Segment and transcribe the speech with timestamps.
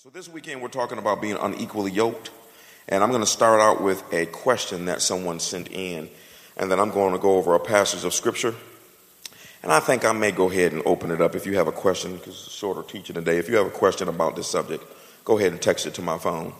[0.00, 2.30] So, this weekend we're talking about being unequally yoked.
[2.88, 6.08] And I'm going to start out with a question that someone sent in.
[6.56, 8.54] And then I'm going to go over a passage of scripture.
[9.64, 11.72] And I think I may go ahead and open it up if you have a
[11.72, 13.38] question, because it's a shorter teaching today.
[13.38, 14.84] If you have a question about this subject,
[15.24, 16.52] go ahead and text it to my phone.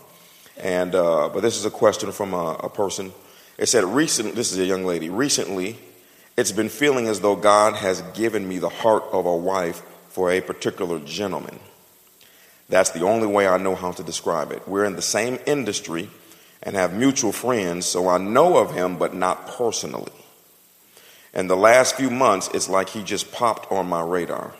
[0.57, 3.13] And, uh, but this is a question from a, a person.
[3.57, 5.77] It said, recent, this is a young lady, recently
[6.35, 10.29] it's been feeling as though God has given me the heart of a wife for
[10.29, 11.57] a particular gentleman.
[12.69, 14.67] That's the only way I know how to describe it.
[14.67, 16.09] We're in the same industry
[16.61, 20.11] and have mutual friends, so I know of him, but not personally.
[21.33, 24.53] And the last few months, it's like he just popped on my radar.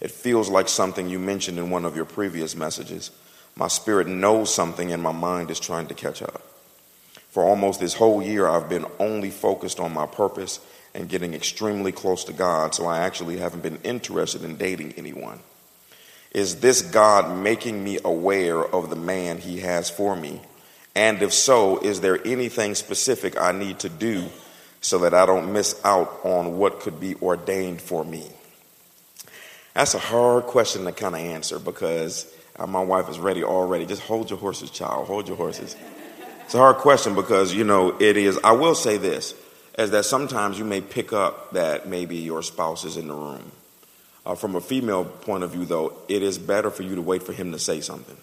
[0.00, 3.10] It feels like something you mentioned in one of your previous messages.
[3.56, 6.42] My spirit knows something, and my mind is trying to catch up.
[7.30, 10.60] For almost this whole year, I've been only focused on my purpose
[10.94, 15.40] and getting extremely close to God, so I actually haven't been interested in dating anyone.
[16.32, 20.40] Is this God making me aware of the man he has for me?
[20.94, 24.26] And if so, is there anything specific I need to do
[24.80, 28.28] so that I don't miss out on what could be ordained for me?
[29.74, 33.86] That's a hard question to kind of answer because uh, my wife is ready already.
[33.86, 35.06] Just hold your horses, child.
[35.06, 35.74] Hold your horses.
[36.44, 38.38] It's a hard question because, you know, it is.
[38.42, 39.34] I will say this,
[39.78, 43.50] is that sometimes you may pick up that maybe your spouse is in the room
[44.26, 47.22] uh, from a female point of view, though, it is better for you to wait
[47.22, 48.16] for him to say something.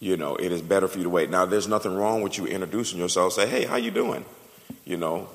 [0.00, 1.30] You know, it is better for you to wait.
[1.30, 3.32] Now, there's nothing wrong with you introducing yourself.
[3.32, 4.24] Say, hey, how you doing?
[4.84, 5.28] You know,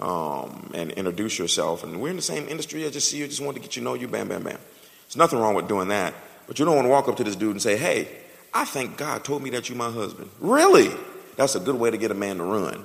[0.00, 1.84] um, and introduce yourself.
[1.84, 2.84] And we're in the same industry.
[2.84, 3.28] I just see you.
[3.28, 4.08] Just wanted to get you know you.
[4.08, 4.58] Bam, bam, bam.
[5.06, 6.14] There's nothing wrong with doing that.
[6.46, 8.08] But you don't want to walk up to this dude and say, hey,
[8.52, 10.30] I think God told me that you're my husband.
[10.40, 10.90] Really?
[11.36, 12.84] That's a good way to get a man to run.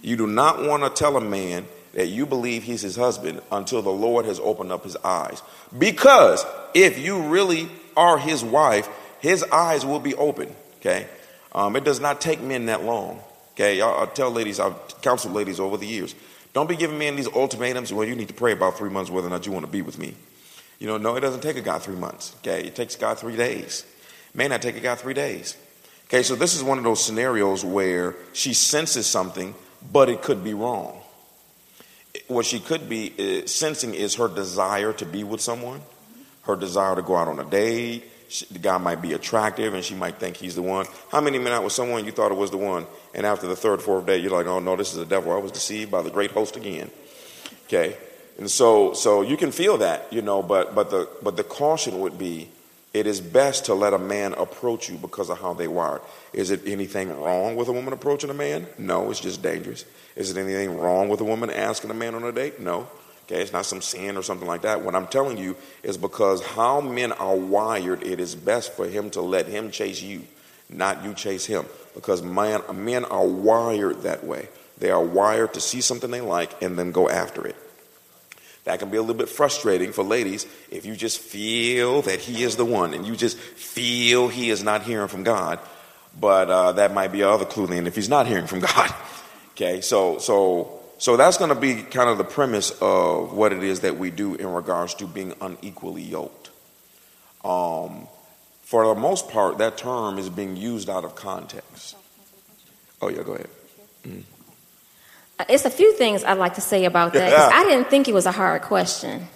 [0.00, 3.82] You do not want to tell a man that you believe he's his husband until
[3.82, 5.42] the Lord has opened up his eyes.
[5.76, 8.88] Because if you really are his wife,
[9.20, 10.54] his eyes will be open.
[10.76, 11.06] Okay.
[11.54, 13.20] Um, it does not take men that long.
[13.54, 13.80] Okay.
[13.80, 16.14] I, I tell ladies, I've counseled ladies over the years.
[16.54, 17.92] Don't be giving men these ultimatums.
[17.92, 19.82] Well, you need to pray about three months whether or not you want to be
[19.82, 20.14] with me.
[20.78, 22.34] You know, no, it doesn't take a guy three months.
[22.38, 22.64] Okay.
[22.64, 23.84] It takes a guy three days.
[24.34, 25.56] May not take a guy three days.
[26.06, 26.22] Okay.
[26.22, 29.54] So this is one of those scenarios where she senses something,
[29.92, 31.01] but it could be wrong
[32.32, 35.80] what she could be uh, sensing is her desire to be with someone,
[36.42, 38.04] her desire to go out on a date.
[38.28, 40.86] She, the guy might be attractive and she might think he's the one.
[41.10, 43.56] How many men out with someone you thought it was the one, and after the
[43.56, 45.32] third, fourth day, you're like, oh no, this is the devil.
[45.32, 46.90] I was deceived by the great host again.
[47.64, 47.96] Okay,
[48.38, 52.00] and so so you can feel that, you know, but but the but the caution
[52.00, 52.48] would be
[52.92, 56.02] it is best to let a man approach you because of how they wired.
[56.32, 58.66] Is it anything wrong with a woman approaching a man?
[58.78, 59.84] No, it's just dangerous.
[60.16, 62.58] Is it anything wrong with a woman asking a man on a date?
[62.58, 62.88] No.
[63.24, 64.82] Okay, it's not some sin or something like that.
[64.82, 69.10] What I'm telling you is because how men are wired, it is best for him
[69.10, 70.22] to let him chase you,
[70.68, 71.66] not you chase him.
[71.94, 74.48] Because man, men are wired that way.
[74.78, 77.56] They are wired to see something they like and then go after it.
[78.64, 82.42] That can be a little bit frustrating for ladies if you just feel that he
[82.42, 85.58] is the one and you just feel he is not hearing from God.
[86.18, 88.94] But uh, that might be another clue then if he's not hearing from God.
[89.52, 93.62] okay, so so so that's going to be kind of the premise of what it
[93.64, 96.50] is that we do in regards to being unequally yoked.
[97.44, 98.06] Um,
[98.62, 101.96] for the most part, that term is being used out of context.
[103.00, 103.50] Oh yeah, go ahead.
[104.04, 104.22] Mm.
[105.48, 107.30] It's a few things I'd like to say about that.
[107.30, 107.50] Yeah.
[107.52, 109.26] I didn't think it was a hard question.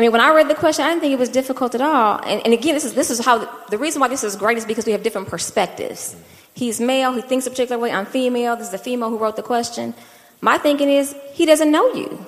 [0.00, 2.20] I mean, when I read the question, I didn't think it was difficult at all.
[2.24, 4.56] And, and again, this is, this is how the, the, reason why this is great
[4.56, 6.16] is because we have different perspectives.
[6.54, 7.92] He's male, he thinks a particular way.
[7.92, 8.56] I'm female.
[8.56, 9.92] This is a female who wrote the question.
[10.40, 12.24] My thinking is, he doesn't know you.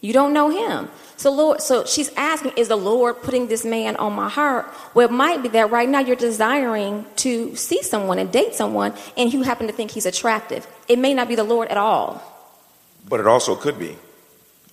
[0.00, 0.88] You don't know him.
[1.16, 4.66] So Lord, so she's asking, is the Lord putting this man on my heart?
[4.92, 8.94] Well, it might be that right now you're desiring to see someone and date someone,
[9.16, 10.66] and you happen to think he's attractive.
[10.88, 12.20] It may not be the Lord at all.
[13.08, 13.96] But it also could be.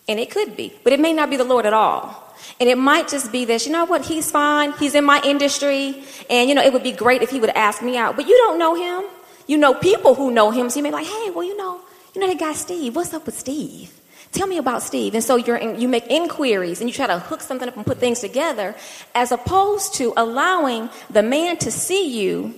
[0.07, 2.25] And it could be, but it may not be the Lord at all.
[2.59, 6.03] And it might just be this, you know what, he's fine, he's in my industry,
[6.29, 8.15] and you know, it would be great if he would ask me out.
[8.15, 9.09] But you don't know him.
[9.47, 11.81] You know people who know him, so you may be like, hey, well, you know,
[12.13, 14.00] you know that guy Steve, what's up with Steve?
[14.31, 15.15] Tell me about Steve.
[15.15, 17.86] And so you're in, you make inquiries and you try to hook something up and
[17.86, 18.75] put things together,
[19.15, 22.53] as opposed to allowing the man to see you,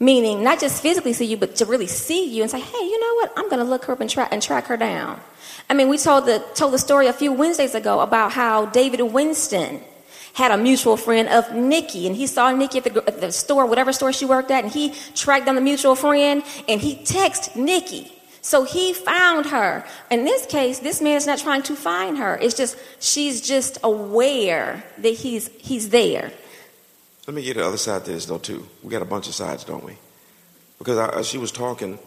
[0.00, 3.00] meaning not just physically see you, but to really see you and say, hey, you
[3.00, 3.32] know what?
[3.36, 5.20] I'm going to look her up and, tra- and track her down.
[5.74, 9.00] I mean, we told the, told the story a few Wednesdays ago about how David
[9.00, 9.80] Winston
[10.34, 13.66] had a mutual friend of Nikki, and he saw Nikki at the, at the store,
[13.66, 17.56] whatever store she worked at, and he tracked down the mutual friend, and he texted
[17.56, 19.86] Nikki so he found her.
[20.10, 22.36] In this case, this man is not trying to find her.
[22.36, 26.30] It's just she's just aware that he's he's there.
[27.26, 28.68] Let me get the other side to this though too.
[28.82, 29.96] We got a bunch of sides, don't we?
[30.78, 31.98] Because I, she was talking,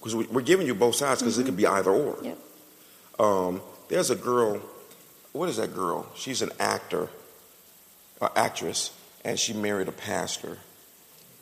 [0.00, 1.42] because we, are giving you both sides because mm-hmm.
[1.42, 2.18] it could be either or.
[2.24, 2.38] Yep.
[3.18, 4.60] Um, there's a girl.
[5.32, 6.06] What is that girl?
[6.14, 7.08] She's an actor,
[8.20, 8.92] an actress,
[9.24, 10.58] and she married a pastor.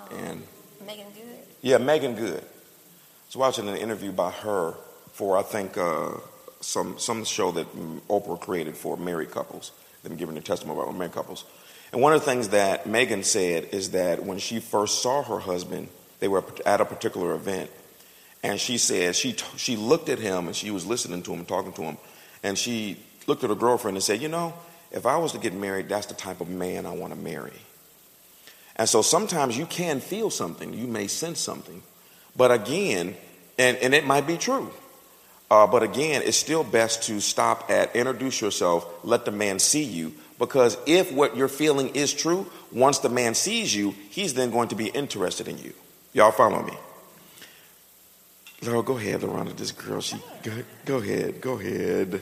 [0.00, 0.42] Oh, and
[0.86, 1.38] Meagan Good.
[1.62, 2.42] Yeah, Meagan Good.
[2.42, 4.74] I was watching an interview by her
[5.12, 6.12] for I think uh,
[6.60, 7.66] some some show that
[8.08, 9.72] Oprah created for married couples.
[10.02, 11.44] Them giving their testimony about married couples.
[11.92, 15.38] And one of the things that Meagan said is that when she first saw her
[15.38, 15.88] husband,
[16.20, 17.70] they were at a particular event,
[18.46, 21.48] and she said she she looked at him and she was listening to him and
[21.48, 21.98] talking to him,
[22.44, 22.96] and she
[23.26, 24.54] looked at her girlfriend and said, "You know,
[24.92, 27.58] if I was to get married, that's the type of man I want to marry."
[28.76, 31.82] And so sometimes you can feel something, you may sense something,
[32.36, 33.16] but again,
[33.58, 34.70] and, and it might be true.
[35.50, 39.82] Uh, but again, it's still best to stop at introduce yourself, let the man see
[39.82, 44.50] you, because if what you're feeling is true, once the man sees you, he's then
[44.50, 45.72] going to be interested in you.
[46.12, 46.74] Y'all follow me?
[48.62, 49.56] Laurel, go ahead, LaRonna.
[49.56, 50.52] This girl, she go,
[50.84, 52.20] go ahead, go ahead.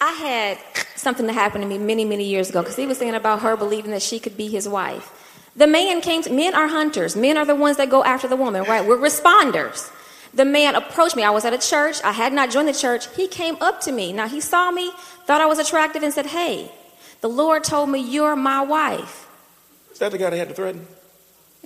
[0.00, 0.58] I had
[0.96, 3.56] something that happened to me many, many years ago because he was saying about her
[3.56, 5.14] believing that she could be his wife.
[5.56, 7.16] The man came to men are hunters.
[7.16, 8.86] Men are the ones that go after the woman, right?
[8.86, 9.90] We're responders.
[10.34, 11.24] The man approached me.
[11.24, 12.02] I was at a church.
[12.04, 13.12] I had not joined the church.
[13.16, 14.12] He came up to me.
[14.12, 14.92] Now he saw me,
[15.24, 16.70] thought I was attractive, and said, Hey,
[17.22, 19.28] the Lord told me you're my wife.
[19.90, 20.86] Is that the guy that had to threaten?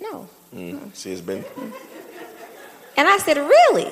[0.00, 0.28] No.
[0.54, 0.94] Mm.
[0.94, 1.44] See, it's been.
[2.96, 3.90] And I said, Really?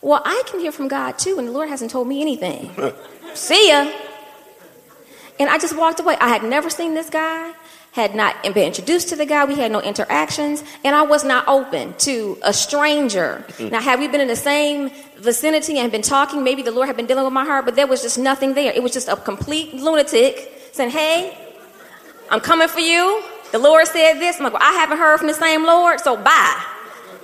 [0.00, 2.70] Well, I can hear from God too, and the Lord hasn't told me anything.
[3.34, 3.90] See ya.
[5.38, 6.16] And I just walked away.
[6.20, 7.52] I had never seen this guy
[7.92, 9.44] had not been introduced to the guy.
[9.44, 13.44] We had no interactions, and I was not open to a stranger.
[13.60, 16.96] Now, had we been in the same vicinity and been talking, maybe the Lord had
[16.96, 18.72] been dealing with my heart, but there was just nothing there.
[18.72, 21.36] It was just a complete lunatic saying, Hey,
[22.30, 23.22] I'm coming for you.
[23.52, 24.38] The Lord said this.
[24.38, 26.64] I'm like, well, I haven't heard from the same Lord, so bye.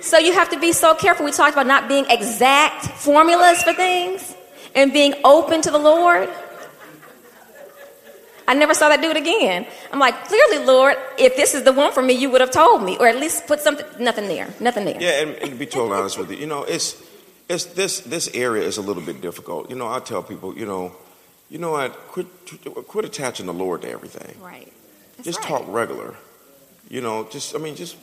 [0.01, 1.25] So you have to be so careful.
[1.25, 4.35] We talked about not being exact formulas for things
[4.75, 6.29] and being open to the Lord.
[8.47, 9.67] I never saw that dude again.
[9.91, 12.81] I'm like, clearly, Lord, if this is the one for me, you would have told
[12.81, 13.85] me, or at least put something.
[13.99, 14.47] Nothing there.
[14.59, 14.99] Nothing there.
[14.99, 16.99] Yeah, and, and to be totally honest with you, you know, it's
[17.47, 19.69] it's this this area is a little bit difficult.
[19.69, 20.95] You know, I tell people, you know,
[21.49, 22.25] you know what, quit
[22.87, 24.41] quit attaching the Lord to everything.
[24.41, 24.71] Right.
[25.17, 25.47] That's just right.
[25.47, 26.15] talk regular.
[26.89, 27.97] You know, just I mean, just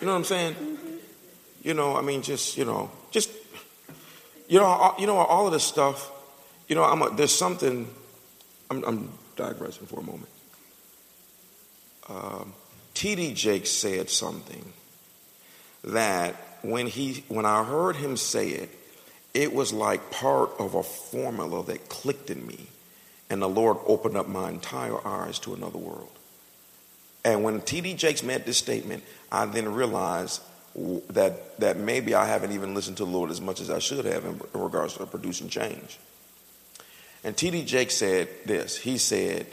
[0.00, 0.56] you know what I'm saying.
[1.64, 3.30] You know, I mean, just you know, just
[4.48, 6.12] you know, you know, all of this stuff.
[6.68, 7.88] You know, I'm a, there's something.
[8.70, 10.28] I'm, I'm digressing for a moment.
[12.08, 12.52] Um,
[12.92, 13.34] T.D.
[13.34, 14.72] Jakes said something
[15.84, 18.70] that when he when I heard him say it,
[19.32, 22.66] it was like part of a formula that clicked in me,
[23.30, 26.12] and the Lord opened up my entire eyes to another world.
[27.24, 27.94] And when T.D.
[27.94, 29.02] Jakes made this statement,
[29.32, 30.42] I then realized
[31.10, 34.04] that that maybe I haven't even listened to the Lord as much as I should
[34.04, 35.98] have in, in regards to producing change.
[37.22, 37.64] And T.D.
[37.64, 39.46] Jake said this He said,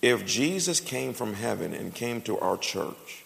[0.00, 3.24] If Jesus came from heaven and came to our church,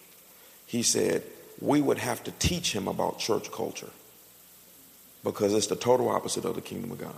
[0.66, 1.22] he said,
[1.60, 3.90] we would have to teach him about church culture
[5.24, 7.14] because it's the total opposite of the kingdom of God.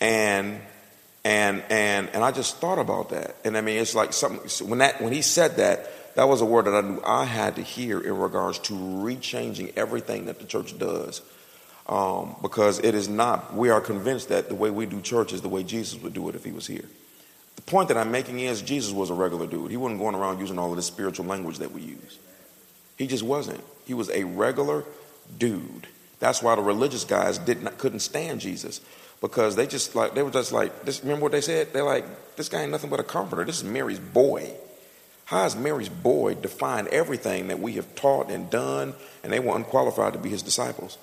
[0.00, 0.60] And
[1.24, 3.36] and and and I just thought about that.
[3.44, 6.44] And I mean it's like something when that when he said that, that was a
[6.44, 10.44] word that I knew I had to hear in regards to rechanging everything that the
[10.44, 11.22] church does
[11.86, 15.42] um, because it is not, we are convinced that the way we do church is
[15.42, 16.84] the way Jesus would do it if he was here.
[17.56, 19.70] The point that I'm making is Jesus was a regular dude.
[19.70, 22.18] He wasn't going around using all of this spiritual language that we use.
[22.96, 23.62] He just wasn't.
[23.86, 24.84] He was a regular
[25.38, 25.88] dude.
[26.20, 28.80] That's why the religious guys did not, couldn't stand Jesus
[29.20, 31.02] because they just like they were just like this.
[31.02, 31.72] Remember what they said?
[31.72, 33.44] They're like, this guy ain't nothing but a comforter.
[33.44, 34.52] This is Mary's boy.
[35.34, 39.56] How has Mary's boy defined everything that we have taught and done, and they were
[39.56, 40.96] unqualified to be his disciples?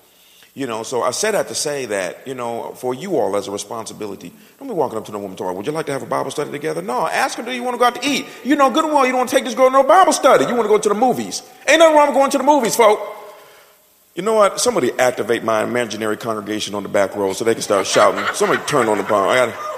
[0.54, 3.46] You know, so I said that to say that, you know, for you all as
[3.46, 6.02] a responsibility, don't be walking up to the woman tomorrow, would you like to have
[6.02, 6.80] a Bible study together?
[6.80, 8.24] No, ask her, do you want to go out to eat?
[8.42, 10.14] You know good and well you don't want to take this girl to no Bible
[10.14, 10.46] study.
[10.46, 11.42] You want to go to the movies.
[11.68, 13.02] Ain't nothing wrong with going to the movies, folks.
[14.14, 14.60] You know what?
[14.60, 18.24] Somebody activate my imaginary congregation on the back row so they can start shouting.
[18.32, 19.28] Somebody turn on the bomb.
[19.28, 19.72] I got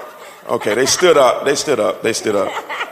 [0.47, 1.43] Okay, they stood up.
[1.43, 2.03] They stood up.
[2.03, 2.84] They stood up.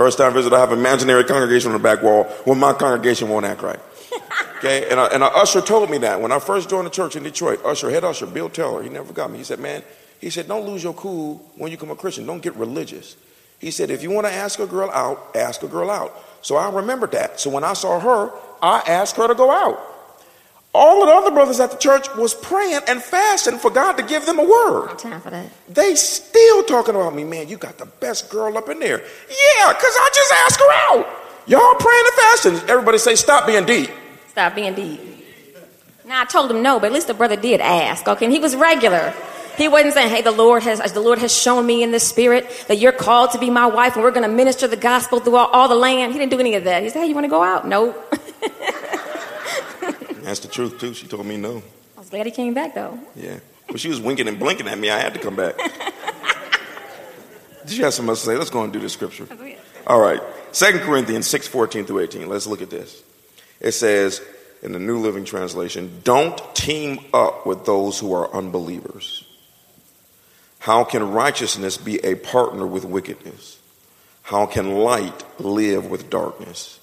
[0.00, 2.26] First time visit, I have imaginary congregation on the back wall.
[2.46, 3.78] Well, my congregation won't act right.
[4.56, 7.22] Okay, and, a, and usher told me that when I first joined the church in
[7.22, 7.62] Detroit.
[7.64, 9.38] Usher, head usher, Bill Teller, he never got me.
[9.38, 9.82] He said, man,
[10.20, 12.24] he said, don't lose your cool when you become a Christian.
[12.26, 13.16] Don't get religious.
[13.58, 16.14] He said, if you want to ask a girl out, ask a girl out.
[16.40, 17.40] So I remembered that.
[17.40, 19.78] So when I saw her, I asked her to go out.
[20.72, 24.04] All of the other brothers at the church was praying and fasting for God to
[24.04, 24.98] give them a word.
[24.98, 25.50] Time for that.
[25.68, 27.48] They still talking about me, man.
[27.48, 28.98] You got the best girl up in there.
[28.98, 31.08] Yeah, cause I just asked her out.
[31.46, 32.70] Y'all praying and fasting.
[32.70, 33.90] Everybody say, stop being deep.
[34.28, 35.00] Stop being deep.
[36.06, 38.06] Now I told him no, but at least the brother did ask.
[38.06, 39.12] Okay, and he was regular.
[39.56, 42.50] He wasn't saying, "Hey, the Lord has the Lord has shown me in the spirit
[42.66, 45.36] that you're called to be my wife, and we're going to minister the gospel through
[45.36, 46.82] all, all the land." He didn't do any of that.
[46.82, 47.94] He said, "Hey, you want to go out?" Nope.
[50.22, 50.94] That's the truth too.
[50.94, 51.62] She told me no.
[51.96, 52.98] I was glad he came back though.
[53.14, 54.90] Yeah, but she was winking and blinking at me.
[54.90, 55.56] I had to come back.
[57.66, 58.36] Did you have something else to say?
[58.36, 59.28] Let's go and do the scripture.
[59.30, 59.54] Oh,
[59.86, 60.20] All right.
[60.50, 62.28] Second Corinthians 6, 14 through 18.
[62.28, 63.02] Let's look at this.
[63.60, 64.20] It says
[64.62, 69.24] in the New Living Translation, don't team up with those who are unbelievers.
[70.58, 73.58] How can righteousness be a partner with wickedness?
[74.22, 76.79] How can light live with darkness?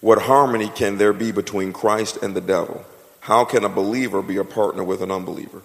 [0.00, 2.84] What harmony can there be between Christ and the devil?
[3.20, 5.62] How can a believer be a partner with an unbeliever?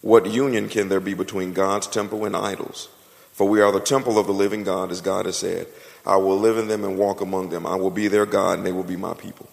[0.00, 2.88] What union can there be between God's temple and idols?
[3.32, 5.66] For we are the temple of the living God, as God has said.
[6.06, 7.66] I will live in them and walk among them.
[7.66, 9.48] I will be their God, and they will be my people.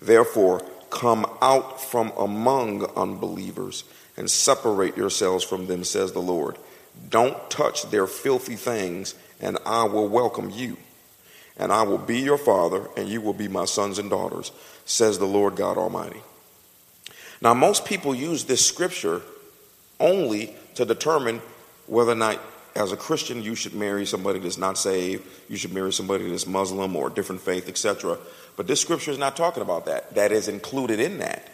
[0.00, 3.84] Therefore, come out from among unbelievers
[4.16, 6.56] and separate yourselves from them, says the Lord.
[7.10, 10.76] Don't touch their filthy things, and I will welcome you.
[11.58, 14.52] And I will be your father, and you will be my sons and daughters,
[14.84, 16.22] says the Lord God Almighty.
[17.40, 19.22] Now, most people use this scripture
[20.00, 21.40] only to determine
[21.86, 22.38] whether or not,
[22.74, 26.46] as a Christian, you should marry somebody that's not saved, you should marry somebody that's
[26.46, 28.18] Muslim or different faith, etc.
[28.56, 30.14] But this scripture is not talking about that.
[30.14, 31.50] That is included in that.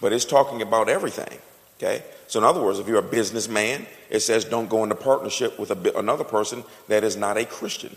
[0.00, 1.38] But it's talking about everything.
[1.78, 2.02] Okay?
[2.26, 5.70] So, in other words, if you're a businessman, it says don't go into partnership with
[5.70, 7.96] a, another person that is not a Christian.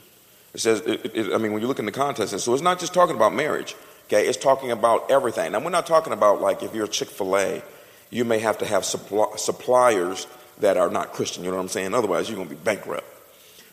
[0.54, 2.80] It says, it, it, I mean, when you look in the context, so it's not
[2.80, 3.76] just talking about marriage.
[4.08, 4.28] Okay?
[4.28, 5.52] It's talking about everything.
[5.52, 7.62] Now, we're not talking about like if you're a Chick fil A,
[8.10, 10.26] you may have to have suppliers
[10.60, 11.44] that are not Christian.
[11.44, 11.94] You know what I'm saying?
[11.94, 13.06] Otherwise, you're going to be bankrupt.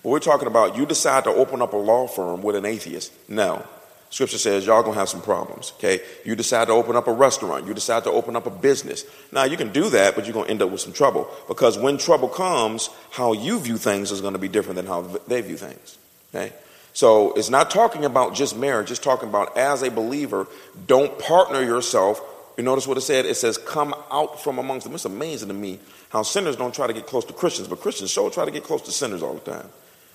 [0.02, 3.12] But we're talking about you decide to open up a law firm with an atheist.
[3.28, 3.64] No.
[4.10, 6.00] Scripture says y'all gonna have some problems, okay?
[6.24, 9.04] You decide to open up a restaurant, you decide to open up a business.
[9.32, 11.98] Now you can do that, but you're gonna end up with some trouble because when
[11.98, 15.98] trouble comes, how you view things is gonna be different than how they view things,
[16.32, 16.52] okay?
[16.96, 20.46] So it's not talking about just marriage, it's talking about as a believer,
[20.86, 22.22] don't partner yourself.
[22.56, 23.26] You notice what it said?
[23.26, 24.94] It says, come out from amongst them.
[24.94, 28.10] It's amazing to me how sinners don't try to get close to Christians, but Christians
[28.10, 29.68] sure try to get close to sinners all the time.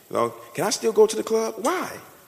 [0.09, 1.53] You know, can I still go to the club?
[1.59, 1.87] Why?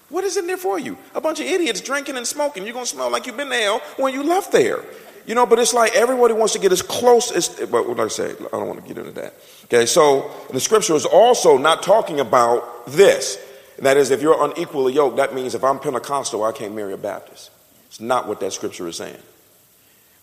[0.09, 0.99] What is in there for you?
[1.15, 2.63] A bunch of idiots drinking and smoking.
[2.63, 4.85] You're going to smell like you've been to hell when you left there.
[5.25, 8.07] You know, but it's like everybody wants to get as close as, but what I
[8.07, 9.33] say, I don't want to get into that.
[9.63, 13.39] Okay, so the scripture is also not talking about this.
[13.83, 16.93] And that is, if you're unequally yoked, that means if I'm Pentecostal, I can't marry
[16.93, 17.51] a Baptist.
[17.87, 19.17] It's not what that scripture is saying.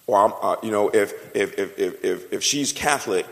[0.06, 3.26] Or, I'm, uh, you know, if, if, if, if, if she's Catholic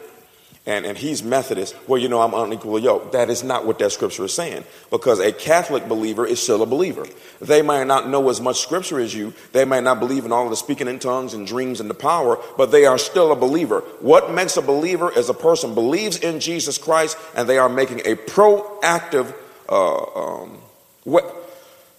[0.66, 3.12] and, and he's Methodist, well, you know, I'm unequally yoked.
[3.12, 4.64] That is not what that scripture is saying.
[4.90, 7.06] Because a Catholic believer is still a believer.
[7.40, 9.32] They might not know as much scripture as you.
[9.52, 11.94] They might not believe in all of the speaking in tongues and dreams and the
[11.94, 13.80] power, but they are still a believer.
[14.00, 18.00] What makes a believer is a person believes in Jesus Christ and they are making
[18.00, 19.34] a proactive,
[19.68, 20.58] uh, um,
[21.04, 21.34] what?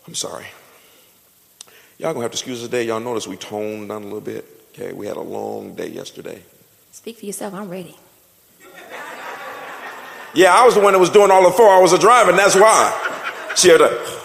[0.07, 0.45] I'm sorry.
[1.97, 2.83] Y'all gonna have to excuse us today.
[2.85, 4.45] Y'all notice we toned down a little bit.
[4.73, 6.41] Okay, we had a long day yesterday.
[6.91, 7.53] Speak for yourself.
[7.53, 7.95] I'm ready.
[10.33, 12.35] Yeah, I was the one that was doing all the four hours of driving.
[12.35, 13.53] That's why.
[13.55, 14.19] She had to.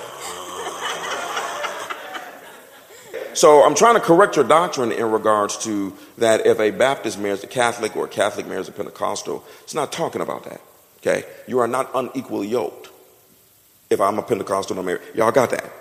[3.35, 7.43] So I'm trying to correct your doctrine in regards to that if a Baptist marries
[7.43, 10.61] a Catholic or a Catholic marries a Pentecostal, it's not talking about that.
[10.99, 11.25] Okay?
[11.49, 12.84] You are not unequally yoked.
[13.95, 15.73] If I'm a Pentecostal married, y'all got that.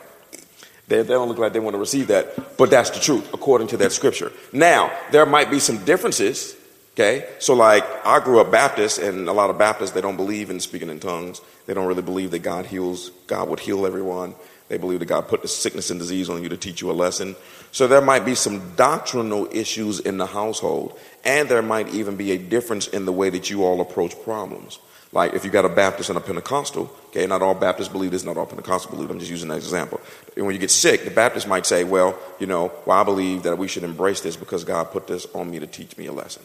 [0.88, 3.68] They, they don't look like they want to receive that, but that's the truth according
[3.68, 4.32] to that scripture.
[4.52, 6.56] Now, there might be some differences
[6.94, 7.28] Okay?
[7.40, 10.60] So, like, I grew up Baptist, and a lot of Baptists, they don't believe in
[10.60, 11.42] speaking in tongues.
[11.66, 14.36] They don't really believe that God heals, God would heal everyone.
[14.70, 16.94] They believe that God put the sickness and disease on you to teach you a
[16.94, 17.36] lesson.
[17.72, 22.32] So, there might be some doctrinal issues in the household, and there might even be
[22.32, 24.78] a difference in the way that you all approach problems.
[25.14, 28.24] Like, if you got a Baptist and a Pentecostal, okay, not all Baptists believe this,
[28.24, 30.02] not all Pentecostals believe I'm just using that example.
[30.36, 33.44] And when you get sick, the Baptist might say, well, you know, well, I believe
[33.44, 36.12] that we should embrace this because God put this on me to teach me a
[36.12, 36.42] lesson.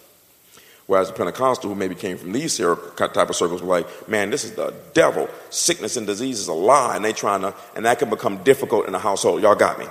[0.86, 4.44] Whereas the Pentecostal, who maybe came from these type of circles, were like, man, this
[4.44, 5.30] is the devil.
[5.48, 6.94] Sickness and disease is a lie.
[6.94, 9.42] And they trying to, and that can become difficult in the household.
[9.42, 9.86] Y'all got me.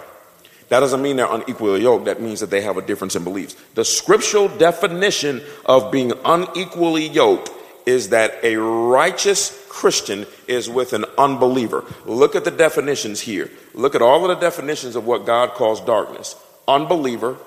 [0.69, 2.05] That doesn't mean they're unequally yoked.
[2.05, 3.55] That means that they have a difference in beliefs.
[3.75, 7.51] The scriptural definition of being unequally yoked
[7.87, 11.85] is that a righteous Christian is with an unbeliever.
[12.05, 13.49] Look at the definitions here.
[13.73, 16.35] Look at all of the definitions of what God calls darkness.
[16.67, 17.37] Unbeliever,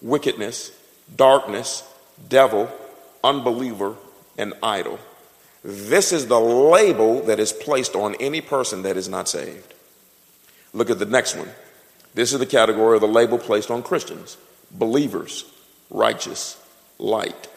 [0.00, 0.72] wickedness,
[1.14, 1.86] darkness,
[2.26, 2.72] devil,
[3.22, 3.96] unbeliever,
[4.38, 4.98] and idol.
[5.62, 9.74] This is the label that is placed on any person that is not saved.
[10.72, 11.50] Look at the next one.
[12.14, 14.38] This is the category of the label placed on Christians
[14.70, 15.44] believers,
[15.90, 16.58] righteous,
[16.98, 17.48] light,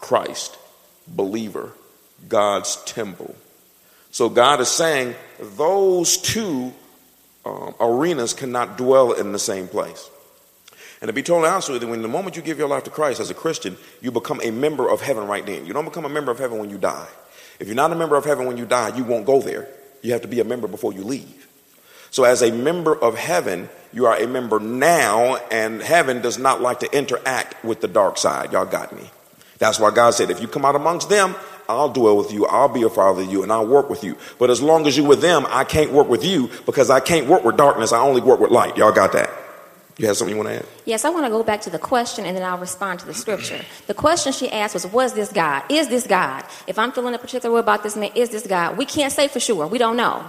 [0.00, 0.58] Christ,
[1.08, 1.72] believer,
[2.28, 3.34] God's temple.
[4.10, 6.72] So God is saying those two
[7.44, 10.10] um, arenas cannot dwell in the same place.
[11.00, 12.90] And to be totally honest with you, when the moment you give your life to
[12.90, 15.66] Christ as a Christian, you become a member of heaven right then.
[15.66, 17.06] You don't become a member of heaven when you die.
[17.60, 19.68] If you're not a member of heaven when you die, you won't go there.
[20.02, 21.46] You have to be a member before you leave.
[22.10, 26.60] So, as a member of heaven, you are a member now, and heaven does not
[26.60, 28.52] like to interact with the dark side.
[28.52, 29.10] Y'all got me.
[29.58, 31.34] That's why God said, if you come out amongst them,
[31.68, 34.16] I'll dwell with you, I'll be a father to you, and I'll work with you.
[34.38, 37.26] But as long as you're with them, I can't work with you because I can't
[37.26, 37.92] work with darkness.
[37.92, 38.76] I only work with light.
[38.76, 39.30] Y'all got that?
[39.98, 40.66] You have something you want to add?
[40.84, 43.14] Yes, I want to go back to the question and then I'll respond to the
[43.14, 43.64] scripture.
[43.86, 45.62] The question she asked was, Was this God?
[45.70, 46.44] Is this God?
[46.66, 48.76] If I'm feeling a particular way about this man, is this God?
[48.76, 49.66] We can't say for sure.
[49.66, 50.28] We don't know.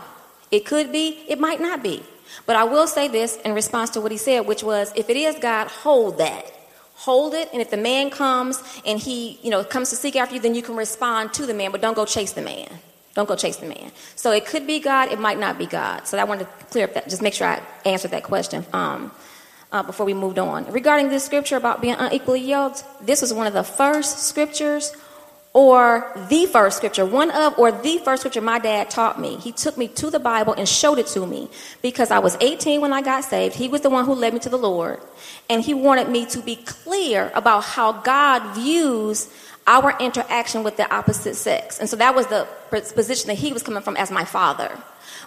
[0.52, 2.02] It could be, it might not be.
[2.46, 5.18] But I will say this in response to what he said, which was, if it
[5.18, 6.54] is God, hold that.
[6.98, 10.36] Hold it, and if the man comes and he, you know, comes to seek after
[10.36, 12.68] you, then you can respond to the man, but don't go chase the man.
[13.13, 13.92] Don't go chase the man.
[14.16, 16.08] So it could be God, it might not be God.
[16.08, 18.66] So I wanted to clear up that, just make sure I answered that question.
[18.74, 19.12] Um,
[19.72, 20.72] uh, before we moved on.
[20.72, 24.96] Regarding this scripture about being unequally yoked, this was one of the first scriptures
[25.58, 29.38] or the first scripture, one of or the first scripture my dad taught me.
[29.38, 31.50] He took me to the Bible and showed it to me
[31.82, 33.56] because I was 18 when I got saved.
[33.56, 35.00] He was the one who led me to the Lord.
[35.50, 39.34] And he wanted me to be clear about how God views
[39.66, 41.80] our interaction with the opposite sex.
[41.80, 44.78] And so that was the position that he was coming from as my father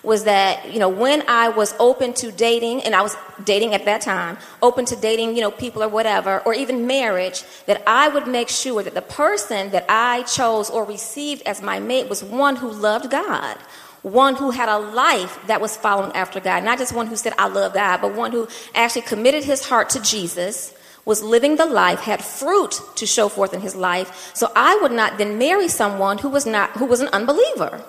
[0.03, 3.85] was that, you know, when I was open to dating, and I was dating at
[3.85, 8.09] that time, open to dating, you know, people or whatever, or even marriage, that I
[8.09, 12.25] would make sure that the person that I chose or received as my mate was
[12.25, 13.59] one who loved God,
[14.03, 17.35] one who had a life that was following after God, not just one who said,
[17.39, 21.67] I love God, but one who actually committed his heart to Jesus was living the
[21.67, 24.31] life, had fruit to show forth in his life.
[24.35, 27.85] So I would not then marry someone who was not who was an unbeliever.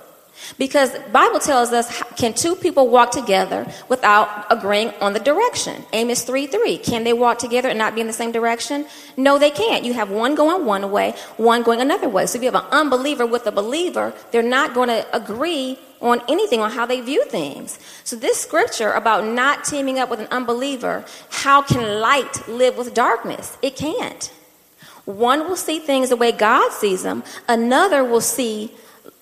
[0.57, 5.83] Because Bible tells us, can two people walk together without agreeing on the direction?
[5.93, 6.77] Amos 3 3.
[6.77, 8.85] Can they walk together and not be in the same direction?
[9.17, 9.85] No, they can't.
[9.85, 12.25] You have one going one way, one going another way.
[12.25, 16.21] So if you have an unbeliever with a believer, they're not going to agree on
[16.27, 17.79] anything, on how they view things.
[18.03, 22.93] So this scripture about not teaming up with an unbeliever, how can light live with
[22.93, 23.57] darkness?
[23.61, 24.31] It can't.
[25.05, 28.71] One will see things the way God sees them, another will see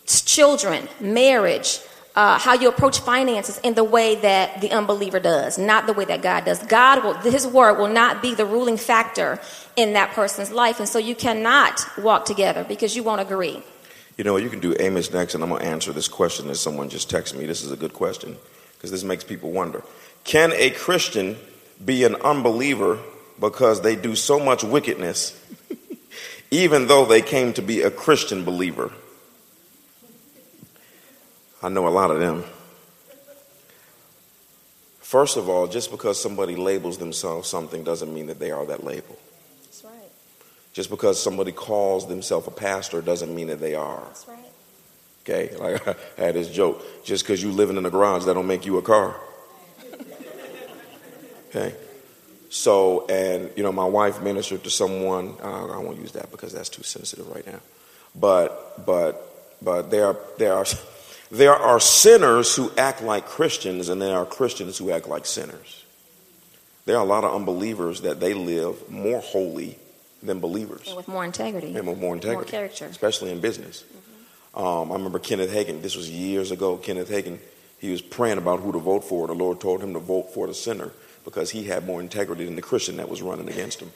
[0.09, 1.79] children, marriage,
[2.15, 6.05] uh, how you approach finances in the way that the unbeliever does, not the way
[6.05, 6.59] that God does.
[6.63, 9.39] God will, His word will not be the ruling factor
[9.75, 13.63] in that person's life, and so you cannot walk together because you won't agree.
[14.17, 16.55] You know, you can do Amos next, and I'm going to answer this question that
[16.55, 17.45] someone just texted me.
[17.45, 18.35] This is a good question
[18.73, 19.81] because this makes people wonder.
[20.25, 21.37] Can a Christian
[21.83, 22.99] be an unbeliever
[23.39, 25.39] because they do so much wickedness,
[26.51, 28.91] even though they came to be a Christian believer?
[31.61, 32.43] I know a lot of them.
[34.99, 38.83] First of all, just because somebody labels themselves something doesn't mean that they are that
[38.83, 39.17] label.
[39.63, 40.11] That's right.
[40.71, 44.03] Just because somebody calls themselves a pastor doesn't mean that they are.
[44.05, 44.39] That's right.
[45.23, 46.83] Okay, like I had this joke.
[47.03, 49.15] Just because you living in a garage, that don't make you a car.
[51.49, 51.73] Okay.
[52.51, 55.35] So, and you know, my wife ministered to someone.
[55.41, 57.59] Uh, I won't use that because that's too sensitive right now.
[58.15, 60.65] But, but, but there, are, there are
[61.31, 65.85] there are sinners who act like Christians, and there are Christians who act like sinners.
[66.85, 69.77] There are a lot of unbelievers that they live more holy
[70.23, 70.87] than believers.
[70.87, 71.75] And with more integrity.
[71.75, 72.51] And with more integrity.
[72.51, 72.85] More character.
[72.85, 73.83] Especially in business.
[73.83, 74.59] Mm-hmm.
[74.59, 76.77] Um, I remember Kenneth Hagin, this was years ago.
[76.77, 77.37] Kenneth Hagin,
[77.77, 79.27] he was praying about who to vote for.
[79.27, 80.91] The Lord told him to vote for the sinner
[81.23, 83.91] because he had more integrity than the Christian that was running against him.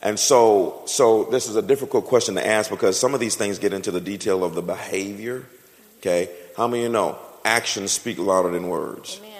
[0.00, 3.58] And so, so this is a difficult question to ask because some of these things
[3.58, 5.46] get into the detail of the behavior
[6.02, 6.28] Okay?
[6.56, 9.20] How many of you know actions speak louder than words?
[9.22, 9.32] Amen.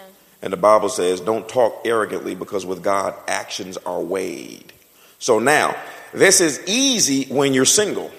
[0.42, 4.72] And the Bible says, don't talk arrogantly because with God, actions are weighed.
[5.18, 5.76] So now,
[6.14, 8.10] this is easy when you're single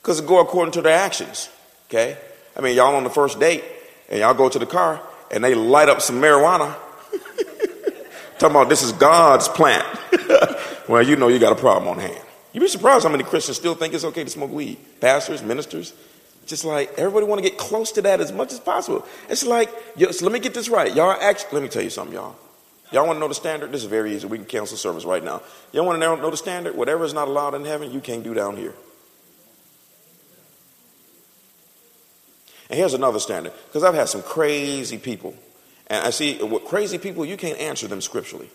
[0.00, 1.48] because it go according to their actions.
[1.88, 2.16] Okay?
[2.56, 3.64] I mean, y'all on the first date
[4.08, 5.00] and y'all go to the car
[5.30, 6.74] and they light up some marijuana.
[8.38, 9.86] Talking about this is God's plant.
[10.88, 12.20] well, you know you got a problem on hand.
[12.52, 14.78] You'd be surprised how many Christians still think it's okay to smoke weed.
[15.00, 15.92] Pastors, ministers,
[16.46, 19.06] just like everybody want to get close to that as much as possible.
[19.28, 20.94] It's like, let me get this right.
[20.94, 22.36] Y'all actually, let me tell you something, y'all.
[22.92, 23.72] Y'all want to know the standard?
[23.72, 24.26] This is very easy.
[24.26, 25.42] We can cancel service right now.
[25.72, 26.76] Y'all want to know, know the standard?
[26.76, 28.74] Whatever is not allowed in heaven, you can't do down here.
[32.70, 35.34] And here's another standard, because I've had some crazy people.
[35.88, 38.48] And I see with crazy people, you can't answer them scripturally.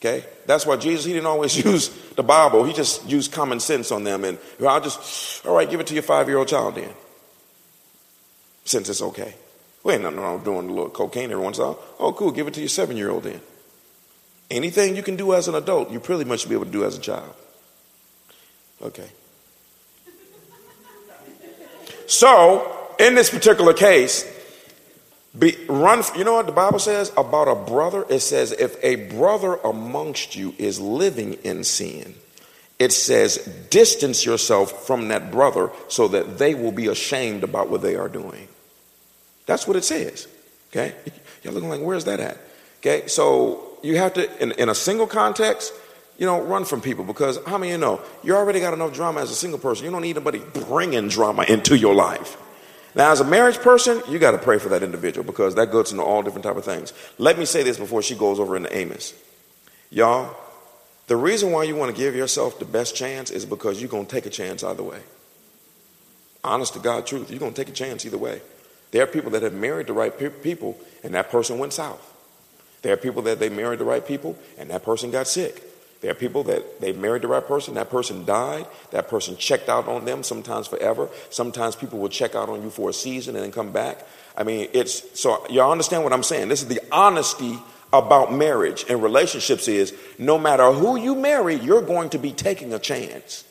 [0.00, 0.24] Okay?
[0.46, 2.64] That's why Jesus, he didn't always use the Bible.
[2.64, 4.24] He just used common sense on them.
[4.24, 6.90] And I'll just, all right, give it to your five year old child then.
[8.64, 9.34] Since it's okay.
[9.82, 11.84] We ain't nothing wrong with doing a little cocaine every once in a while.
[11.98, 13.40] Oh, cool, give it to your seven year old then.
[14.50, 16.84] Anything you can do as an adult, you pretty much should be able to do
[16.84, 17.34] as a child.
[18.82, 19.08] Okay.
[22.06, 24.30] So, in this particular case,
[25.38, 26.02] be, run.
[26.16, 28.04] You know what the Bible says about a brother?
[28.08, 32.14] It says if a brother amongst you is living in sin,
[32.78, 33.38] it says
[33.70, 38.08] distance yourself from that brother so that they will be ashamed about what they are
[38.08, 38.48] doing.
[39.46, 40.28] That's what it says.
[40.70, 40.94] Okay,
[41.42, 42.38] you're looking like where's that at?
[42.80, 45.72] Okay, so you have to in, in a single context.
[46.16, 49.20] You know, run from people because how many you know you already got enough drama
[49.20, 49.84] as a single person.
[49.84, 52.36] You don't need anybody bringing drama into your life.
[52.94, 55.90] Now, as a marriage person, you got to pray for that individual because that goes
[55.90, 56.92] into all different type of things.
[57.18, 59.14] Let me say this before she goes over into Amos.
[59.90, 60.36] Y'all,
[61.08, 64.06] the reason why you want to give yourself the best chance is because you're going
[64.06, 65.00] to take a chance either way.
[66.44, 68.40] Honest to God truth, you're going to take a chance either way.
[68.94, 72.00] There are people that have married the right pe- people and that person went south.
[72.82, 75.64] There are people that they married the right people and that person got sick.
[76.00, 79.68] There are people that they married the right person, that person died, that person checked
[79.68, 81.08] out on them sometimes forever.
[81.30, 84.06] Sometimes people will check out on you for a season and then come back.
[84.36, 86.48] I mean, it's so y'all understand what I'm saying.
[86.48, 87.58] This is the honesty
[87.92, 92.72] about marriage and relationships is no matter who you marry, you're going to be taking
[92.72, 93.42] a chance.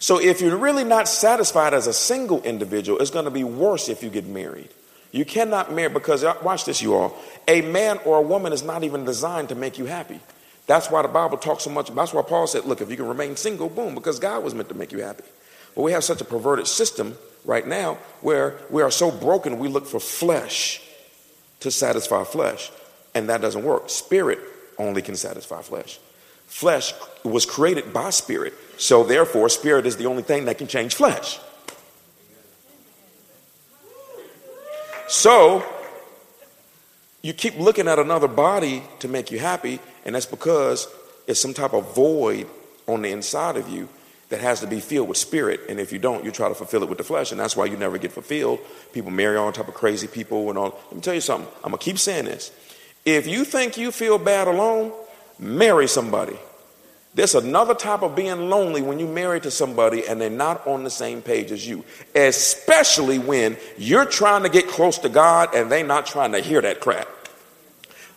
[0.00, 3.88] So if you're really not satisfied as a single individual, it's going to be worse
[3.88, 4.70] if you get married.
[5.12, 7.16] You cannot marry because uh, watch this, you all.
[7.46, 10.18] A man or a woman is not even designed to make you happy.
[10.66, 11.94] That's why the Bible talks so much.
[11.94, 14.68] That's why Paul said, look, if you can remain single, boom, because God was meant
[14.70, 15.24] to make you happy.
[15.74, 19.68] But we have such a perverted system right now where we are so broken, we
[19.68, 20.80] look for flesh
[21.60, 22.70] to satisfy flesh.
[23.14, 23.90] And that doesn't work.
[23.90, 24.38] Spirit
[24.78, 25.98] only can satisfy flesh.
[26.46, 28.54] Flesh was created by spirit.
[28.80, 31.38] So therefore, spirit is the only thing that can change flesh.
[35.06, 35.62] So
[37.20, 40.88] you keep looking at another body to make you happy, and that's because
[41.26, 42.46] it's some type of void
[42.86, 43.86] on the inside of you
[44.30, 45.60] that has to be filled with spirit.
[45.68, 47.32] And if you don't, you try to fulfill it with the flesh.
[47.32, 48.60] And that's why you never get fulfilled.
[48.94, 50.80] People marry all type of crazy people and all.
[50.86, 51.52] Let me tell you something.
[51.62, 52.50] I'm to keep saying this.
[53.04, 54.92] If you think you feel bad alone,
[55.38, 56.38] marry somebody.
[57.14, 60.84] There's another type of being lonely when you're married to somebody and they're not on
[60.84, 65.72] the same page as you, especially when you're trying to get close to God and
[65.72, 67.08] they're not trying to hear that crap.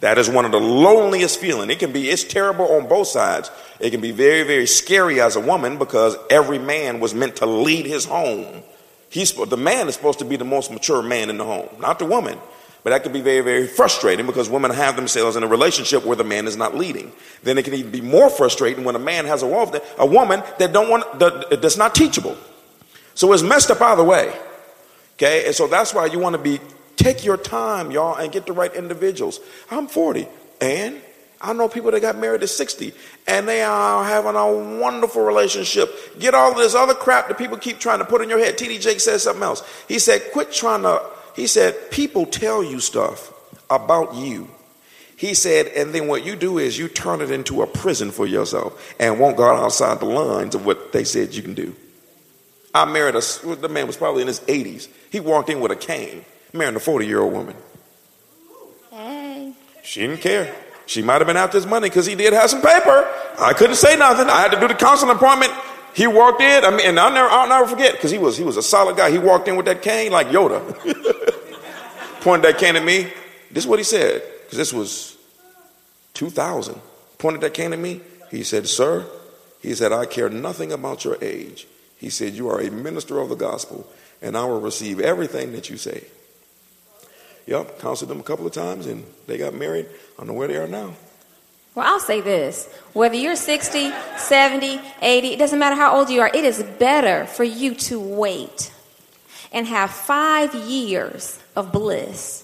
[0.02, 1.72] That is one of the loneliest feeling.
[1.72, 3.50] It can be, it's terrible on both sides.
[3.80, 7.46] It can be very, very scary as a woman because every man was meant to
[7.46, 8.64] lead his home.
[9.10, 12.00] He's, the man is supposed to be the most mature man in the home, not
[12.00, 12.38] the woman.
[12.84, 16.18] But that can be very, very frustrating because women have themselves in a relationship where
[16.18, 17.14] the man is not leading.
[17.44, 20.44] Then it can even be more frustrating when a man has a, woman, a woman
[20.60, 22.38] that don't want, that, that's not teachable.
[23.16, 24.38] So it's messed up either way.
[25.16, 26.60] Okay, and so that's why you want to be
[26.96, 29.40] Take your time, y'all, and get the right individuals.
[29.72, 30.28] I'm 40,
[30.62, 31.02] and
[31.42, 32.94] I know people that got married at 60,
[33.28, 36.18] and they are having a wonderful relationship.
[36.20, 38.58] Get all this other crap that people keep trying to put in your head.
[38.58, 39.64] TD Jake said something else.
[39.88, 41.02] He said, quit trying to,
[41.36, 43.34] he said, people tell you stuff
[43.70, 44.50] about you.
[45.16, 48.26] He said, and then what you do is you turn it into a prison for
[48.26, 51.76] yourself and won't go outside the lines of what they said you can do.
[52.74, 54.88] I married a, the man was probably in his 80s.
[55.12, 57.56] He walked in with a cane marrying a 40 year old woman.
[58.92, 59.54] Hey.
[59.84, 60.54] She didn't care.
[60.86, 63.08] She might have been out this money because he did have some paper.
[63.40, 64.28] I couldn't say nothing.
[64.30, 65.54] I had to do the counseling appointment.
[65.94, 66.66] He walked in.
[66.66, 68.98] I mean, and I'll never, I'll never forget because he was he was a solid
[68.98, 69.12] guy.
[69.12, 70.62] He walked in with that cane like Yoda,
[72.22, 73.12] pointed that cane at me.
[73.52, 75.18] This is what he said because this was
[76.16, 76.80] 2000.
[77.20, 78.02] Pointed that cane at me.
[78.32, 79.06] He said, "Sir,"
[79.62, 83.30] he said, "I care nothing about your age." He said, "You are a minister of
[83.30, 83.88] the gospel,
[84.22, 86.06] and I will receive everything that you say."
[87.46, 89.86] Yep, counseled them a couple of times and they got married.
[89.86, 90.94] I don't know where they are now.
[91.76, 96.22] Well, I'll say this whether you're 60, 70, 80, it doesn't matter how old you
[96.22, 98.72] are, it is better for you to wait
[99.52, 102.44] and have five years of bliss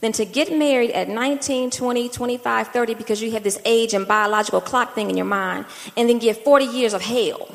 [0.00, 4.06] than to get married at 19, 20, 25, 30 because you have this age and
[4.06, 5.64] biological clock thing in your mind
[5.96, 7.48] and then get 40 years of hell.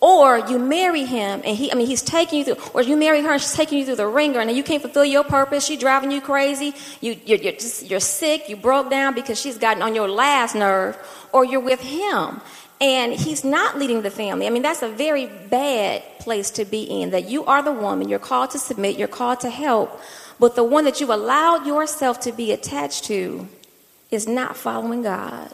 [0.00, 3.20] Or you marry him and he, I mean, he's taking you through, or you marry
[3.20, 5.66] her and she's taking you through the ringer and you can't fulfill your purpose.
[5.66, 6.74] She's driving you crazy.
[7.02, 8.48] You, you're, you're, just, you're sick.
[8.48, 10.96] You broke down because she's gotten on your last nerve.
[11.32, 12.40] Or you're with him
[12.80, 14.46] and he's not leading the family.
[14.46, 18.08] I mean, that's a very bad place to be in that you are the woman.
[18.08, 18.96] You're called to submit.
[18.96, 20.00] You're called to help.
[20.38, 23.46] But the one that you allowed yourself to be attached to
[24.10, 25.52] is not following God.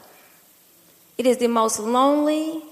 [1.18, 2.62] It is the most lonely,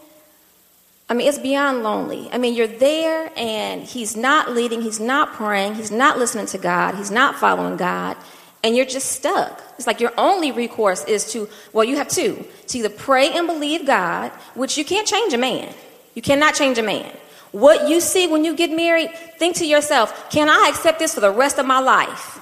[1.09, 2.29] I mean, it's beyond lonely.
[2.33, 6.59] I mean, you're there and he's not leading, he's not praying, he's not listening to
[6.59, 8.17] God, he's not following God,
[8.63, 9.63] and you're just stuck.
[9.77, 13.47] It's like your only recourse is to, well, you have two to either pray and
[13.47, 15.75] believe God, which you can't change a man.
[16.15, 17.15] You cannot change a man.
[17.53, 21.21] What you see when you get married, think to yourself, can I accept this for
[21.21, 22.41] the rest of my life?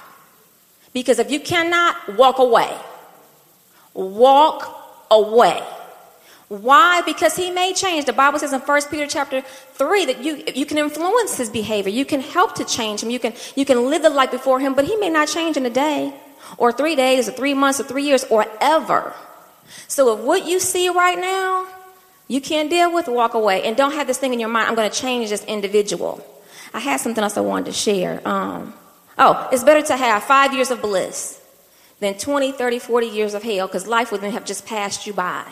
[0.93, 2.75] Because if you cannot, walk away.
[3.93, 5.61] Walk away.
[6.61, 7.01] Why?
[7.01, 8.05] Because he may change.
[8.05, 11.91] The Bible says in 1 Peter chapter 3 that you, you can influence his behavior.
[11.91, 13.09] You can help to change him.
[13.09, 15.65] You can, you can live the life before him, but he may not change in
[15.65, 16.13] a day
[16.57, 19.15] or three days or three months or three years or ever.
[19.87, 21.65] So if what you see right now,
[22.27, 23.63] you can't deal with, walk away.
[23.63, 26.23] And don't have this thing in your mind, I'm going to change this individual.
[26.71, 28.21] I had something else I wanted to share.
[28.27, 28.75] Um,
[29.17, 31.41] oh, it's better to have five years of bliss
[31.99, 35.13] than 20, 30, 40 years of hell because life would then have just passed you
[35.13, 35.45] by.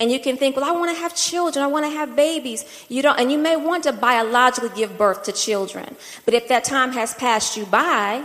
[0.00, 1.62] And you can think, well, I want to have children.
[1.64, 2.64] I want to have babies.
[2.88, 5.96] You don't, and you may want to biologically give birth to children.
[6.24, 8.24] But if that time has passed you by,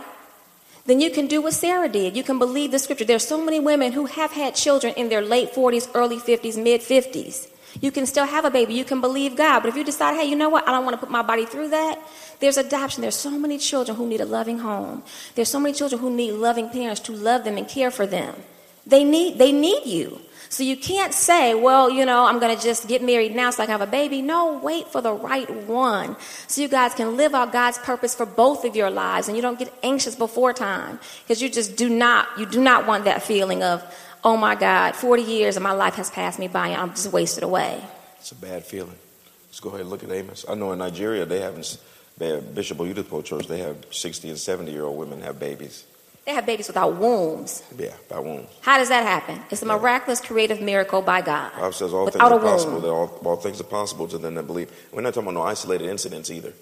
[0.85, 2.15] then you can do what Sarah did.
[2.15, 3.05] You can believe the scripture.
[3.05, 6.81] There's so many women who have had children in their late 40s, early 50s, mid
[6.81, 7.47] 50s.
[7.79, 8.73] You can still have a baby.
[8.73, 9.61] You can believe God.
[9.61, 10.67] But if you decide, hey, you know what?
[10.67, 11.99] I don't want to put my body through that.
[12.39, 13.01] There's adoption.
[13.01, 15.03] There's so many children who need a loving home.
[15.35, 18.35] There's so many children who need loving parents to love them and care for them.
[18.85, 20.19] They need, they need you.
[20.51, 23.63] So you can't say, well, you know, I'm going to just get married now so
[23.63, 24.21] I can have a baby.
[24.21, 26.17] No, wait for the right one.
[26.47, 29.41] So you guys can live out God's purpose for both of your lives and you
[29.41, 33.23] don't get anxious before time because you just do not, you do not want that
[33.23, 33.81] feeling of,
[34.25, 37.13] oh my God, 40 years of my life has passed me by and I'm just
[37.13, 37.81] wasted away.
[38.19, 38.97] It's a bad feeling.
[39.47, 40.43] Let's go ahead and look at Amos.
[40.49, 41.77] I know in Nigeria they haven't,
[42.19, 45.85] Bishop Oyedepo Church, they have 60 and 70 year old women have babies.
[46.31, 47.61] They have babies without wombs.
[47.77, 48.47] Yeah, by wombs.
[48.61, 49.41] How does that happen?
[49.49, 51.51] It's a miraculous, creative miracle by God.
[51.51, 52.89] Bible says all things are possible.
[52.89, 54.71] All, all things are possible to them that believe.
[54.93, 56.53] We're not talking about no isolated incidents either.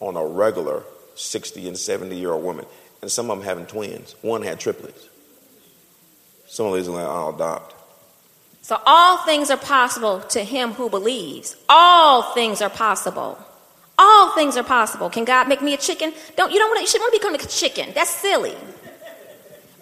[0.00, 0.82] On a regular
[1.14, 2.66] 60 and 70 year old woman,
[3.00, 4.14] and some of them having twins.
[4.20, 5.08] One had triplets.
[6.46, 7.74] Some of these are like, I'll adopt.
[8.60, 11.56] So all things are possible to him who believes.
[11.70, 13.38] All things are possible.
[13.98, 15.08] All things are possible.
[15.08, 16.12] Can God make me a chicken?
[16.36, 17.92] Don't you don't want to, you shouldn't want to become a chicken.
[17.94, 18.54] That's silly.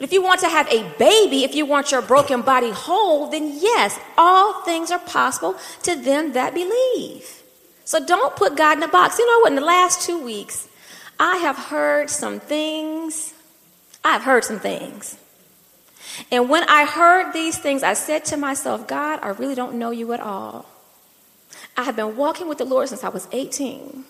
[0.03, 3.31] But if you want to have a baby, if you want your broken body whole,
[3.31, 7.45] then yes, all things are possible to them that believe.
[7.85, 9.21] So don't put God in a box.
[9.21, 9.53] You know what?
[9.53, 10.69] In the last two weeks,
[11.21, 13.33] I have heard some things.
[14.03, 15.17] I've heard some things.
[16.33, 19.93] And when I heard these things, I said to myself, God, I really don't know
[19.93, 20.67] you at all.
[21.77, 24.03] I have been walking with the Lord since I was 18.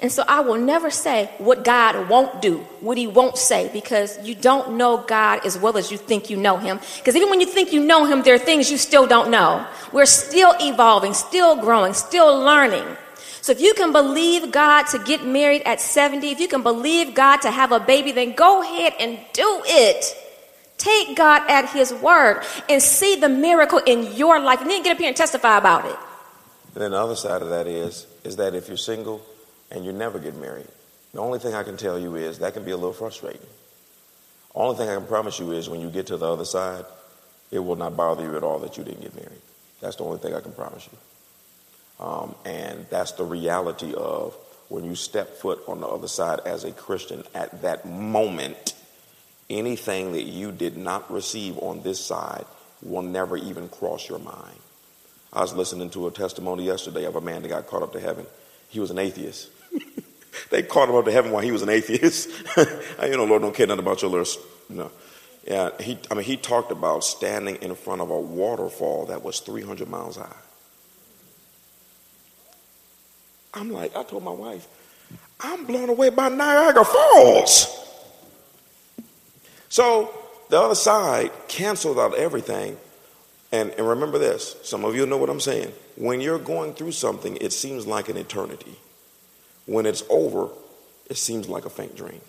[0.00, 4.18] And so I will never say what God won't do, what He won't say, because
[4.26, 6.80] you don't know God as well as you think you know Him.
[6.98, 9.66] Because even when you think you know Him, there are things you still don't know.
[9.92, 12.84] We're still evolving, still growing, still learning.
[13.40, 17.14] So if you can believe God to get married at 70, if you can believe
[17.14, 20.16] God to have a baby, then go ahead and do it.
[20.78, 24.92] Take God at His word and see the miracle in your life, and then get
[24.92, 25.96] up here and testify about it.
[26.74, 29.24] And then the other side of that is, is that if you're single,
[29.70, 30.68] and you never get married.
[31.12, 33.46] The only thing I can tell you is that can be a little frustrating.
[34.54, 36.84] Only thing I can promise you is when you get to the other side,
[37.50, 39.40] it will not bother you at all that you didn't get married.
[39.80, 42.04] That's the only thing I can promise you.
[42.04, 44.34] Um, and that's the reality of
[44.68, 48.74] when you step foot on the other side as a Christian at that moment,
[49.50, 52.44] anything that you did not receive on this side
[52.82, 54.58] will never even cross your mind.
[55.32, 58.00] I was listening to a testimony yesterday of a man that got caught up to
[58.00, 58.26] heaven.
[58.68, 59.48] He was an atheist.
[60.50, 62.30] they caught him up to heaven while he was an atheist.
[62.56, 64.90] you know, Lord don't care nothing about your little, you know.
[65.46, 69.40] Yeah, he, I mean, he talked about standing in front of a waterfall that was
[69.40, 70.34] 300 miles high.
[73.52, 74.66] I'm like, I told my wife,
[75.40, 77.84] I'm blown away by Niagara Falls.
[79.68, 80.14] So
[80.48, 82.76] the other side canceled out everything.
[83.52, 85.72] And, and remember this some of you know what I'm saying.
[85.96, 88.76] When you're going through something, it seems like an eternity.
[89.66, 90.48] When it's over,
[91.08, 92.20] it seems like a faint dream.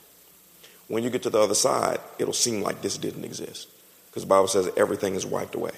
[0.87, 3.67] When you get to the other side, it'll seem like this didn't exist.
[4.09, 5.73] Because the Bible says everything is wiped away.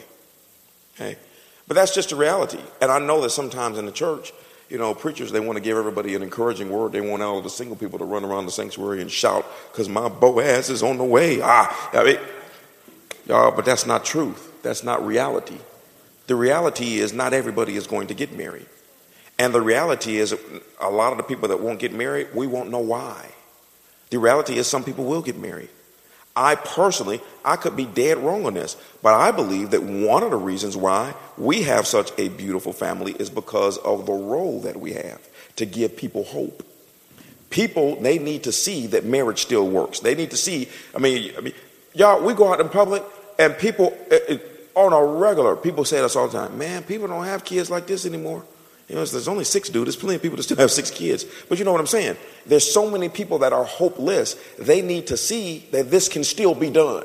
[0.96, 1.18] Okay?
[1.68, 2.60] But that's just a reality.
[2.82, 4.32] And I know that sometimes in the church,
[4.70, 6.92] you know, preachers, they want to give everybody an encouraging word.
[6.92, 10.10] They want all the single people to run around the sanctuary and shout, because my
[10.10, 11.40] Boaz is on the way.
[11.42, 12.20] Ah, I mean,
[13.26, 14.62] y'all, but that's not truth.
[14.64, 15.58] That's not reality.
[16.28, 18.68] The reality is not everybody is going to get married.
[19.40, 20.36] And the reality is
[20.82, 23.30] a lot of the people that won't get married, we won't know why.
[24.10, 25.70] The reality is some people will get married.
[26.36, 30.30] I personally, I could be dead wrong on this, but I believe that one of
[30.30, 34.80] the reasons why we have such a beautiful family is because of the role that
[34.80, 35.20] we have
[35.56, 36.64] to give people hope.
[37.50, 40.00] People, they need to see that marriage still works.
[40.02, 41.54] They need to see, I mean, I mean
[41.94, 43.04] y'all, we go out in public
[43.40, 46.84] and people, it, it, on a regular, people say to us all the time, man,
[46.84, 48.44] people don't have kids like this anymore.
[48.88, 49.86] You know, there's only six dudes.
[49.86, 51.26] There's plenty of people that still have six kids.
[51.50, 52.16] But you know what I'm saying?
[52.46, 54.36] There's so many people that are hopeless.
[54.58, 57.04] They need to see that this can still be done.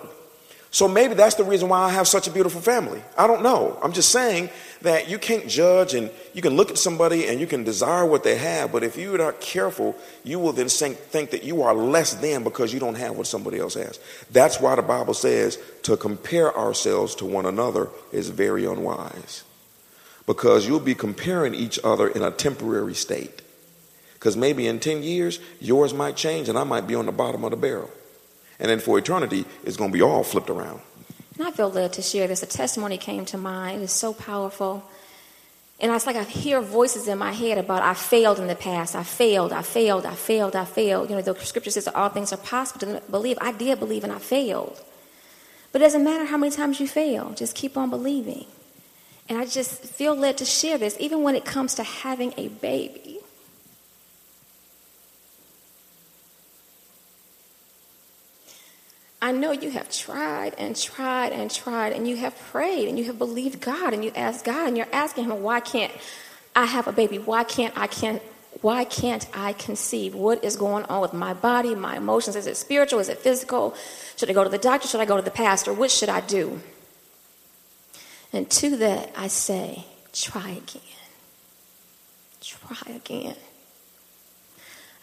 [0.70, 3.02] So maybe that's the reason why I have such a beautiful family.
[3.18, 3.78] I don't know.
[3.82, 4.48] I'm just saying
[4.80, 8.24] that you can't judge and you can look at somebody and you can desire what
[8.24, 12.14] they have, but if you're not careful, you will then think that you are less
[12.14, 14.00] than because you don't have what somebody else has.
[14.30, 19.44] That's why the Bible says to compare ourselves to one another is very unwise
[20.26, 23.42] because you'll be comparing each other in a temporary state.
[24.14, 27.44] Because maybe in 10 years, yours might change and I might be on the bottom
[27.44, 27.90] of the barrel.
[28.60, 30.80] And then for eternity, it's going to be all flipped around.
[31.36, 32.42] And I feel led to share this.
[32.42, 33.82] A testimony came to mind.
[33.82, 34.88] It's so powerful.
[35.80, 38.94] And it's like I hear voices in my head about I failed in the past.
[38.94, 41.10] I failed, I failed, I failed, I failed.
[41.10, 43.36] You know, the scripture says that all things are possible to believe.
[43.40, 44.80] I did believe and I failed.
[45.72, 48.46] But it doesn't matter how many times you fail, just keep on believing.
[49.28, 52.48] And I just feel led to share this, even when it comes to having a
[52.48, 53.20] baby.
[59.22, 63.04] I know you have tried and tried and tried, and you have prayed and you
[63.04, 65.92] have believed God, and you asked God, and you're asking Him, "Why can't
[66.56, 67.18] I have a baby?
[67.20, 68.20] Why can't I can't
[68.60, 70.14] why can't I conceive?
[70.14, 72.36] What is going on with my body, my emotions?
[72.36, 72.98] Is it spiritual?
[72.98, 73.74] Is it physical?
[74.16, 74.88] Should I go to the doctor?
[74.88, 75.72] Should I go to the pastor?
[75.72, 76.60] What should I do?"
[78.32, 80.82] And to that, I say, try again.
[82.40, 83.36] Try again.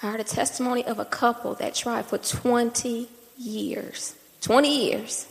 [0.01, 4.15] I heard a testimony of a couple that tried for 20 years.
[4.41, 5.27] 20 years.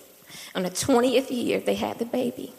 [0.54, 2.52] On the 20th year, they had the baby.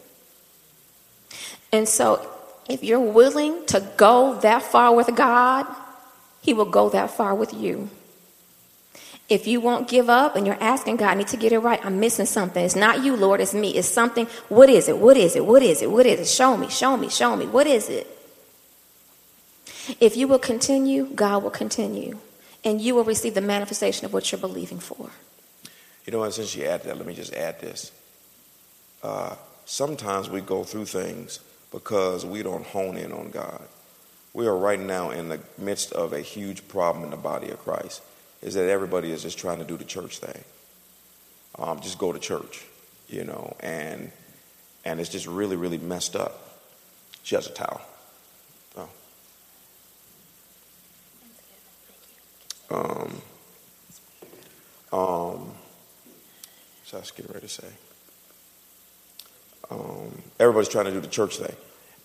[1.71, 2.27] And so,
[2.67, 5.67] if you're willing to go that far with God,
[6.41, 7.89] He will go that far with you.
[9.29, 11.79] If you won't give up and you're asking God, I need to get it right,
[11.85, 12.65] I'm missing something.
[12.65, 13.69] It's not you, Lord, it's me.
[13.75, 14.25] It's something.
[14.49, 14.97] What is it?
[14.97, 15.45] What is it?
[15.45, 15.91] What is it?
[15.91, 16.27] What is it?
[16.27, 17.45] Show me, show me, show me.
[17.45, 18.07] What is it?
[19.99, 22.17] If you will continue, God will continue.
[22.63, 25.11] And you will receive the manifestation of what you're believing for.
[26.05, 26.33] You know what?
[26.33, 27.91] Since you add that, let me just add this.
[29.03, 31.39] Uh, sometimes we go through things
[31.71, 33.61] because we don't hone in on God.
[34.33, 37.59] We are right now in the midst of a huge problem in the body of
[37.59, 38.01] Christ
[38.41, 40.43] is that everybody is just trying to do the church thing.
[41.57, 42.65] Um, just go to church,
[43.07, 44.11] you know, and
[44.85, 46.61] and it's just really, really messed up.
[47.23, 47.81] She has a towel.
[48.77, 48.89] Oh.
[52.71, 53.21] Um,
[54.91, 55.51] um,
[56.85, 57.67] so I was getting ready to say.
[59.69, 61.55] Um, everybody's trying to do the church thing,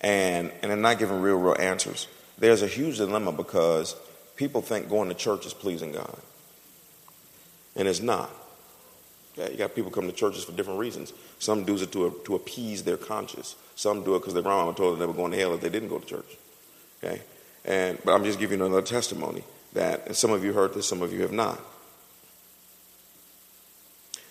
[0.00, 2.08] and and they're not giving real, real answers.
[2.38, 3.94] There's a huge dilemma because
[4.36, 6.18] people think going to church is pleasing God.
[7.76, 8.30] And it's not.
[9.36, 9.52] Okay?
[9.52, 11.12] You got people come to churches for different reasons.
[11.38, 13.56] Some do it to, to appease their conscience.
[13.76, 15.68] Some do it because their grandma told them they were going to hell if they
[15.68, 16.36] didn't go to church.
[17.02, 17.22] Okay?
[17.64, 19.42] And, but I'm just giving another testimony
[19.72, 21.60] that, and some of you heard this, some of you have not.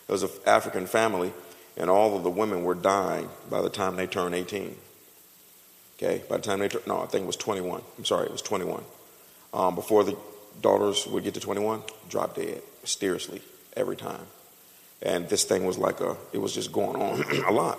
[0.07, 1.33] There was an African family,
[1.77, 4.75] and all of the women were dying by the time they turned 18.
[5.97, 7.81] Okay, by the time they turned, no, I think it was 21.
[7.97, 8.83] I'm sorry, it was 21.
[9.53, 10.17] Um, before the
[10.61, 13.41] daughters would get to 21, drop dead mysteriously
[13.75, 14.25] every time.
[15.01, 17.77] And this thing was like a, it was just going on a lot.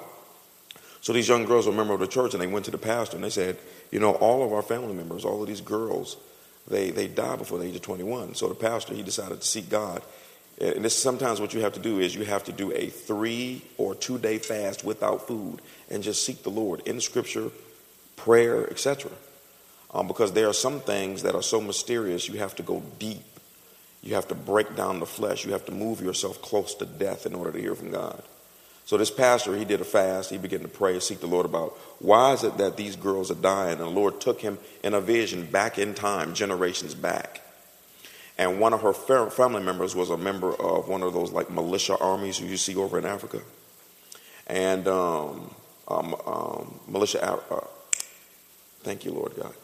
[1.01, 2.79] So these young girls were a member of the church and they went to the
[2.79, 3.59] pastor and they said,
[3.91, 6.17] you know, all of our family members, all of these girls,
[6.69, 8.35] they, they die before the age of 21.
[8.35, 10.03] So the pastor, he decided to seek God.
[10.61, 13.63] And this sometimes what you have to do is you have to do a three
[13.77, 15.61] or two day fast without food
[15.91, 17.51] and just seek the Lord in scripture,
[18.17, 19.11] prayer, etc.
[19.95, 23.23] Um, because there are some things that are so mysterious, you have to go deep.
[24.03, 25.47] You have to break down the flesh.
[25.47, 28.23] You have to move yourself close to death in order to hear from God.
[28.87, 30.31] So this pastor, he did a fast.
[30.31, 33.37] He began to pray, seek the Lord about why is it that these girls are
[33.37, 33.79] dying?
[33.79, 37.41] And the Lord took him in a vision back in time, generations back.
[38.37, 41.97] And one of her family members was a member of one of those like militia
[41.99, 43.41] armies you see over in Africa.
[44.49, 45.55] And um,
[45.89, 47.41] um, um, militia.
[47.51, 47.61] Uh,
[48.83, 49.55] thank you, Lord God.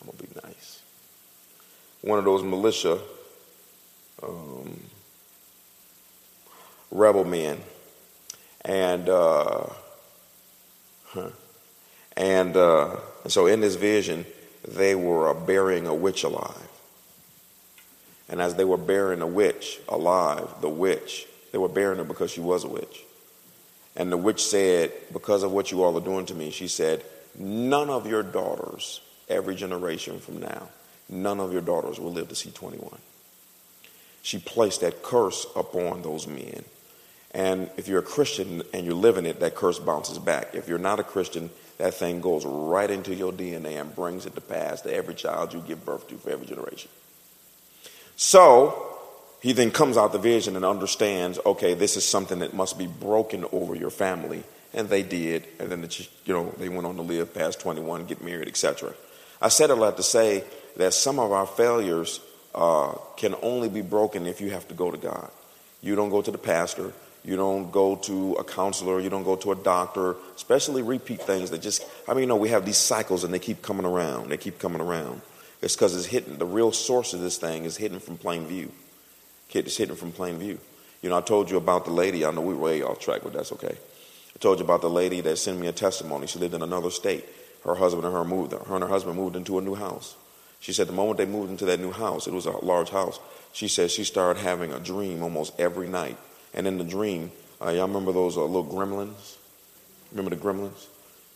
[0.00, 0.82] I'm gonna be nice.
[2.02, 2.98] One of those militia
[4.22, 4.80] um,
[6.90, 7.60] rebel men,
[8.64, 9.66] and uh,
[11.06, 11.30] huh,
[12.16, 14.26] and, uh, and so in this vision,
[14.66, 16.68] they were burying a witch alive.
[18.28, 22.30] And as they were burying a witch alive, the witch, they were burying her because
[22.30, 23.04] she was a witch.
[23.96, 27.04] And the witch said, Because of what you all are doing to me, she said,
[27.38, 30.68] None of your daughters, every generation from now,
[31.08, 32.98] none of your daughters will live to see 21.
[34.22, 36.64] She placed that curse upon those men.
[37.32, 40.54] And if you're a Christian and you're living it, that curse bounces back.
[40.54, 44.34] If you're not a Christian, that thing goes right into your DNA and brings it
[44.34, 46.90] to pass to every child you give birth to for every generation.
[48.16, 48.96] So
[49.40, 52.86] he then comes out the vision and understands, okay, this is something that must be
[52.86, 54.42] broken over your family.
[54.74, 55.46] And they did.
[55.60, 58.92] And then, the, you know, they went on to live past 21, get married, etc.
[59.40, 60.44] I said a lot to say
[60.78, 62.20] that some of our failures
[62.54, 65.30] uh, can only be broken if you have to go to God.
[65.82, 66.92] You don't go to the pastor.
[67.24, 69.00] You don't go to a counselor.
[69.00, 72.36] You don't go to a doctor, especially repeat things that just, I mean, you know,
[72.36, 74.30] we have these cycles and they keep coming around.
[74.30, 75.20] They keep coming around.
[75.60, 76.38] It's because it's hidden.
[76.38, 78.72] The real source of this thing is hidden from plain view.
[79.52, 80.58] It's hidden from plain view.
[81.02, 82.24] You know, I told you about the lady.
[82.24, 83.76] I know we're way off track, but that's okay.
[83.76, 86.26] I told you about the lady that sent me a testimony.
[86.28, 87.24] She lived in another state.
[87.64, 88.52] Her husband and her moved.
[88.52, 90.14] Her and her husband moved into a new house.
[90.60, 93.20] She said the moment they moved into that new house, it was a large house.
[93.52, 96.16] She said she started having a dream almost every night
[96.54, 97.30] and in the dream,
[97.60, 99.36] uh, y'all remember those uh, little gremlins?
[100.12, 100.86] Remember the gremlins?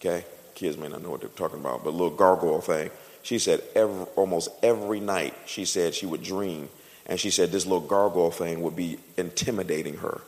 [0.01, 2.91] Okay, kids may not know what they're talking about, but little gargoyle thing.
[3.23, 6.69] She said every, almost every night, she said she would dream,
[7.07, 10.21] and she said this little gargoyle thing would be intimidating her.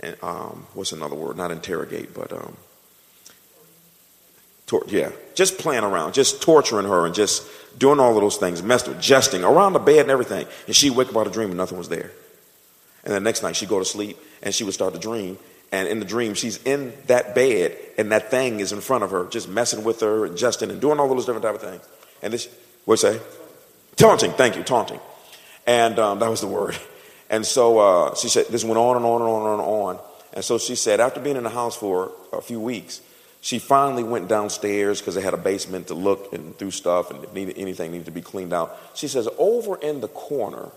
[0.00, 1.36] And um, what's another word?
[1.36, 2.56] Not interrogate, but um,
[4.66, 8.62] tor- yeah, just playing around, just torturing her, and just doing all of those things,
[8.62, 10.46] messing with, jesting around the bed and everything.
[10.66, 12.10] And she'd wake up out of a dream and nothing was there.
[13.04, 15.38] And the next night she'd go to sleep and she would start to dream.
[15.72, 19.10] And in the dream, she's in that bed and that thing is in front of
[19.10, 21.82] her, just messing with her and jesting and doing all those different type of things.
[22.22, 22.48] And this,
[22.84, 23.20] what say?
[23.96, 24.32] Taunting.
[24.32, 25.00] Thank you, taunting.
[25.66, 26.76] And um, that was the word.
[27.30, 29.98] And so uh, she said, this went on and on and on and on.
[30.34, 33.00] And so she said, after being in the house for a few weeks,
[33.44, 37.30] she finally went downstairs because they had a basement to look and through stuff and
[37.34, 38.74] needed, anything needed to be cleaned out.
[38.94, 40.70] She says, over in the corner,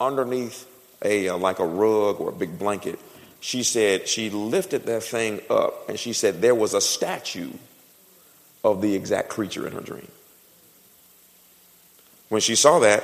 [0.00, 0.68] underneath
[1.02, 3.00] a uh, like a rug or a big blanket.
[3.40, 7.50] She said she lifted that thing up and she said there was a statue
[8.62, 10.06] of the exact creature in her dream.
[12.28, 13.02] When she saw that,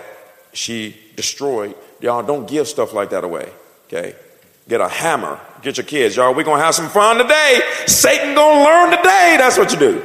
[0.53, 1.75] she destroyed.
[2.01, 3.51] Y'all don't give stuff like that away.
[3.89, 4.15] Okay?
[4.71, 5.41] Get a hammer.
[5.63, 6.15] Get your kids.
[6.15, 7.61] Y'all, we're gonna have some fun today.
[7.89, 9.35] Satan gonna learn today.
[9.37, 10.05] That's what you do.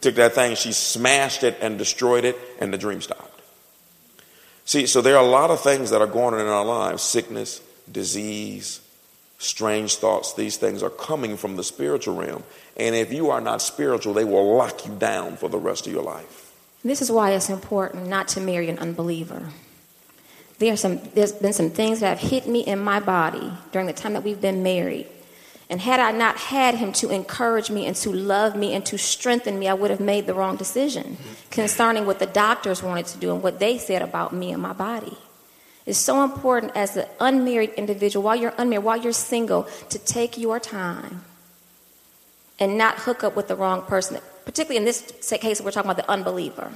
[0.00, 3.42] Took that thing, she smashed it and destroyed it, and the dream stopped.
[4.64, 7.02] See, so there are a lot of things that are going on in our lives
[7.02, 7.60] sickness,
[7.92, 8.80] disease,
[9.36, 10.32] strange thoughts.
[10.32, 12.42] These things are coming from the spiritual realm.
[12.78, 15.92] And if you are not spiritual, they will lock you down for the rest of
[15.92, 16.54] your life.
[16.82, 19.50] This is why it's important not to marry an unbeliever.
[20.60, 23.92] There some, there's been some things that have hit me in my body during the
[23.92, 25.08] time that we've been married
[25.70, 28.98] and had I not had him to encourage me and to love me and to
[28.98, 31.16] strengthen me, I would have made the wrong decision
[31.52, 34.72] concerning what the doctors wanted to do and what they said about me and my
[34.72, 35.16] body.
[35.86, 40.36] It's so important as an unmarried individual, while you're unmarried, while you're single, to take
[40.36, 41.22] your time
[42.58, 44.18] and not hook up with the wrong person.
[44.44, 46.72] Particularly in this case, we're talking about the unbeliever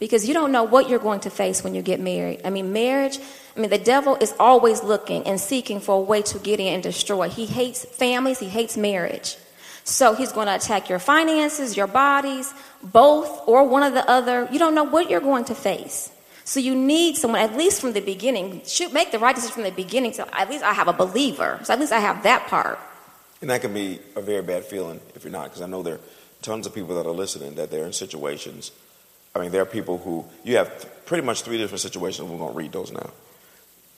[0.00, 2.40] because you don't know what you're going to face when you get married.
[2.44, 3.18] I mean, marriage,
[3.56, 6.74] I mean, the devil is always looking and seeking for a way to get in
[6.74, 7.28] and destroy.
[7.28, 9.36] He hates families, he hates marriage.
[9.84, 14.48] So he's going to attack your finances, your bodies, both or one or the other.
[14.50, 16.10] You don't know what you're going to face.
[16.44, 19.62] So you need someone, at least from the beginning, should make the right decision from
[19.64, 20.12] the beginning.
[20.12, 21.60] So at least I have a believer.
[21.62, 22.78] So at least I have that part.
[23.40, 25.94] And that can be a very bad feeling if you're not, because I know there
[25.94, 26.00] are
[26.42, 28.72] tons of people that are listening that they're in situations
[29.34, 32.28] I mean, there are people who, you have pretty much three different situations.
[32.28, 33.10] We're going to read those now.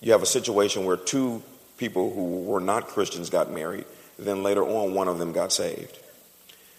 [0.01, 1.43] You have a situation where two
[1.78, 3.85] people who were not Christians got married,
[4.18, 5.99] then later on, one of them got saved.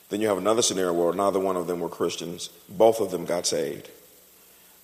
[0.09, 3.25] Then you have another scenario where neither one of them were Christians, both of them
[3.25, 3.89] got saved.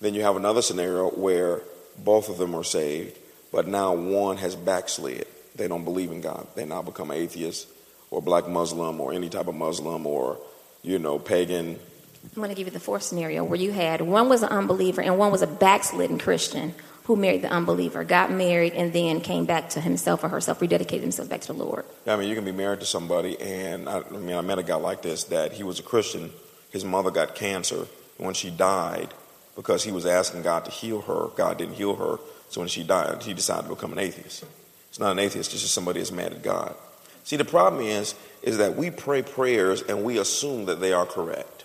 [0.00, 1.60] Then you have another scenario where
[1.98, 3.16] both of them were saved,
[3.52, 5.26] but now one has backslid.
[5.54, 6.46] They don't believe in God.
[6.54, 7.70] They now become atheists
[8.10, 10.38] or black Muslim or any type of Muslim or,
[10.82, 11.78] you know, pagan
[12.24, 15.00] I'm going to give you the fourth scenario where you had one was an unbeliever
[15.00, 19.44] and one was a backslidden Christian who married the unbeliever, got married, and then came
[19.44, 21.84] back to himself or herself, rededicated themselves back to the Lord.
[22.06, 24.60] Yeah, I mean, you can be married to somebody, and I, I mean, I met
[24.60, 26.30] a guy like this that he was a Christian.
[26.70, 27.86] His mother got cancer,
[28.18, 29.12] and when she died,
[29.56, 32.18] because he was asking God to heal her, God didn't heal her.
[32.50, 34.44] So when she died, he decided to become an atheist.
[34.90, 36.76] It's not an atheist; it's just somebody that's mad at God.
[37.24, 41.06] See, the problem is, is that we pray prayers and we assume that they are
[41.06, 41.59] correct.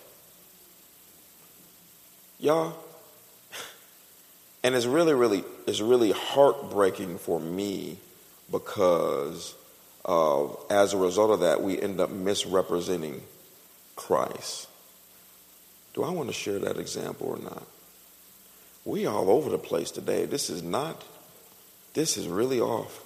[2.40, 2.76] Y'all,
[4.64, 7.98] and it's really, really, it's really heartbreaking for me
[8.52, 9.56] because
[10.04, 13.22] of, as a result of that, we end up misrepresenting
[13.96, 14.68] Christ.
[15.94, 17.66] Do I want to share that example or not?
[18.84, 20.26] We all over the place today.
[20.26, 21.04] This is not,
[21.94, 23.02] this is really off.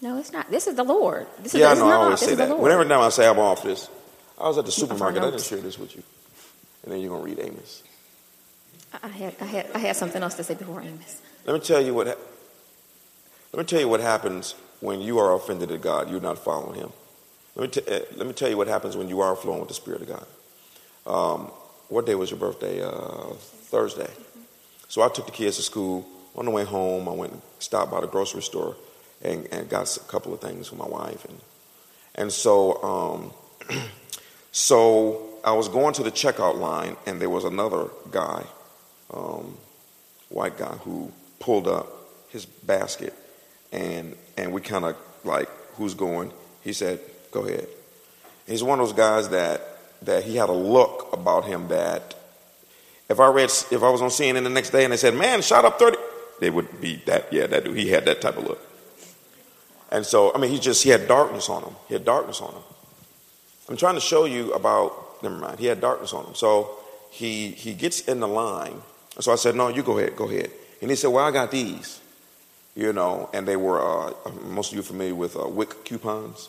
[0.00, 0.50] No, it's not.
[0.50, 1.26] This is the Lord.
[1.40, 1.90] This yeah, is, I know.
[1.90, 2.58] I always say that.
[2.58, 3.88] Whenever time I say I'm off this,
[4.40, 5.22] I was at the supermarket.
[5.22, 6.02] I didn't share this with you.
[6.82, 7.84] And then you're going to read Amos.
[9.02, 11.22] I had, I had, I had something else to say before Amos.
[11.44, 12.06] Let me tell you what.
[12.06, 16.10] Let me tell you what happens when you are offended at God.
[16.10, 16.92] You're not following Him.
[17.54, 19.68] Let me, t- uh, let me tell you what happens when you are flowing with
[19.68, 20.26] the Spirit of God.
[21.06, 21.50] Um,
[21.88, 22.82] what day was your birthday?
[22.82, 24.10] Uh, Thursday.
[24.88, 26.06] So I took the kids to school.
[26.34, 28.74] On the way home, I went and stopped by the grocery store
[29.20, 31.26] and, and got a couple of things for my wife.
[31.26, 31.40] And
[32.14, 33.78] and so um,
[34.52, 38.44] so I was going to the checkout line, and there was another guy
[39.12, 39.56] um,
[40.28, 41.88] white guy who pulled up
[42.28, 43.14] his basket
[43.72, 46.32] and and we kind of like who's going?
[46.62, 47.00] He said
[47.30, 47.68] go ahead.
[48.46, 49.62] He's one of those guys that
[50.02, 52.14] that he had a look about him that
[53.08, 55.42] if i read if i was on cnn the next day and they said man
[55.42, 55.96] shot up 30
[56.40, 58.60] they would be that yeah that dude he had that type of look.
[59.90, 61.74] And so i mean he just he had darkness on him.
[61.86, 62.62] He had darkness on him.
[63.68, 66.34] I'm trying to show you about never mind he had darkness on him.
[66.34, 66.78] So
[67.10, 68.82] he he gets in the line
[69.20, 70.50] so I said, no, you go ahead, go ahead.
[70.80, 72.00] And he said, well, I got these,
[72.74, 74.12] you know, and they were, uh,
[74.44, 76.48] most of you are familiar with uh, WIC coupons.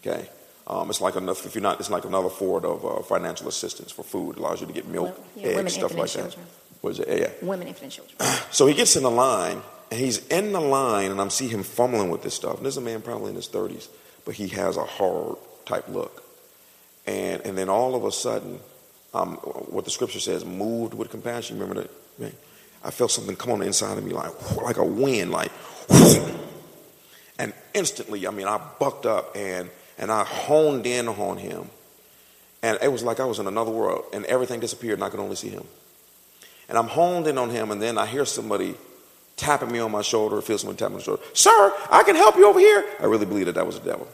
[0.00, 0.28] Okay.
[0.66, 3.90] Um, it's like another, if you're not, it's like another form of uh, financial assistance
[3.90, 4.32] for food.
[4.36, 6.32] It allows you to get milk, yeah, eggs, stuff like and that.
[6.32, 6.46] children.
[6.82, 7.20] What is it?
[7.20, 7.46] Yeah.
[7.46, 8.16] Women, infant, children.
[8.50, 11.62] So he gets in the line, and he's in the line, and I'm seeing him
[11.62, 12.58] fumbling with this stuff.
[12.58, 13.88] And this is a man probably in his 30s,
[14.24, 16.22] but he has a hard type look.
[17.06, 18.60] And and then all of a sudden,
[19.14, 21.58] um, what the scripture says, moved with compassion.
[21.58, 21.90] Remember that?
[22.18, 22.32] Man,
[22.84, 25.52] I felt something come on the inside of me, like like a wind, like.
[27.38, 31.70] And instantly, I mean, I bucked up and and I honed in on him,
[32.62, 35.20] and it was like I was in another world, and everything disappeared, and I could
[35.20, 35.64] only see him.
[36.68, 38.74] And I'm honed in on him, and then I hear somebody
[39.36, 41.22] tapping me on my shoulder, feel somebody tapping my shoulder.
[41.32, 42.84] Sir, I can help you over here.
[43.00, 44.06] I really believe that that was the devil.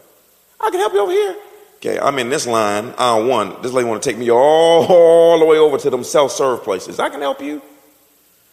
[0.61, 1.36] I can help you over here.
[1.87, 3.61] Okay, I'm in this line, aisle one.
[3.61, 6.99] This lady want to take me all, all the way over to them self-serve places.
[6.99, 7.61] I can help you.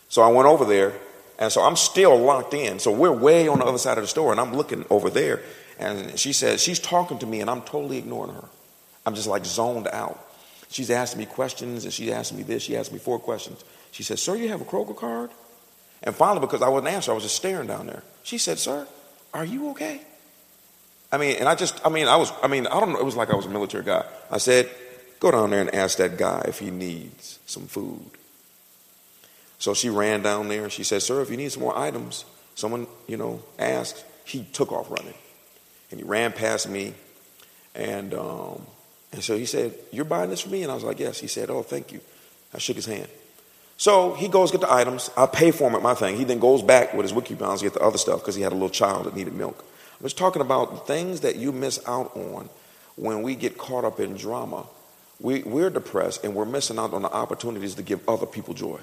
[0.10, 0.92] So I went over there,
[1.40, 2.80] and so I'm still locked in.
[2.80, 5.42] So we're way on the other side of the store, and I'm looking over there,
[5.80, 8.50] and she says she's talking to me, and I'm totally ignoring her.
[9.06, 10.20] I'm just like zoned out.
[10.70, 12.64] She's asking me questions, and she's asking me this.
[12.64, 13.64] She asked me four questions.
[13.92, 15.30] She said, "Sir, you have a Kroger card?"
[16.04, 18.04] And finally, because I wasn't answering, I was just staring down there.
[18.24, 18.90] She said, "Sir,
[19.34, 20.02] are you okay?"
[21.12, 23.00] I mean, and I just, I mean, I was, I mean, I don't know.
[23.00, 24.06] It was like I was a military guy.
[24.30, 24.70] I said,
[25.20, 28.06] "Go down there and ask that guy if he needs some food."
[29.60, 30.64] So she ran down there.
[30.64, 34.46] and She said, "Sir, if you need some more items, someone, you know, asked." He
[34.54, 35.16] took off running,
[35.90, 36.94] and he ran past me,
[37.76, 38.62] and um,
[39.12, 41.28] and so he said, "You're buying this for me?" And I was like, "Yes." He
[41.28, 42.00] said, "Oh, thank you."
[42.54, 43.08] I shook his hand.
[43.78, 45.10] So he goes get the items.
[45.18, 46.16] I pay for him at my thing.
[46.16, 48.44] He then goes back with his WIC coupons to get the other stuff because he
[48.44, 49.66] had a little child that needed milk.
[50.04, 52.50] I talking about things that you miss out on
[52.96, 54.66] when we get caught up in drama.
[55.20, 58.80] We, we're depressed and we're missing out on the opportunities to give other people joy.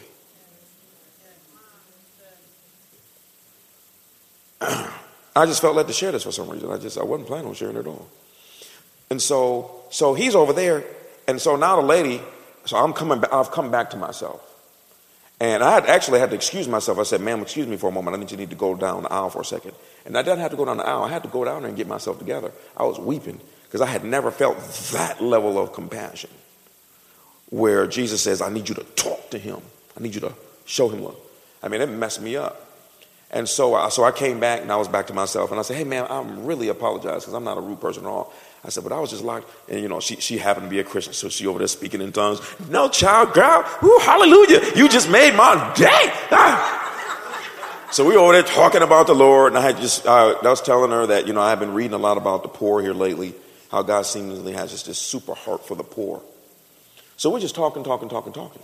[5.39, 6.71] I just felt led to share this for some reason.
[6.71, 8.09] I just I wasn't planning on sharing it at all.
[9.11, 10.85] And so so he's over there,
[11.27, 12.21] and so now the lady.
[12.65, 13.25] So I'm coming.
[13.33, 14.41] I've come back to myself,
[15.41, 16.99] and I actually had to excuse myself.
[16.99, 18.17] I said, "Ma'am, excuse me for a moment.
[18.17, 19.73] I need you need to go down the aisle for a second.
[20.05, 21.05] And I didn't have to go down the aisle.
[21.05, 22.51] I had to go down there and get myself together.
[22.77, 24.59] I was weeping because I had never felt
[24.93, 26.31] that level of compassion,
[27.51, 29.61] where Jesus says, "I need you to talk to him.
[29.97, 30.33] I need you to
[30.65, 31.17] show him love."
[31.63, 32.65] I mean, it messed me up.
[33.31, 35.63] And so, I, so I came back and I was back to myself and I
[35.63, 38.33] said, "Hey, man, I'm really apologize because I'm not a rude person at all."
[38.65, 40.81] I said, "But I was just locked." And you know, she she happened to be
[40.81, 42.41] a Christian, so she over there speaking in tongues.
[42.69, 44.61] No, child, girl, woo, hallelujah!
[44.75, 46.13] You just made my day.
[46.31, 46.85] Ah.
[47.91, 50.49] So we were over there talking about the Lord, and I had just uh, I
[50.49, 52.93] was telling her that you know I've been reading a lot about the poor here
[52.93, 53.35] lately,
[53.71, 56.23] how God seemingly has just this super heart for the poor.
[57.17, 58.63] So we're just talking, talking, talking, talking.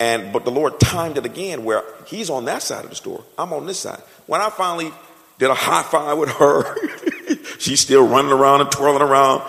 [0.00, 3.24] And but the Lord timed it again where he's on that side of the store.
[3.36, 4.02] I'm on this side.
[4.26, 4.92] When I finally
[5.38, 6.76] did a high five with her,
[7.58, 9.42] she's still running around and twirling around.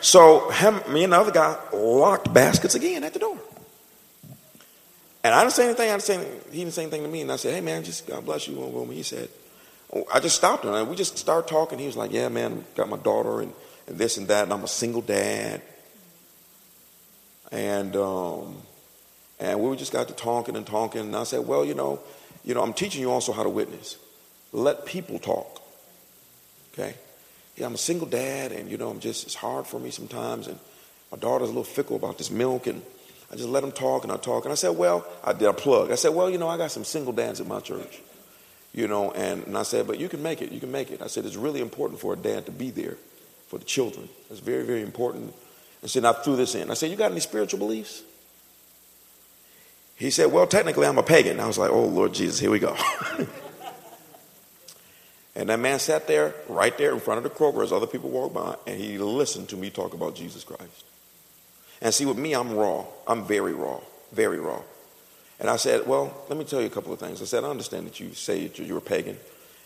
[0.00, 3.38] So him, me and the other guy locked baskets again at the door.
[5.22, 5.88] And I didn't say anything.
[5.88, 6.40] I didn't say anything.
[6.52, 7.22] He didn't say anything to me.
[7.22, 9.30] And I said, "Hey man, just God bless you." He said,
[10.12, 10.74] "I just stopped him.
[10.74, 11.78] And we just started talking.
[11.78, 13.52] He was like, "Yeah, man, got my daughter and,
[13.86, 15.62] and this and that, and I'm a single dad."
[17.50, 18.56] And um,
[19.40, 21.02] and we just got to talking and talking.
[21.02, 22.00] And I said, well, you know,
[22.44, 23.96] you know, I'm teaching you also how to witness.
[24.52, 25.60] Let people talk.
[26.74, 26.94] Okay?
[27.56, 30.48] Yeah, I'm a single dad, and you know, I'm just it's hard for me sometimes,
[30.48, 30.58] and
[31.10, 32.82] my daughter's a little fickle about this milk, and
[33.32, 34.44] I just let them talk and I talk.
[34.44, 35.90] And I said, well, I did a plug.
[35.90, 38.00] I said, well, you know, I got some single dads at my church.
[38.72, 41.00] You know, and, and I said, but you can make it, you can make it.
[41.00, 42.96] I said, it's really important for a dad to be there
[43.46, 44.08] for the children.
[44.30, 45.32] It's very, very important.
[45.80, 46.70] And so I threw this in.
[46.70, 48.02] I said, you got any spiritual beliefs?
[49.96, 51.38] He said, Well, technically, I'm a pagan.
[51.40, 52.76] I was like, Oh, Lord Jesus, here we go.
[55.36, 58.10] and that man sat there, right there in front of the Kroger as other people
[58.10, 60.84] walked by, and he listened to me talk about Jesus Christ.
[61.82, 62.84] And see, with me, I'm raw.
[63.06, 63.80] I'm very raw,
[64.12, 64.62] very raw.
[65.40, 67.20] And I said, Well, let me tell you a couple of things.
[67.20, 69.18] I said, I understand that you say that you're a pagan.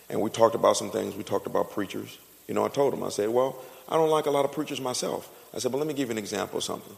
[0.08, 1.14] And we talked about some things.
[1.14, 2.18] We talked about preachers.
[2.46, 4.80] You know, I told him, I said, Well, I don't like a lot of preachers
[4.80, 5.30] myself.
[5.54, 6.96] I said, But let me give you an example of something.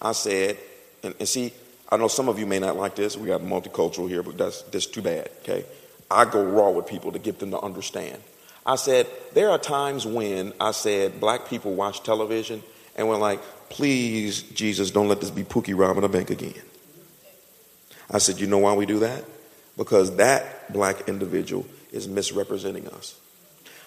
[0.00, 0.56] I said,
[1.02, 1.52] and, and see,
[1.88, 3.16] I know some of you may not like this.
[3.16, 5.64] We got multicultural here, but that's, that's too bad, okay?
[6.10, 8.22] I go raw with people to get them to understand.
[8.64, 12.62] I said, there are times when I said black people watch television
[12.96, 16.54] and we're like, please, Jesus, don't let this be Pookie robbing a bank again.
[18.10, 19.24] I said, you know why we do that?
[19.76, 23.18] Because that black individual is misrepresenting us.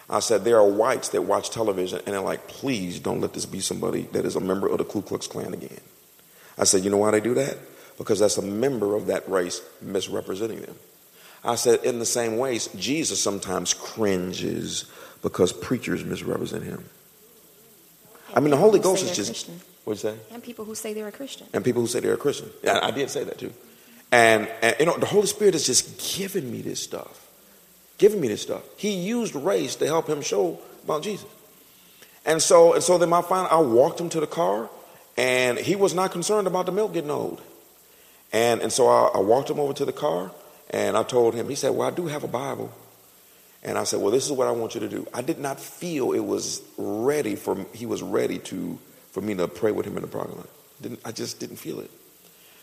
[0.09, 3.45] I said, there are whites that watch television and they're like, please don't let this
[3.45, 5.81] be somebody that is a member of the Ku Klux Klan again.
[6.57, 7.57] I said, you know why they do that?
[7.99, 10.75] because that's a member of that race misrepresenting them.
[11.43, 14.85] I said, in the same ways, Jesus sometimes cringes
[15.21, 16.83] because preachers misrepresent him.
[18.29, 19.49] And I mean, the Holy Ghost is just.
[19.85, 20.17] What'd you say?
[20.33, 21.47] And people who say they're a Christian.
[21.53, 22.49] And people who say they're a Christian.
[22.63, 23.53] Yeah, I did say that too.
[24.11, 27.27] And, and, you know, the Holy Spirit is just giving me this stuff.
[27.97, 28.63] Giving me this stuff.
[28.77, 31.27] He used race to help him show about Jesus.
[32.25, 34.69] And so, and so then my final, I walked him to the car,
[35.17, 37.41] and he was not concerned about the milk getting old.
[38.31, 40.31] And, and so I, I walked him over to the car
[40.69, 42.71] and I told him, he said, Well, I do have a Bible.
[43.63, 45.07] And I said, Well, this is what I want you to do.
[45.13, 48.77] I did not feel it was ready for he was ready to
[49.11, 50.49] for me to pray with him in the parking lot.
[50.81, 51.91] Didn't, I just didn't feel it.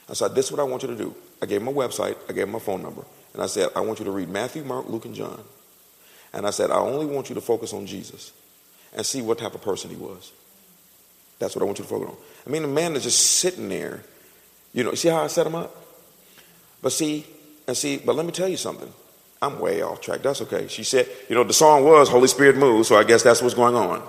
[0.09, 1.15] I said, This is what I want you to do.
[1.43, 3.05] I gave him my website, I gave him my phone number,
[3.35, 5.43] and I said, I want you to read Matthew, Mark, Luke, and John.
[6.33, 8.33] And I said, I only want you to focus on Jesus
[8.95, 10.33] and see what type of person he was.
[11.39, 12.17] That's what I want you to focus on.
[12.47, 14.03] I mean, the man is just sitting there
[14.77, 15.75] you know, see how I set him up?
[16.83, 17.27] But see,
[17.67, 18.93] and see, but let me tell you something.
[19.43, 20.23] I'm way off track.
[20.23, 20.67] That's okay.
[20.69, 23.55] She said, you know, the song was Holy Spirit moves, so I guess that's what's
[23.55, 24.03] going on.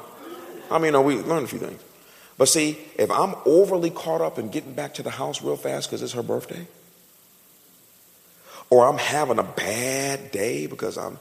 [0.71, 1.81] I mean, you know, we learned a few things.
[2.37, 5.89] But see, if I'm overly caught up in getting back to the house real fast
[5.89, 6.67] because it's her birthday,
[8.69, 11.19] or I'm having a bad day because I'm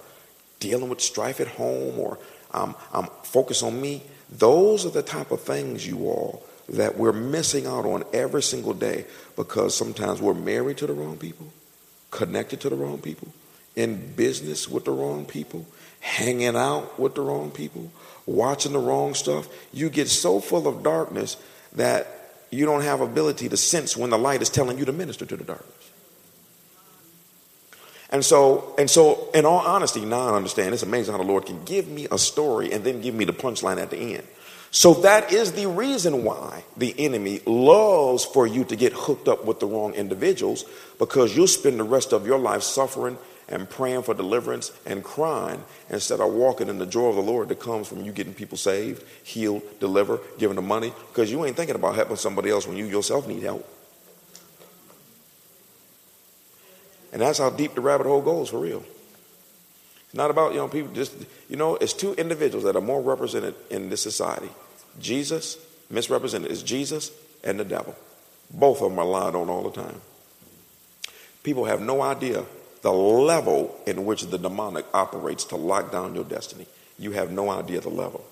[0.60, 2.18] dealing with strife at home, or
[2.52, 7.12] I'm, I'm focused on me, those are the type of things, you all, that we're
[7.12, 9.06] missing out on every single day
[9.36, 11.46] because sometimes we're married to the wrong people,
[12.16, 13.28] connected to the wrong people,
[13.76, 15.66] in business with the wrong people,
[16.00, 17.92] hanging out with the wrong people,
[18.24, 19.48] watching the wrong stuff.
[19.72, 21.36] You get so full of darkness
[21.74, 22.08] that
[22.50, 25.36] you don't have ability to sense when the light is telling you to minister to
[25.36, 25.90] the darkness.
[28.10, 30.72] And so, and so, in all honesty, now I understand.
[30.72, 33.32] It's amazing how the Lord can give me a story and then give me the
[33.32, 34.26] punchline at the end.
[34.76, 39.46] So that is the reason why the enemy loves for you to get hooked up
[39.46, 40.66] with the wrong individuals
[40.98, 43.16] because you'll spend the rest of your life suffering
[43.48, 47.48] and praying for deliverance and crying instead of walking in the joy of the Lord
[47.48, 51.56] that comes from you getting people saved, healed, delivered, giving them money because you ain't
[51.56, 53.66] thinking about helping somebody else when you yourself need help.
[57.14, 58.84] And that's how deep the rabbit hole goes for real.
[60.04, 61.16] It's not about, you know, people just,
[61.48, 64.50] you know, it's two individuals that are more represented in this society.
[65.00, 65.58] Jesus,
[65.90, 67.10] misrepresented, is Jesus
[67.44, 67.94] and the devil.
[68.50, 70.00] Both of them are lied on all the time.
[71.42, 72.44] People have no idea
[72.82, 76.66] the level in which the demonic operates to lock down your destiny.
[76.98, 78.24] You have no idea the level.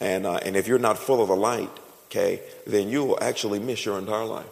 [0.00, 1.70] And, uh, and if you're not full of the light,
[2.08, 4.46] okay, then you will actually miss your entire life.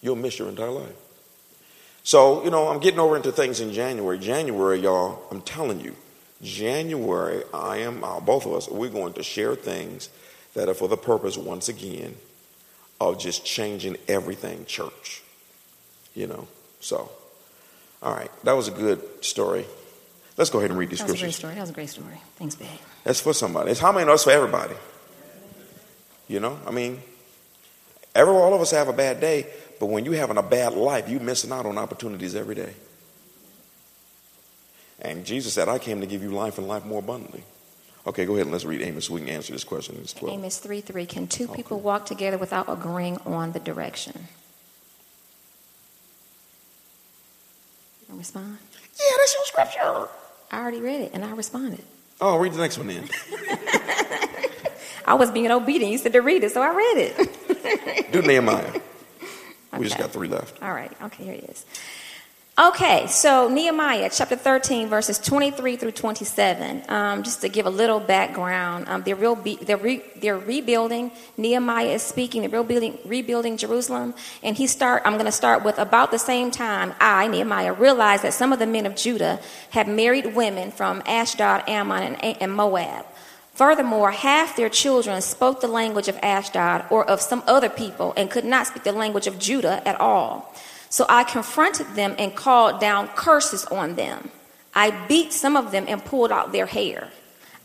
[0.00, 0.94] You'll miss your entire life.
[2.04, 4.18] So, you know, I'm getting over into things in January.
[4.18, 5.94] January, y'all, I'm telling you,
[6.42, 10.08] January, I am, uh, both of us, we're going to share things
[10.54, 12.16] that are for the purpose, once again,
[13.00, 15.22] of just changing everything church.
[16.14, 16.48] You know,
[16.80, 17.10] so.
[18.02, 19.64] All right, that was a good story.
[20.36, 21.54] Let's go ahead and read these That was a great story.
[21.54, 22.20] That was a great story.
[22.36, 22.68] Thanks, babe.
[23.04, 23.70] That's for somebody.
[23.70, 24.74] It's how many of us for everybody?
[26.26, 27.00] You know, I mean,
[28.14, 29.46] every all of us have a bad day,
[29.78, 32.74] but when you're having a bad life, you're missing out on opportunities every day.
[35.00, 37.42] And Jesus said, I came to give you life and life more abundantly.
[38.06, 39.96] Okay, go ahead and let's read Amos so we can answer this question.
[40.00, 40.38] It's 12.
[40.38, 41.06] Amos 3 3.
[41.06, 41.54] Can two Okay.
[41.56, 44.26] people walk together without agreeing on the direction?
[48.00, 48.58] You don't respond?
[48.98, 50.08] Yeah, that's your scripture.
[50.50, 51.82] I already read it and I responded.
[52.20, 53.08] Oh, read the next one then.
[55.04, 55.90] I was being obedient.
[55.92, 58.12] You said to read it, so I read it.
[58.12, 58.80] Do Nehemiah.
[59.78, 60.62] We just got three left.
[60.62, 60.92] All right.
[61.04, 61.64] Okay, here it is.
[62.58, 66.82] Okay, so Nehemiah chapter 13, verses 23 through 27.
[66.86, 71.12] Um, just to give a little background, um, they're, real be- they're, re- they're rebuilding.
[71.38, 74.12] Nehemiah is speaking, they're rebuilding, rebuilding Jerusalem.
[74.42, 75.02] And he start.
[75.06, 78.58] I'm going to start with about the same time I, Nehemiah, realized that some of
[78.58, 79.40] the men of Judah
[79.70, 83.06] had married women from Ashdod, Ammon, and, and Moab.
[83.54, 88.30] Furthermore, half their children spoke the language of Ashdod or of some other people and
[88.30, 90.54] could not speak the language of Judah at all.
[90.92, 94.30] So I confronted them and called down curses on them.
[94.74, 97.08] I beat some of them and pulled out their hair.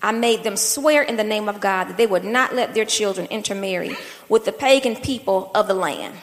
[0.01, 2.85] I made them swear in the name of God that they would not let their
[2.85, 3.97] children intermarry
[4.29, 6.15] with the pagan people of the land.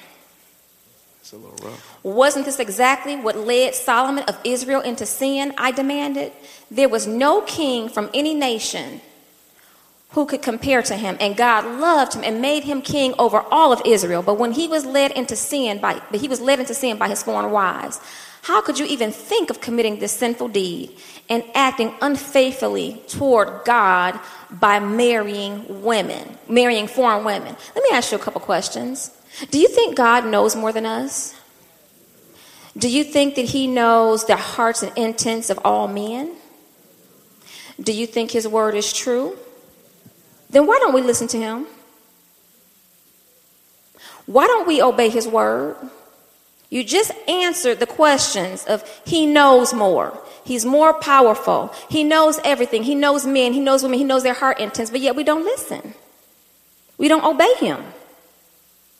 [1.20, 2.02] It's a little rough.
[2.02, 5.52] Wasn't this exactly what led Solomon of Israel into sin?
[5.58, 6.32] I demanded.
[6.70, 9.02] There was no king from any nation
[10.14, 13.72] who could compare to him, and God loved him and made him king over all
[13.72, 14.22] of Israel.
[14.22, 17.08] But when he was led into sin by but he was led into sin by
[17.08, 18.00] his foreign wives,
[18.42, 20.96] how could you even think of committing this sinful deed
[21.28, 27.56] and acting unfaithfully toward God by marrying women, marrying foreign women?
[27.74, 29.10] Let me ask you a couple questions.
[29.50, 31.34] Do you think God knows more than us?
[32.76, 36.36] Do you think that he knows the hearts and intents of all men?
[37.80, 39.36] Do you think his word is true?
[40.54, 41.66] Then why don't we listen to him?
[44.26, 45.74] Why don't we obey his word?
[46.70, 50.16] You just answered the questions of he knows more.
[50.44, 51.74] He's more powerful.
[51.90, 52.84] He knows everything.
[52.84, 53.52] He knows men.
[53.52, 53.98] He knows women.
[53.98, 55.92] He knows their heart intents, but yet we don't listen.
[56.98, 57.82] We don't obey him.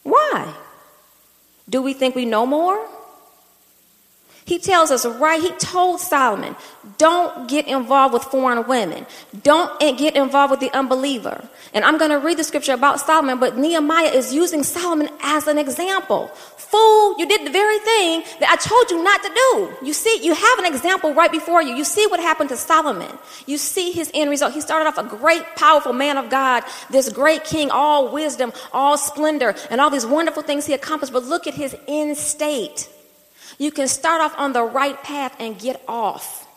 [0.03, 0.55] Why?
[1.69, 2.85] Do we think we know more?
[4.47, 6.55] He tells us right, he told Solomon,
[6.99, 9.07] don't get involved with foreign women.
[9.43, 11.49] Don't eh, get involved with the unbeliever.
[11.73, 15.47] And I'm going to read the scripture about Solomon, but Nehemiah is using Solomon as
[15.47, 16.27] an example.
[16.59, 19.87] Fool, you did the very thing that I told you not to do.
[19.87, 21.75] You see, you have an example right before you.
[21.75, 23.17] You see what happened to Solomon.
[23.47, 24.53] You see his end result.
[24.53, 28.99] He started off a great, powerful man of God, this great king, all wisdom, all
[28.99, 31.15] splendor, and all these wonderful things he accomplished.
[31.15, 32.91] But look at his end state.
[33.59, 36.49] You can start off on the right path and get off.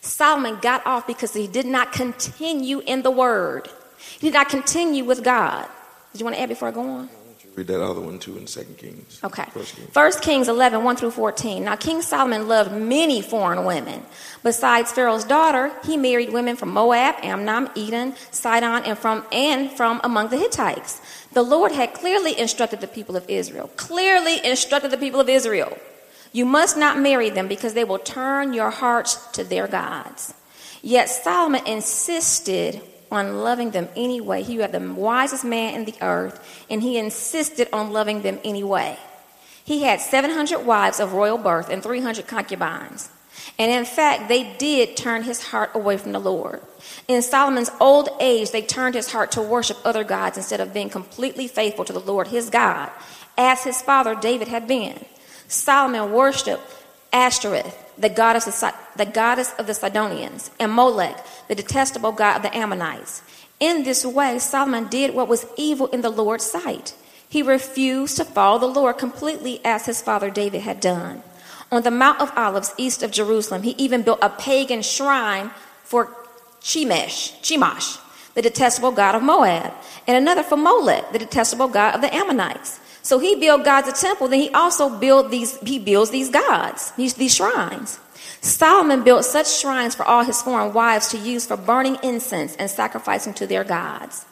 [0.00, 3.68] Solomon got off because he did not continue in the word.
[4.18, 5.66] He did not continue with God.
[6.12, 7.08] Did you want to add before I go on?
[7.56, 9.20] Read that other one too in Second Kings.
[9.22, 9.44] Okay.
[9.52, 9.90] First Kings.
[9.90, 11.62] First Kings 11, 1 through 14.
[11.64, 14.02] Now, King Solomon loved many foreign women.
[14.42, 20.00] Besides Pharaoh's daughter, he married women from Moab, Ammon, Edom, Sidon, and from, and from
[20.02, 21.00] among the Hittites.
[21.32, 25.78] The Lord had clearly instructed the people of Israel, clearly instructed the people of Israel.
[26.34, 30.34] You must not marry them because they will turn your hearts to their gods.
[30.82, 34.42] Yet Solomon insisted on loving them anyway.
[34.42, 38.98] He was the wisest man in the earth, and he insisted on loving them anyway.
[39.64, 43.10] He had 700 wives of royal birth and 300 concubines.
[43.56, 46.60] And in fact, they did turn his heart away from the Lord.
[47.06, 50.90] In Solomon's old age, they turned his heart to worship other gods instead of being
[50.90, 52.90] completely faithful to the Lord, his God,
[53.38, 55.04] as his father David had been.
[55.48, 56.62] Solomon worshiped
[57.12, 62.42] Ashtoreth, the goddess, of, the goddess of the Sidonians, and Molech, the detestable god of
[62.42, 63.22] the Ammonites.
[63.60, 66.94] In this way, Solomon did what was evil in the Lord's sight.
[67.28, 71.22] He refused to follow the Lord completely as his father David had done.
[71.70, 75.50] On the Mount of Olives east of Jerusalem, he even built a pagan shrine
[75.82, 76.14] for
[76.60, 77.98] Chemosh, Chemosh,
[78.34, 79.72] the detestable god of Moab,
[80.06, 82.80] and another for Molech, the detestable god of the Ammonites.
[83.04, 86.90] So he built God's a temple, then he also built these, he builds these gods,
[86.92, 88.00] these, these shrines.
[88.40, 92.70] Solomon built such shrines for all his foreign wives to use for burning incense and
[92.70, 94.24] sacrificing to their gods.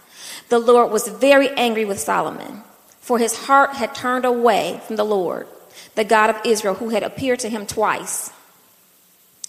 [0.48, 2.62] The Lord was very angry with Solomon,
[3.00, 5.46] for his heart had turned away from the Lord,
[5.94, 8.32] the God of Israel, who had appeared to him twice.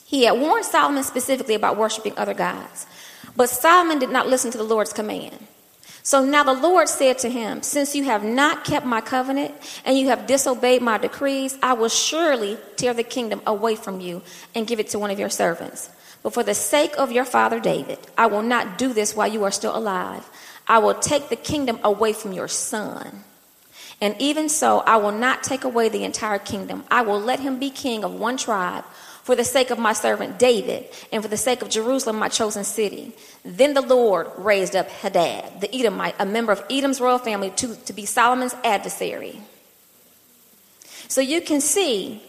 [0.03, 2.87] He had warned Solomon specifically about worshiping other gods,
[3.37, 5.47] but Solomon did not listen to the Lord's command.
[6.05, 9.53] So now the Lord said to him, Since you have not kept my covenant
[9.85, 14.21] and you have disobeyed my decrees, I will surely tear the kingdom away from you
[14.53, 15.89] and give it to one of your servants.
[16.21, 19.45] But for the sake of your father David, I will not do this while you
[19.45, 20.29] are still alive.
[20.67, 23.23] I will take the kingdom away from your son.
[24.01, 26.83] And even so, I will not take away the entire kingdom.
[26.91, 28.83] I will let him be king of one tribe
[29.23, 32.63] for the sake of my servant David and for the sake of Jerusalem, my chosen
[32.63, 33.13] city.
[33.43, 37.75] Then the Lord raised up Hadad, the Edomite, a member of Edom's royal family, to,
[37.75, 39.41] to be Solomon's adversary.
[41.07, 42.21] So you can see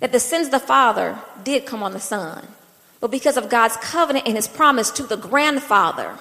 [0.00, 2.46] that the sins of the father did come on the son.
[3.00, 6.18] But because of God's covenant and his promise to the grandfather,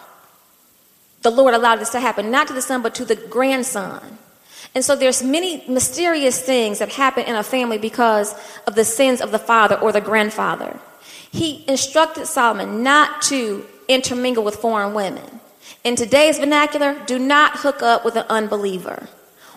[1.22, 4.18] the Lord allowed this to happen, not to the son, but to the grandson.
[4.74, 8.34] And so there's many mysterious things that happen in a family because
[8.66, 10.80] of the sins of the father or the grandfather.
[11.32, 15.42] He instructed Solomon not to intermingle with foreign women.
[15.84, 19.08] In today's vernacular, do not hook up with an unbeliever.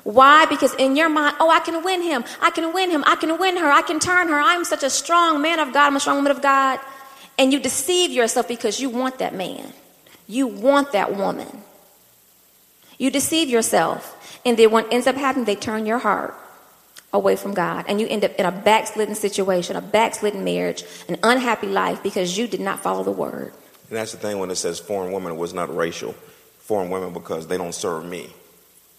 [0.05, 0.47] Why?
[0.47, 2.25] Because in your mind, oh, I can win him.
[2.41, 3.05] I can win him.
[3.07, 3.71] I can win her.
[3.71, 4.39] I can turn her.
[4.39, 5.87] I'm such a strong man of God.
[5.87, 6.79] I'm a strong woman of God.
[7.39, 9.73] And you deceive yourself because you want that man.
[10.27, 11.63] You want that woman.
[12.99, 14.11] You deceive yourself.
[14.45, 16.35] And then what ends up happening, they turn your heart
[17.13, 17.85] away from God.
[17.89, 22.37] And you end up in a backslidden situation, a backslidden marriage, an unhappy life because
[22.37, 23.53] you did not follow the word.
[23.89, 26.13] And that's the thing when it says foreign women, was not racial.
[26.59, 28.31] Foreign women because they don't serve me.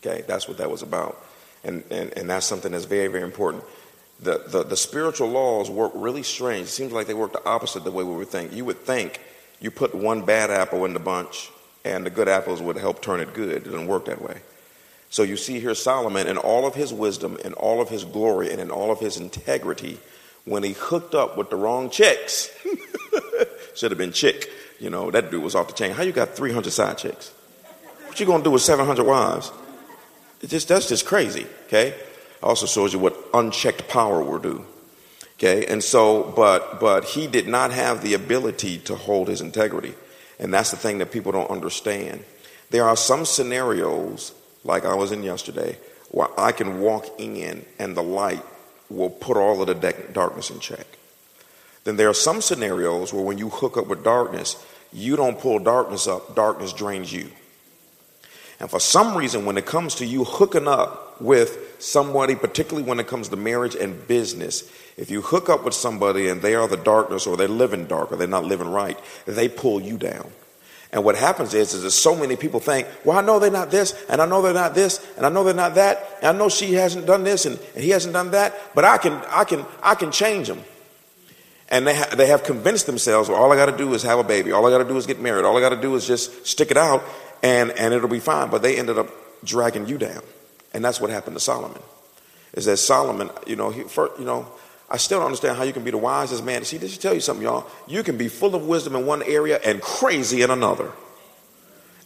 [0.01, 1.23] Okay, that's what that was about.
[1.63, 3.63] And, and, and that's something that's very, very important.
[4.21, 6.67] The, the, the spiritual laws work really strange.
[6.67, 8.53] It seems like they work the opposite the way we would think.
[8.53, 9.19] You would think
[9.59, 11.49] you put one bad apple in the bunch
[11.83, 13.49] and the good apples would help turn it good.
[13.49, 14.41] It doesn't work that way.
[15.09, 18.51] So you see here Solomon in all of his wisdom, in all of his glory,
[18.51, 19.99] and in all of his integrity,
[20.45, 22.49] when he hooked up with the wrong chicks,
[23.75, 24.49] should have been chick.
[24.79, 25.91] You know, that dude was off the chain.
[25.91, 27.33] How you got 300 side chicks?
[28.07, 29.51] What you gonna do with 700 wives?
[30.41, 31.95] It just, that's just crazy, okay?
[32.43, 34.65] Also shows you what unchecked power will do.
[35.37, 39.93] Okay, and so, but, but he did not have the ability to hold his integrity.
[40.39, 42.23] And that's the thing that people don't understand.
[42.69, 44.33] There are some scenarios
[44.65, 45.77] like I was in yesterday,
[46.09, 48.43] where I can walk in and the light
[48.89, 50.85] will put all of the darkness in check.
[51.85, 55.59] Then there are some scenarios where when you hook up with darkness, you don't pull
[55.59, 57.29] darkness up, darkness drains you.
[58.59, 62.99] And for some reason, when it comes to you hooking up with somebody, particularly when
[62.99, 66.67] it comes to marriage and business, if you hook up with somebody and they are
[66.67, 70.31] the darkness or they're living dark or they're not living right, they pull you down.
[70.91, 73.71] And what happens is, is that so many people think, well, I know they're not
[73.71, 76.37] this, and I know they're not this, and I know they're not that, and I
[76.37, 79.43] know she hasn't done this, and, and he hasn't done that, but I can, I
[79.43, 80.61] can, I can change them.
[81.69, 84.19] And they, ha- they have convinced themselves, well, all I got to do is have
[84.19, 84.51] a baby.
[84.51, 85.45] All I got to do is get married.
[85.45, 87.03] All I got to do is just stick it out,
[87.41, 88.49] and, and it'll be fine.
[88.49, 89.09] But they ended up
[89.43, 90.21] dragging you down.
[90.73, 91.81] And that's what happened to Solomon.
[92.53, 94.47] Is that Solomon, you know, he, first, you know,
[94.89, 96.63] I still don't understand how you can be the wisest man.
[96.63, 97.65] See, this should tell you something, y'all.
[97.87, 100.91] You can be full of wisdom in one area and crazy in another.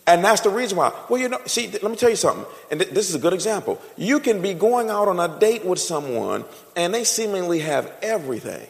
[0.07, 0.91] And that's the reason why.
[1.07, 2.45] Well, you know, see, let me tell you something.
[2.71, 3.79] And th- this is a good example.
[3.95, 8.65] You can be going out on a date with someone and they seemingly have everything.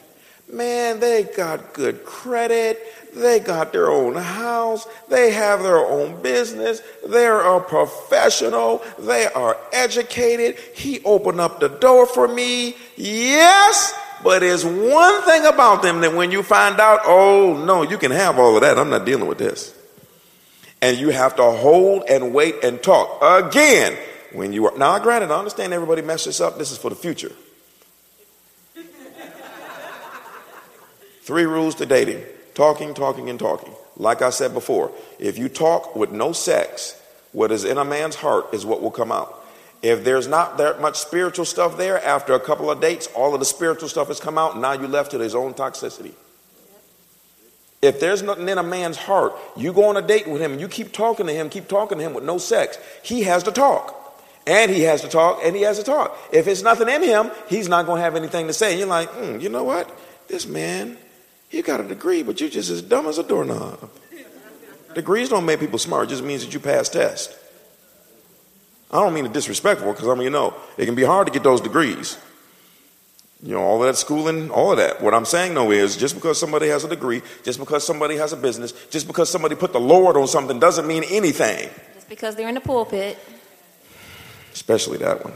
[0.52, 2.82] Man, they got good credit.
[3.16, 4.88] They got their own house.
[5.08, 6.82] They have their own business.
[7.08, 8.84] They're a professional.
[8.98, 10.58] They are educated.
[10.76, 12.76] He opened up the door for me.
[13.02, 13.94] Yes,
[14.26, 18.12] but it's one thing about them that when you find out, oh no, you can
[18.12, 18.78] have all of that.
[18.78, 19.74] I'm not dealing with this.
[20.82, 23.20] And you have to hold and wait and talk.
[23.22, 23.98] Again,
[24.34, 26.58] when you are, now granted, I understand everybody messes up.
[26.58, 27.32] This is for the future.
[31.22, 32.22] Three rules to dating
[32.54, 33.74] talking, talking, and talking.
[33.96, 38.16] Like I said before, if you talk with no sex, what is in a man's
[38.16, 39.39] heart is what will come out.
[39.82, 43.40] If there's not that much spiritual stuff there, after a couple of dates, all of
[43.40, 46.14] the spiritual stuff has come out, and now you're left to his own toxicity.
[47.82, 50.60] If there's nothing in a man's heart, you go on a date with him and
[50.60, 53.52] you keep talking to him, keep talking to him with no sex, he has to
[53.52, 53.96] talk.
[54.46, 56.18] And he has to talk, and he has to talk.
[56.34, 58.72] If it's nothing in him, he's not going to have anything to say.
[58.72, 59.90] And you're like, mm, you know what?
[60.28, 60.98] This man,
[61.52, 63.90] you got a degree, but you're just as dumb as a doorknob.
[64.96, 67.39] Degrees don't make people smart, it just means that you pass tests.
[68.92, 71.34] I don't mean it disrespectful, because I mean, you know, it can be hard to
[71.34, 72.18] get those degrees.
[73.42, 75.02] You know, all of that schooling, all of that.
[75.02, 78.34] What I'm saying though is just because somebody has a degree, just because somebody has
[78.34, 81.70] a business, just because somebody put the Lord on something doesn't mean anything.
[81.96, 83.18] Just because they're in the pulpit.
[84.52, 85.34] Especially that one.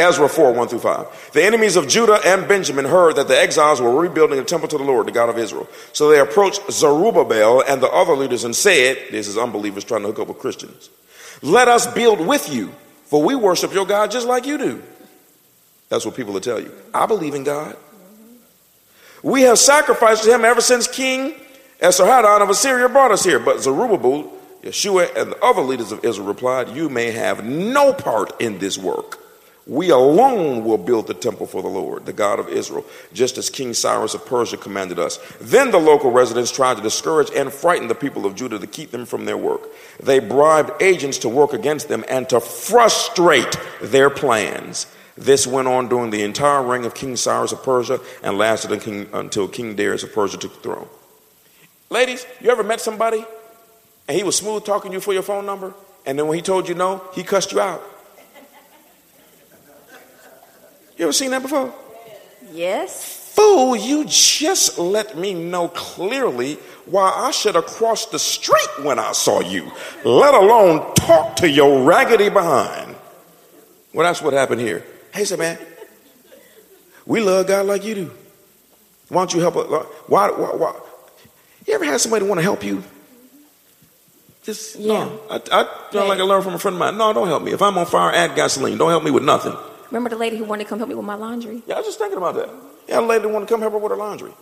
[0.00, 1.30] Ezra 4, 1 through 5.
[1.34, 4.78] The enemies of Judah and Benjamin heard that the exiles were rebuilding a temple to
[4.78, 5.68] the Lord, the God of Israel.
[5.92, 10.08] So they approached Zerubbabel and the other leaders and said, This is unbelievers trying to
[10.08, 10.88] hook up with Christians.
[11.42, 12.72] Let us build with you,
[13.06, 14.82] for we worship your God just like you do.
[15.88, 16.72] That's what people will tell you.
[16.94, 17.76] I believe in God.
[19.22, 21.34] We have sacrificed to him ever since King
[21.80, 23.38] Esarhaddon of Assyria brought us here.
[23.38, 24.32] But Zerubbabel,
[24.62, 28.78] Yeshua, and the other leaders of Israel replied, You may have no part in this
[28.78, 29.19] work.
[29.70, 33.48] We alone will build the temple for the Lord, the God of Israel, just as
[33.48, 35.20] King Cyrus of Persia commanded us.
[35.40, 38.90] Then the local residents tried to discourage and frighten the people of Judah to keep
[38.90, 39.60] them from their work.
[40.02, 44.88] They bribed agents to work against them and to frustrate their plans.
[45.16, 49.46] This went on during the entire reign of King Cyrus of Persia and lasted until
[49.46, 50.88] King Darius of Persia took the throne.
[51.90, 53.24] Ladies, you ever met somebody
[54.08, 55.74] and he was smooth talking you for your phone number,
[56.06, 57.80] and then when he told you no, he cussed you out?
[61.00, 61.72] You ever seen that before?
[62.52, 63.32] Yes.
[63.34, 68.98] Fool, you just let me know clearly why I should have crossed the street when
[68.98, 69.72] I saw you,
[70.04, 72.94] let alone talk to your raggedy behind.
[73.94, 74.84] Well, that's what happened here.
[75.14, 75.58] Hey, say, man,
[77.06, 78.10] we love God like you do.
[79.08, 79.86] Why don't you help us?
[80.06, 80.78] Why, why, why?
[81.66, 82.84] You ever had somebody want to help you?
[84.42, 85.04] Just, Yeah.
[85.04, 85.20] no.
[85.30, 86.98] I, I, you like I learned from a friend of mine.
[86.98, 87.52] No, don't help me.
[87.52, 88.76] If I'm on fire, add gasoline.
[88.76, 89.56] Don't help me with nothing.
[89.90, 91.62] Remember the lady who wanted to come help me with my laundry?
[91.66, 92.48] Yeah, I was just thinking about that.
[92.88, 94.32] Yeah, a lady wanted to come help her with her laundry.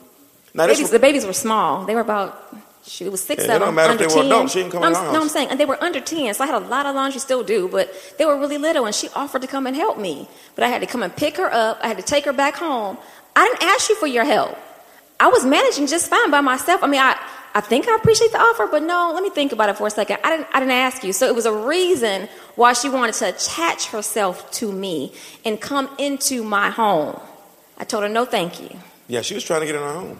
[0.54, 1.84] Now, Babies, the babies were small.
[1.84, 4.22] They were about, shoot, it was six Yeah, it don't matter if under they were
[4.22, 4.26] 10.
[4.32, 6.34] adults, she didn't come no, in I'm, no, I'm saying, and they were under 10,
[6.34, 8.94] so I had a lot of laundry, still do, but they were really little, and
[8.94, 10.26] she offered to come and help me.
[10.54, 11.78] But I had to come and pick her up.
[11.82, 12.96] I had to take her back home.
[13.36, 14.56] I didn't ask you for your help.
[15.20, 16.82] I was managing just fine by myself.
[16.82, 17.16] I mean, I,
[17.54, 19.90] I think I appreciate the offer, but no, let me think about it for a
[19.90, 20.18] second.
[20.22, 21.12] I didn't, I didn't ask you.
[21.12, 25.12] So it was a reason why she wanted to attach herself to me
[25.44, 27.18] and come into my home.
[27.78, 28.70] I told her, no, thank you.
[29.08, 30.18] Yeah, she was trying to get in her home.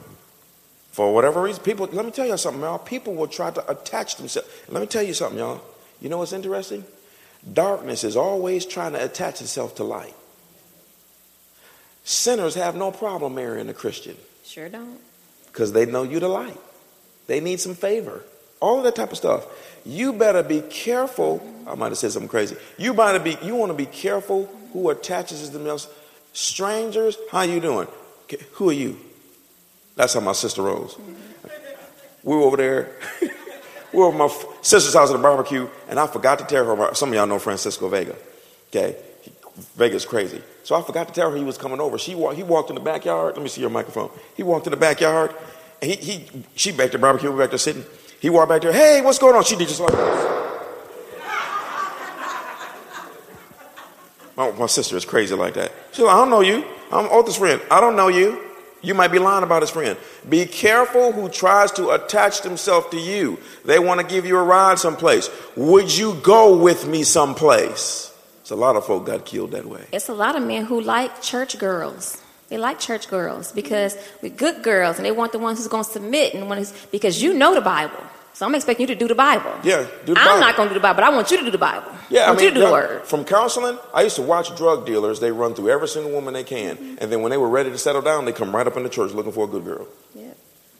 [0.92, 2.78] For whatever reason, people, let me tell you something, y'all.
[2.78, 4.48] People will try to attach themselves.
[4.68, 5.60] Let me tell you something, y'all.
[6.00, 6.84] You know what's interesting?
[7.52, 10.14] Darkness is always trying to attach itself to light.
[12.04, 14.98] Sinners have no problem marrying a Christian Sure don't.
[15.46, 16.56] because they know you the light.
[17.28, 18.24] They need some favor.
[18.58, 19.46] All of that type of stuff.
[19.86, 21.40] You better be careful.
[21.66, 22.56] I might have said something crazy.
[22.76, 23.38] You better be.
[23.42, 25.88] You want to be careful who attaches themselves.
[26.32, 27.86] Strangers, how you doing?
[28.54, 28.98] Who are you?
[29.94, 30.96] That's how my sister rose.
[32.22, 32.96] We were over there.
[33.22, 34.28] we were over my
[34.62, 36.72] sister's house at a barbecue, and I forgot to tell her.
[36.72, 38.16] About, some of y'all know Francisco Vega.
[38.68, 38.96] Okay,
[39.76, 40.42] Vega's crazy.
[40.64, 41.98] So I forgot to tell her he was coming over.
[41.98, 43.36] She he walked in the backyard.
[43.36, 44.10] Let me see your microphone.
[44.36, 45.34] He walked in the backyard,
[45.80, 47.84] he, he she back there barbecue, back there sitting.
[48.20, 48.72] He walked back there.
[48.72, 49.44] Hey, what's going on?
[49.44, 50.38] She did just like this.
[54.36, 55.72] My, my sister is crazy like that.
[55.90, 56.64] She said, I don't know you.
[56.92, 57.60] I'm Otha's friend.
[57.70, 58.44] I don't know you.
[58.82, 59.98] You might be lying about his friend.
[60.28, 63.38] Be careful who tries to attach themselves to you.
[63.64, 65.28] They want to give you a ride someplace.
[65.56, 68.14] Would you go with me someplace?
[68.40, 69.84] It's a lot of folk got killed that way.
[69.92, 72.22] It's a lot of men who like church girls.
[72.48, 75.84] They like church girls because we're good girls and they want the ones who's going
[75.84, 78.02] to submit and one who's, because you know the Bible.
[78.32, 79.52] So I'm expecting you to do the Bible.
[79.64, 80.20] Yeah, do the Bible.
[80.20, 80.40] I'm Bible.
[80.40, 81.90] not going to do the Bible, but I want you to do the Bible.
[82.08, 83.02] Yeah, I I want mean, you to do the word.
[83.02, 85.18] from counseling, I used to watch drug dealers.
[85.18, 86.94] They run through every single woman they can, mm-hmm.
[87.00, 88.88] and then when they were ready to settle down, they come right up in the
[88.88, 89.88] church looking for a good girl.
[90.14, 90.34] Yeah.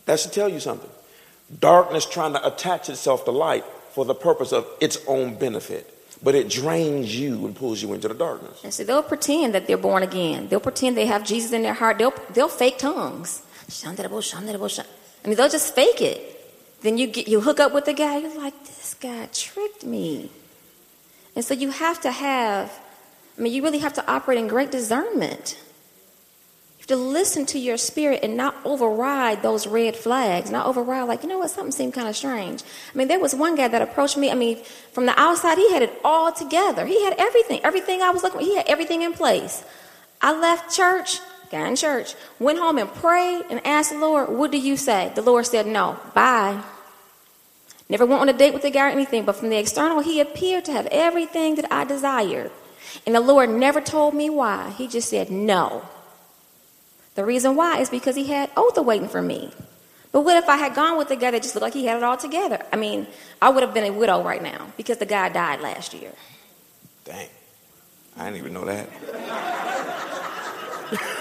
[0.07, 0.89] That should tell you something.
[1.59, 5.93] Darkness trying to attach itself to light for the purpose of its own benefit,
[6.23, 8.61] but it drains you and pulls you into the darkness.
[8.65, 10.49] And so they'll pretend that they're born again.
[10.49, 11.99] They'll pretend they have Jesus in their heart.
[11.99, 13.43] They'll, they'll fake tongues.
[15.25, 16.35] I mean, they'll just fake it.
[16.81, 18.19] Then you get you hook up with the guy.
[18.19, 20.31] You're like, this guy tricked me.
[21.35, 22.73] And so you have to have.
[23.37, 25.59] I mean, you really have to operate in great discernment.
[26.89, 30.51] To listen to your spirit and not override those red flags.
[30.51, 32.63] Not override, like, you know what, something seemed kind of strange.
[32.63, 34.31] I mean, there was one guy that approached me.
[34.31, 34.57] I mean,
[34.93, 36.87] from the outside, he had it all together.
[36.87, 37.61] He had everything.
[37.63, 39.63] Everything I was looking for, he had everything in place.
[40.23, 41.21] I left church,
[41.51, 45.13] got in church, went home and prayed and asked the Lord, What do you say?
[45.15, 46.63] The Lord said, No, bye.
[47.91, 50.21] Never went on a date with the guy or anything, but from the external, he
[50.21, 52.51] appeared to have everything that I desired.
[53.07, 54.71] And the Lord never told me why.
[54.71, 55.83] He just said no.
[57.19, 59.51] The reason why is because he had Otha waiting for me.
[60.13, 61.97] But what if I had gone with the guy that just looked like he had
[61.97, 62.65] it all together?
[62.73, 63.09] I mean,
[63.43, 66.13] I would have been a widow right now because the guy died last year.
[67.05, 67.29] Dang,
[68.17, 68.89] I didn't even know that.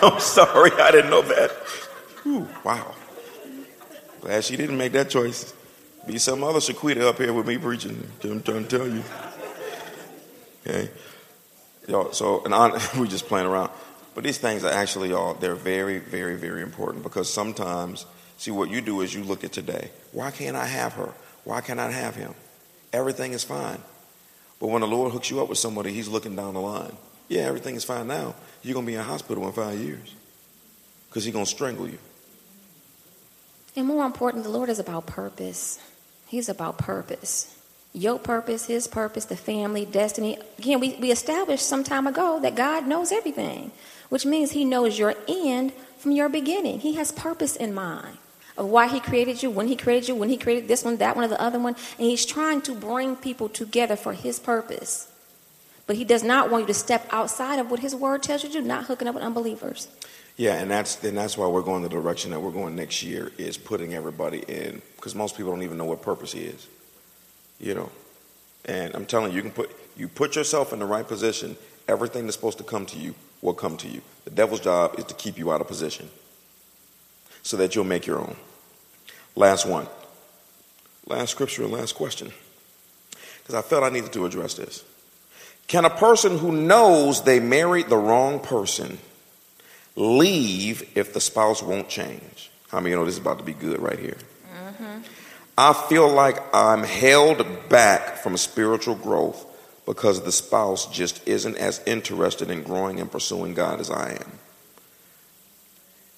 [0.04, 1.52] I'm sorry, I didn't know that.
[2.28, 2.94] Ooh, wow.
[4.22, 5.52] Glad she didn't make that choice.
[6.06, 8.08] Be some other Shaquita up here with me preaching.
[8.24, 9.04] I'm trying to tell you.
[10.62, 10.92] Okay.
[11.88, 13.72] Y'all, so, and on, we just playing around.
[14.18, 18.08] But these things are actually all, they're very, very, very important because sometimes,
[18.38, 19.92] see, what you do is you look at today.
[20.12, 21.14] Why can't I have her?
[21.44, 22.34] Why can't I have him?
[22.92, 23.78] Everything is fine.
[24.60, 26.98] But when the Lord hooks you up with somebody, he's looking down the line.
[27.28, 28.34] Yeah, everything is fine now.
[28.64, 30.16] You're going to be in hospital in five years
[31.10, 32.00] because he's going to strangle you.
[33.76, 35.80] And more important, the Lord is about purpose.
[36.26, 37.56] He's about purpose.
[37.94, 40.38] Your purpose, his purpose, the family, destiny.
[40.58, 43.72] Again, we, we established some time ago that God knows everything,
[44.10, 46.80] which means he knows your end from your beginning.
[46.80, 48.18] He has purpose in mind
[48.58, 51.16] of why he created you, when he created you, when he created this one, that
[51.16, 51.76] one, or the other one.
[51.98, 55.08] And he's trying to bring people together for his purpose.
[55.86, 58.50] But he does not want you to step outside of what his word tells you
[58.50, 59.88] to do, not hooking up with unbelievers.
[60.36, 63.32] Yeah, and that's and that's why we're going the direction that we're going next year
[63.38, 66.68] is putting everybody in because most people don't even know what purpose is.
[67.60, 67.90] You know.
[68.66, 72.26] And I'm telling you, you can put you put yourself in the right position, everything
[72.26, 74.02] that's supposed to come to you will come to you.
[74.26, 76.10] The devil's job is to keep you out of position
[77.44, 78.36] so that you'll make your own.
[79.36, 79.88] Last one.
[81.06, 82.32] Last scripture and last question.
[83.40, 84.84] Because I felt I needed to address this.
[85.68, 88.98] Can a person who knows they married the wrong person
[89.96, 92.52] leave if the spouse won't change?
[92.70, 94.18] How many you know this is about to be good right here?
[94.54, 95.00] Mm-hmm.
[95.58, 99.46] I feel like I'm held back from spiritual growth
[99.88, 104.32] because the spouse just isn't as interested in growing and pursuing God as I am.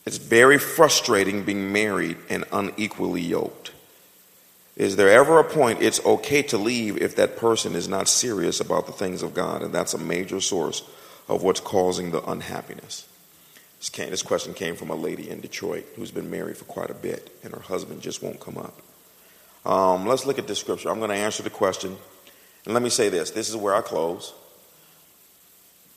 [0.05, 3.72] It's very frustrating being married and unequally yoked.
[4.76, 8.59] Is there ever a point it's okay to leave if that person is not serious
[8.59, 9.61] about the things of God?
[9.61, 10.82] And that's a major source
[11.28, 13.07] of what's causing the unhappiness.
[13.80, 17.30] This, question came from a lady in Detroit who's been married for quite a bit,
[17.43, 18.82] and her husband just won't come up.
[19.65, 20.89] Um, let's look at this scripture.
[20.89, 21.97] I'm going to answer the question.
[22.70, 24.32] And let me say this this is where I close.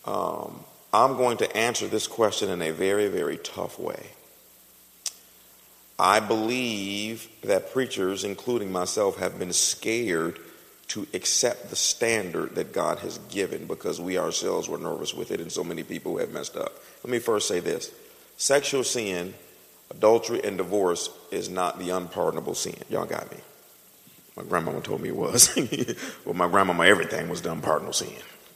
[0.06, 4.06] Um, I'm going to answer this question in a very, very tough way.
[5.98, 10.38] I believe that preachers, including myself, have been scared
[10.88, 15.42] to accept the standard that God has given because we ourselves were nervous with it
[15.42, 16.72] and so many people have messed up.
[17.04, 17.92] Let me first say this
[18.38, 19.34] sexual sin,
[19.90, 22.76] adultery, and divorce is not the unpardonable sin.
[22.88, 23.36] Y'all got me.
[24.36, 25.54] My grandmama told me it was.
[26.24, 28.12] well, my grandmama, everything was the unpardonable sin.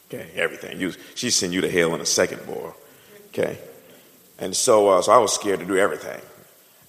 [0.09, 0.79] Okay, everything.
[0.79, 2.71] You, she send you to hell in a second, boy.
[3.27, 3.59] Okay,
[4.39, 6.21] and so, uh, so I was scared to do everything.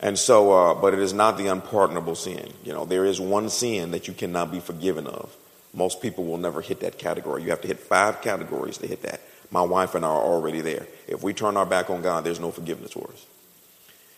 [0.01, 2.53] And so, uh, but it is not the unpardonable sin.
[2.64, 5.36] You know, there is one sin that you cannot be forgiven of.
[5.74, 7.43] Most people will never hit that category.
[7.43, 9.20] You have to hit five categories to hit that.
[9.51, 10.86] My wife and I are already there.
[11.07, 13.26] If we turn our back on God, there's no forgiveness for us.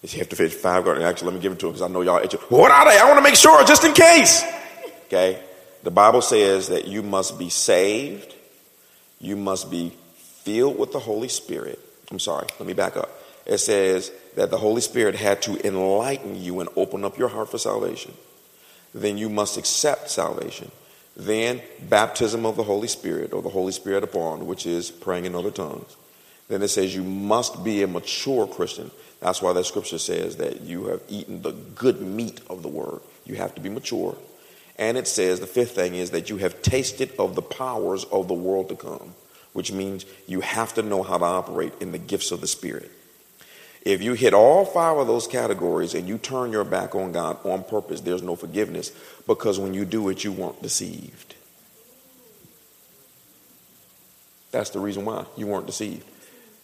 [0.03, 0.87] You have to fit five.
[0.89, 2.25] Actually, let me give it to him because I know y'all.
[2.49, 2.99] What are they?
[2.99, 4.43] I want to make sure, just in case.
[5.07, 5.43] Okay.
[5.83, 8.35] The Bible says that you must be saved
[9.21, 11.79] you must be filled with the Holy Spirit.
[12.11, 13.11] I'm sorry, let me back up.
[13.47, 17.51] It says that the Holy Spirit had to enlighten you and open up your heart
[17.51, 18.15] for salvation.
[18.95, 20.71] Then you must accept salvation.
[21.17, 25.35] Then baptism of the Holy Spirit or the Holy Spirit upon, which is praying in
[25.35, 25.97] other tongues.
[26.49, 28.91] Then it says you must be a mature Christian.
[29.21, 33.01] That's why that scripture says that you have eaten the good meat of the word.
[33.27, 34.17] You have to be mature.
[34.77, 38.29] And it says the fifth thing is that you have tasted of the powers of
[38.29, 39.15] the world to come,
[39.53, 42.91] which means you have to know how to operate in the gifts of the Spirit.
[43.83, 47.45] If you hit all five of those categories and you turn your back on God
[47.45, 48.93] on purpose, there's no forgiveness
[49.27, 51.35] because when you do it, you weren't deceived.
[54.51, 56.10] That's the reason why you weren't deceived.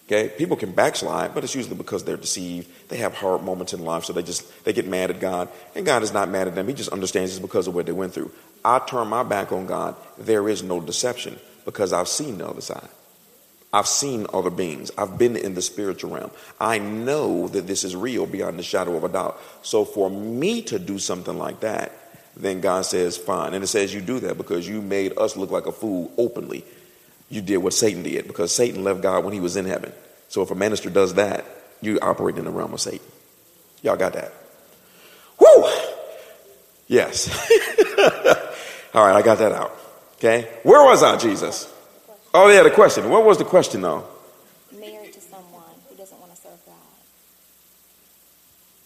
[0.06, 2.70] Okay, people can backslide, but it's usually because they're deceived.
[2.88, 5.84] They have hard moments in life, so they just they get mad at God, and
[5.84, 6.68] God is not mad at them.
[6.68, 8.30] He just understands it's because of what they went through.
[8.64, 9.96] I turn my back on God.
[10.16, 12.88] There is no deception because I've seen the other side.
[13.72, 14.92] I've seen other beings.
[14.96, 16.30] I've been in the spiritual realm.
[16.60, 19.40] I know that this is real beyond the shadow of a doubt.
[19.62, 21.92] So for me to do something like that,
[22.36, 23.54] then God says, fine.
[23.54, 26.64] And it says you do that because you made us look like a fool openly
[27.28, 29.92] you did what Satan did because Satan left God when he was in heaven.
[30.28, 31.44] So if a minister does that,
[31.80, 33.06] you operate in the realm of Satan.
[33.82, 34.32] Y'all got that?
[35.38, 35.64] Whoo!
[36.88, 37.28] Yes.
[38.94, 39.76] All right, I got that out.
[40.16, 40.48] Okay.
[40.62, 41.72] Where was I, Jesus?
[42.32, 43.08] Oh, yeah, the question.
[43.10, 44.06] What was the question, though?
[44.72, 46.74] Married to someone who doesn't want to serve God.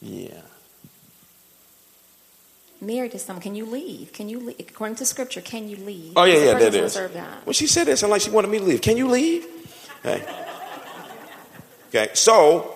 [0.01, 0.41] Yeah
[2.81, 4.13] married to someone, can you leave?
[4.13, 4.61] Can you leave?
[4.61, 6.13] According to scripture, can you leave?
[6.17, 6.97] Oh, yeah, yeah, that is.
[7.45, 8.81] When she said that, sounded like she wanted me to leave.
[8.81, 9.47] Can you leave?
[10.05, 10.27] Okay.
[11.89, 12.75] okay, so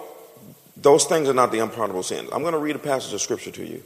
[0.77, 2.29] those things are not the unpardonable sins.
[2.33, 3.83] I'm going to read a passage of scripture to you,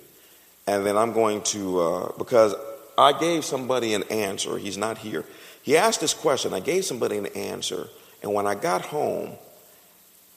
[0.66, 2.54] and then I'm going to, uh, because
[2.96, 4.58] I gave somebody an answer.
[4.58, 5.24] He's not here.
[5.62, 6.52] He asked this question.
[6.52, 7.88] I gave somebody an answer.
[8.22, 9.36] And when I got home,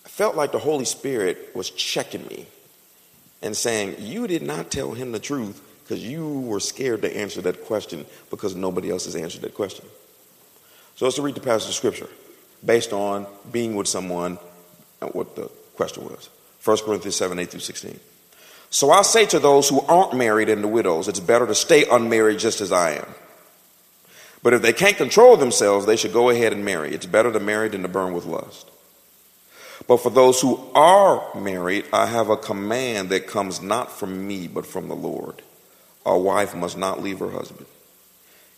[0.06, 2.46] I felt like the Holy Spirit was checking me
[3.42, 5.62] and saying, You did not tell him the truth
[5.92, 9.86] because you were scared to answer that question because nobody else has answered that question.
[10.96, 12.08] So let's read the passage of Scripture
[12.66, 14.40] based on being with someone
[15.02, 16.30] and what the question was.
[16.64, 18.00] 1 Corinthians 7 8 through 16.
[18.70, 21.84] So I say to those who aren't married and the widows, it's better to stay
[21.92, 23.08] unmarried just as I am.
[24.44, 26.94] But if they can't control themselves, they should go ahead and marry.
[26.94, 28.72] It's better to marry than to burn with lust.
[29.90, 34.48] But for those who are married, I have a command that comes not from me,
[34.48, 35.42] but from the Lord.
[36.06, 37.66] A wife must not leave her husband.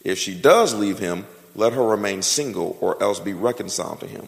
[0.03, 1.25] If she does leave him,
[1.55, 4.27] let her remain single or else be reconciled to him.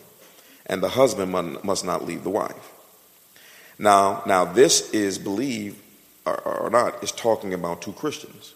[0.66, 1.32] And the husband
[1.64, 2.72] must not leave the wife.
[3.78, 5.82] Now, now this is believe
[6.26, 8.54] or not is talking about two Christians.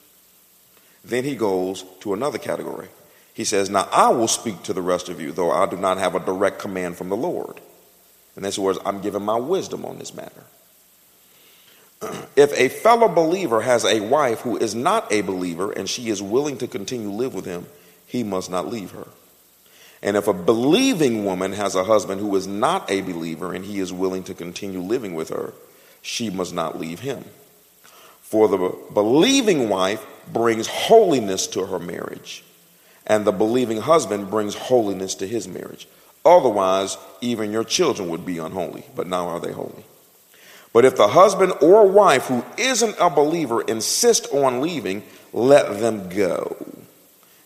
[1.04, 2.88] Then he goes to another category.
[3.34, 5.98] He says, Now I will speak to the rest of you, though I do not
[5.98, 7.62] have a direct command from the Lord.
[8.36, 10.44] In this words, I'm giving my wisdom on this matter.
[12.36, 16.22] If a fellow believer has a wife who is not a believer and she is
[16.22, 17.66] willing to continue live with him,
[18.06, 19.08] he must not leave her.
[20.02, 23.80] And if a believing woman has a husband who is not a believer and he
[23.80, 25.54] is willing to continue living with her,
[26.02, 27.26] she must not leave him.
[28.22, 32.44] For the believing wife brings holiness to her marriage,
[33.06, 35.88] and the believing husband brings holiness to his marriage.
[36.24, 39.84] Otherwise, even your children would be unholy, but now are they holy.
[40.72, 46.10] But if the husband or wife who isn't a believer insist on leaving, let them
[46.10, 46.58] go.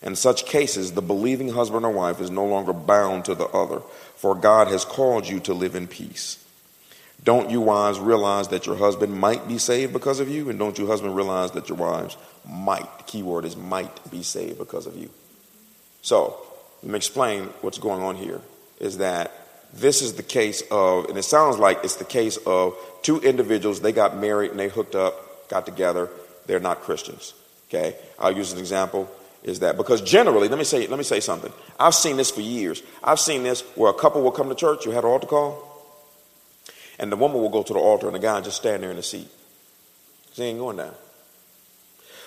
[0.02, 3.80] In such cases, the believing husband or wife is no longer bound to the other,
[4.16, 6.44] for God has called you to live in peace.
[7.24, 10.50] Don't you wives realize that your husband might be saved because of you?
[10.50, 14.22] And don't you husband realize that your wives might, the key word is might, be
[14.22, 15.08] saved because of you?
[16.02, 16.36] So,
[16.82, 18.42] let me explain what's going on here.
[18.78, 19.32] Is that
[19.72, 23.80] this is the case of, and it sounds like it's the case of two individuals,
[23.80, 26.10] they got married and they hooked up, got together,
[26.46, 27.34] they're not Christians.
[27.68, 27.94] Okay?
[28.18, 29.08] I'll use an example
[29.44, 31.52] is that because generally, let me say, let me say something.
[31.78, 32.82] I've seen this for years.
[33.04, 35.70] I've seen this where a couple will come to church, you had an altar call,
[36.98, 38.96] and the woman will go to the altar and the guy just stand there in
[38.96, 39.28] the seat.
[40.32, 40.94] He ain't going down.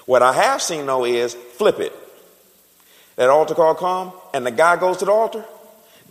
[0.05, 1.93] What I have seen though is flip it.
[3.15, 5.43] That altar call come and the guy goes to the altar,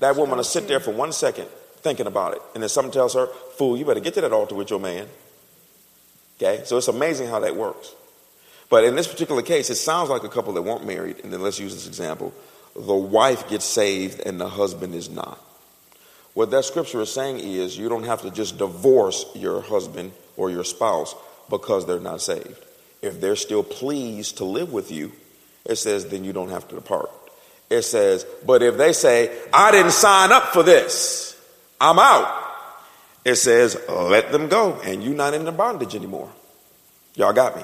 [0.00, 2.42] that woman will sit there for one second thinking about it.
[2.54, 5.08] And then someone tells her, Fool, you better get to that altar with your man.
[6.36, 6.62] Okay?
[6.64, 7.94] So it's amazing how that works.
[8.68, 11.20] But in this particular case, it sounds like a couple that weren't married.
[11.22, 12.34] And then let's use this example.
[12.74, 15.40] The wife gets saved and the husband is not.
[16.34, 20.50] What that scripture is saying is you don't have to just divorce your husband or
[20.50, 21.14] your spouse
[21.48, 22.62] because they're not saved.
[23.00, 25.12] If they're still pleased to live with you,
[25.64, 27.10] it says then you don't have to depart.
[27.70, 31.40] It says, but if they say, I didn't sign up for this,
[31.80, 32.45] I'm out.
[33.26, 36.30] It says, let them go and you're not in the bondage anymore.
[37.16, 37.62] Y'all got me.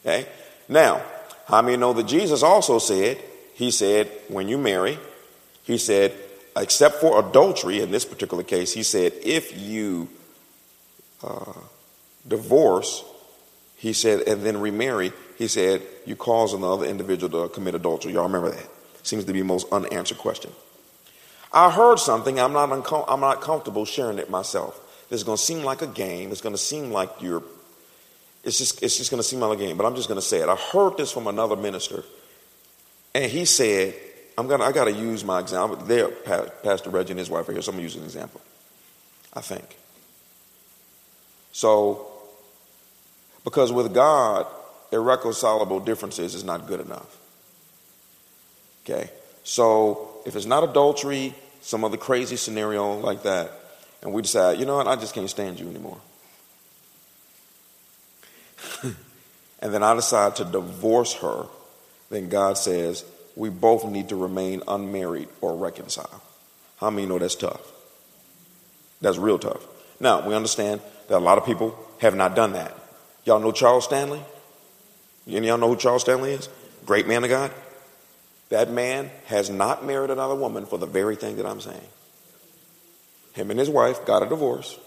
[0.00, 0.26] Okay?
[0.66, 1.02] Now,
[1.46, 3.18] how many know that Jesus also said,
[3.52, 4.98] He said, when you marry,
[5.64, 6.14] He said,
[6.56, 10.08] except for adultery, in this particular case, He said, if you
[11.22, 11.52] uh,
[12.26, 13.04] divorce,
[13.76, 18.14] He said, and then remarry, He said, you cause another individual to commit adultery.
[18.14, 18.68] Y'all remember that?
[19.02, 20.50] Seems to be the most unanswered question.
[21.52, 22.70] I heard something, I'm not,
[23.08, 24.78] I'm not comfortable sharing it myself.
[25.08, 26.30] This is going to seem like a game.
[26.30, 27.42] It's going to seem like you're
[28.44, 30.26] it's just, it's just going to seem like a game, but I'm just going to
[30.26, 30.48] say it.
[30.48, 32.02] I heard this from another minister,
[33.14, 33.94] and he said,
[34.36, 35.76] I'm gonna, I got to use my example.
[35.76, 38.40] There, Pastor Reggie and his wife are here, so I'm going to use an example.
[39.34, 39.76] I think.
[41.52, 42.10] So,
[43.44, 44.46] because with God,
[44.90, 47.16] irreconcilable differences is not good enough.
[48.84, 49.10] Okay?
[49.44, 53.50] So, if it's not adultery, some other crazy scenario like that,
[54.02, 55.98] and we decide, you know what, I just can't stand you anymore.
[58.82, 61.46] and then I decide to divorce her,
[62.10, 63.04] then God says
[63.36, 66.22] we both need to remain unmarried or reconcile.
[66.78, 67.72] How many know that's tough?
[69.00, 69.64] That's real tough.
[70.00, 72.76] Now, we understand that a lot of people have not done that.
[73.24, 74.20] Y'all know Charles Stanley?
[75.28, 76.48] Any y'all know who Charles Stanley is?
[76.84, 77.52] Great man of God.
[78.52, 81.88] That man has not married another woman for the very thing that I'm saying.
[83.32, 84.78] Him and his wife got a divorce.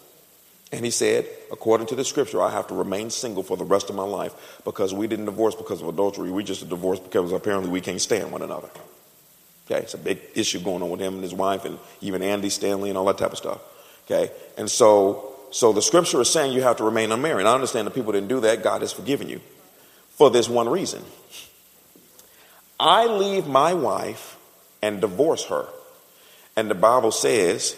[0.72, 3.90] And he said, according to the scripture, I have to remain single for the rest
[3.90, 6.30] of my life because we didn't divorce because of adultery.
[6.30, 8.70] We just divorced because apparently we can't stand one another.
[9.66, 12.52] Okay, it's a big issue going on with him and his wife and even Andy
[12.52, 13.62] Stanley and all that type of stuff.
[14.06, 17.48] Okay, and so so the scripture is saying you have to remain unmarried.
[17.48, 18.62] I understand that people didn't do that.
[18.62, 19.42] God has forgiven you
[20.12, 21.04] for this one reason.
[22.80, 24.38] I leave my wife
[24.82, 25.68] and divorce her.
[26.56, 27.76] And the Bible says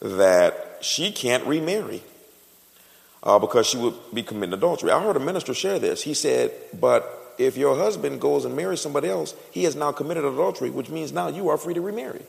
[0.00, 2.02] that she can't remarry
[3.22, 4.90] uh, because she would be committing adultery.
[4.90, 6.02] I heard a minister share this.
[6.02, 10.24] He said, But if your husband goes and marries somebody else, he has now committed
[10.24, 12.22] adultery, which means now you are free to remarry.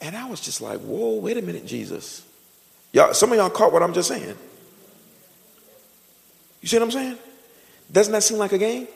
[0.00, 2.24] And I was just like, Whoa, wait a minute, Jesus.
[2.92, 4.36] Y'all, some of y'all caught what I'm just saying.
[6.60, 7.18] You see what I'm saying?
[7.90, 8.88] Doesn't that seem like a game?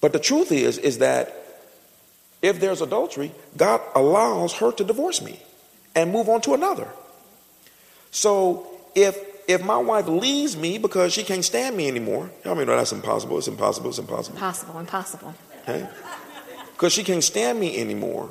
[0.00, 1.34] But the truth is, is that
[2.42, 5.40] if there's adultery, God allows her to divorce me
[5.94, 6.88] and move on to another.
[8.10, 9.18] So if
[9.50, 12.92] if my wife leaves me because she can't stand me anymore, I mean, no, that's
[12.92, 13.36] impossible.
[13.38, 13.90] It's impossible.
[13.90, 14.36] It's impossible.
[14.36, 15.34] Impossible, impossible.
[15.62, 15.88] Okay?
[16.72, 18.30] Because she can't stand me anymore.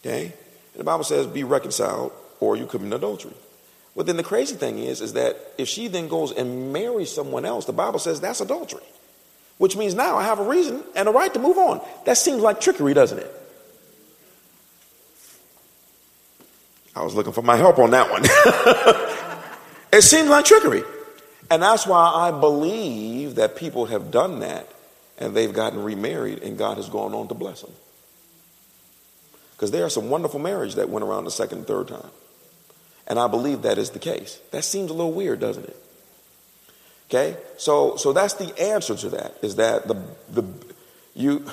[0.00, 0.26] Okay?
[0.26, 3.34] And the Bible says, be reconciled or you commit adultery.
[3.96, 7.44] But then the crazy thing is, is that if she then goes and marries someone
[7.44, 8.82] else, the Bible says that's adultery.
[9.58, 11.80] Which means now I have a reason and a right to move on.
[12.06, 13.32] That seems like trickery, doesn't it?
[16.96, 18.22] I was looking for my help on that one.
[19.94, 20.82] It seems like trickery.
[21.52, 24.68] And that's why I believe that people have done that
[25.18, 27.70] and they've gotten remarried and God has gone on to bless them.
[29.52, 32.10] Because there are some wonderful marriages that went around the second and third time.
[33.06, 34.40] And I believe that is the case.
[34.50, 35.76] That seems a little weird, doesn't it?
[37.14, 37.36] Okay?
[37.56, 39.94] So so that's the answer to that is that the
[40.32, 40.44] the
[41.14, 41.44] you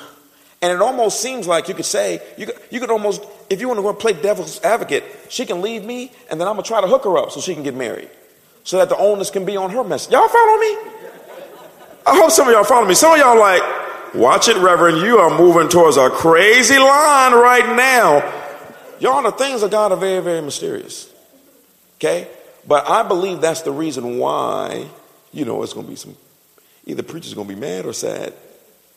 [0.62, 3.68] and it almost seems like you could say you could, you could almost if you
[3.68, 6.64] want to go and play devil's advocate, she can leave me and then I'm going
[6.64, 8.10] to try to hook her up so she can get married
[8.64, 10.12] so that the onus can be on her message.
[10.12, 10.78] Y'all follow me?
[12.06, 12.94] I hope some of y'all follow me.
[12.94, 13.62] Some of y'all like,
[14.16, 14.98] watch it, Reverend.
[14.98, 18.40] You are moving towards a crazy line right now.
[19.00, 21.12] Y'all, the things of God are very, very mysterious.
[21.96, 22.28] Okay?
[22.68, 24.88] But I believe that's the reason why,
[25.32, 26.16] you know, it's going to be some,
[26.86, 28.34] either preacher's going to be mad or sad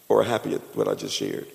[0.08, 1.46] or happy at what I just shared.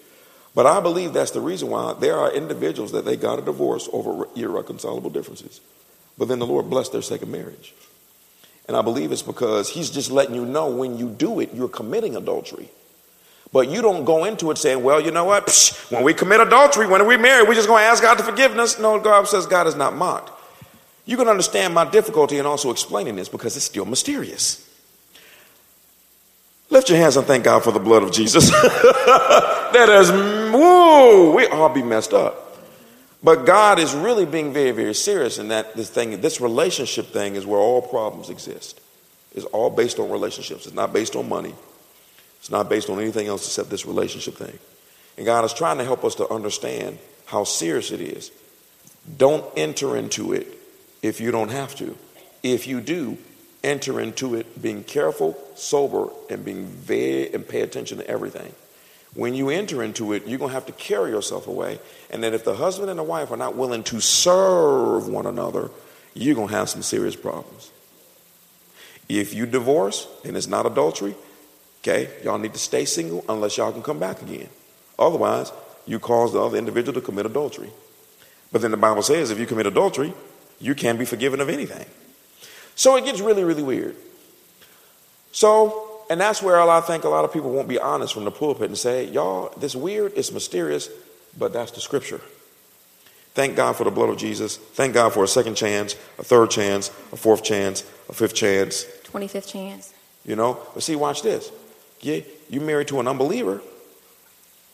[0.56, 3.88] But I believe that's the reason why there are individuals that they got a divorce
[3.94, 5.62] over irreconcilable differences.
[6.18, 7.74] But then the Lord blessed their second marriage.
[8.68, 11.70] And I believe it's because he's just letting you know when you do it, you're
[11.70, 12.70] committing adultery.
[13.52, 15.48] But you don't go into it saying, well, you know what?
[15.48, 18.24] Psh, when we commit adultery, when we marry, we're just going to ask God to
[18.24, 18.78] forgiveness.
[18.78, 20.32] No, God says God is not mocked.
[21.06, 24.69] You can understand my difficulty in also explaining this because it's still mysterious.
[26.70, 28.50] Lift your hands and thank God for the blood of Jesus.
[28.52, 32.58] that is, whoa, we all be messed up.
[33.24, 37.36] But God is really being very, very serious in that this thing, this relationship thing
[37.36, 38.80] is where all problems exist.
[39.36, 40.66] It's all based on relationships.
[40.66, 41.54] It's not based on money.
[42.40, 44.58] It's not based on anything else except this relationship thing.
[45.18, 48.32] And God is trying to help us to understand how serious it is.
[49.18, 50.48] Don't enter into it
[51.02, 51.98] if you don't have to.
[52.42, 53.18] If you do,
[53.64, 58.54] enter into it being careful, sober, and being very and pay attention to everything.
[59.16, 61.80] When you enter into it, you're going to have to carry yourself away.
[62.12, 65.72] And that if the husband and the wife are not willing to serve one another,
[66.14, 67.72] you're going to have some serious problems.
[69.08, 71.16] If you divorce and it's not adultery,
[71.82, 74.50] okay, y'all need to stay single unless y'all can come back again.
[75.00, 75.52] Otherwise,
[75.88, 77.72] you cause the other individual to commit adultery.
[78.52, 80.14] But then the Bible says if you commit adultery,
[80.60, 81.86] you can't be forgiven of anything.
[82.80, 83.98] So it gets really, really weird.
[85.34, 88.32] So and that's where I think a lot of people won't be honest from the
[88.32, 90.90] pulpit and say, y'all, this weird, it's mysterious,
[91.38, 92.22] but that's the scripture.
[93.34, 94.56] Thank God for the blood of Jesus.
[94.56, 98.86] Thank God for a second chance, a third chance, a fourth chance, a fifth chance.
[99.12, 99.94] 25th chance.
[100.26, 100.58] You know?
[100.74, 101.52] But see, watch this.
[102.00, 103.62] Yeah, you married to an unbeliever.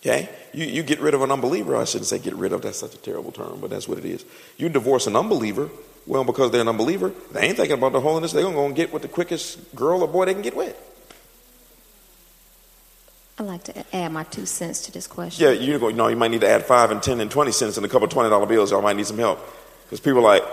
[0.02, 0.30] Okay?
[0.54, 1.76] You, you get rid of an unbeliever.
[1.76, 4.06] I shouldn't say get rid of, that's such a terrible term, but that's what it
[4.06, 4.24] is.
[4.58, 5.72] You divorce an unbeliever.
[6.08, 8.32] Well, because they're an unbeliever, they ain't thinking about the holiness.
[8.32, 10.56] They're going to go and get with the quickest girl or boy they can get
[10.56, 10.80] with.
[13.38, 15.46] I'd like to add my two cents to this question.
[15.46, 15.90] Yeah, you go.
[15.90, 18.08] No, you might need to add five and ten and twenty cents and a couple
[18.08, 18.72] twenty dollar bills.
[18.72, 19.40] Y'all might need some help
[19.84, 20.44] because people are like,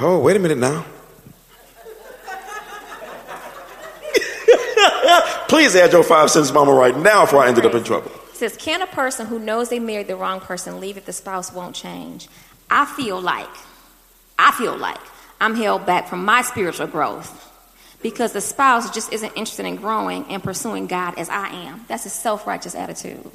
[0.00, 0.84] oh, wait a minute now.
[5.48, 8.10] Please add your five cents, Mama, right now before I ended up in trouble.
[8.30, 11.12] It says, can a person who knows they married the wrong person leave if the
[11.14, 12.28] spouse won't change?
[12.68, 13.48] I feel like,
[14.38, 14.98] I feel like
[15.40, 17.42] I'm held back from my spiritual growth
[18.02, 21.84] because the spouse just isn't interested in growing and pursuing God as I am.
[21.88, 23.30] That's a self righteous attitude.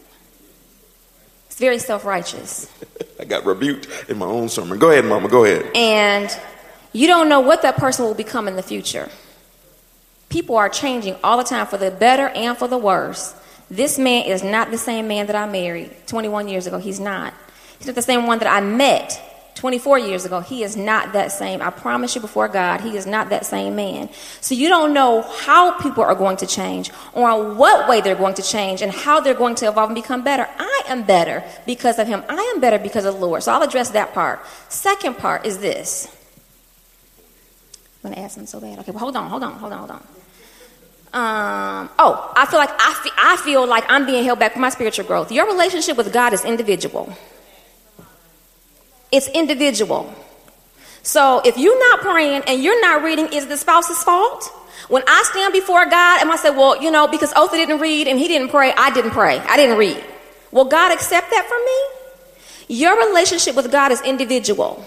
[1.48, 2.72] It's very self righteous.
[3.20, 4.80] I got rebuked in my own sermon.
[4.80, 5.76] Go ahead, Mama, go ahead.
[5.76, 6.36] And
[6.94, 9.10] you don't know what that person will become in the future.
[10.30, 13.36] People are changing all the time for the better and for the worse.
[13.70, 16.78] This man is not the same man that I married 21 years ago.
[16.78, 17.34] He's not.
[17.78, 21.32] He's not the same one that I met 24 years ago, he is not that
[21.32, 21.62] same.
[21.62, 24.10] I promise you before God, he is not that same man.
[24.40, 28.36] So you don't know how people are going to change or what way they're going
[28.36, 30.48] to change and how they're going to evolve and become better.
[30.58, 32.24] I am better because of him.
[32.30, 33.44] I am better because of the Lord.
[33.44, 34.40] So I'll address that part.
[34.70, 36.08] Second part is this.
[38.04, 38.80] I'm going to ask him so bad.
[38.80, 40.04] Okay, well, hold on, hold on, hold on, hold on.
[41.14, 44.62] Um, oh, I feel like I, fe- I feel like I'm being held back from
[44.62, 45.32] my spiritual growth.
[45.32, 47.14] Your relationship with God is individual.
[49.12, 50.14] It's individual.
[51.04, 54.46] So if you're not praying and you're not reading, is the spouse's fault?
[54.88, 58.08] When I stand before God and I say, well, you know, because Otha didn't read
[58.08, 59.40] and he didn't pray, I didn't pray.
[59.40, 60.04] I didn't read.
[60.52, 62.78] Will God accept that from me?
[62.78, 64.86] Your relationship with God is individual.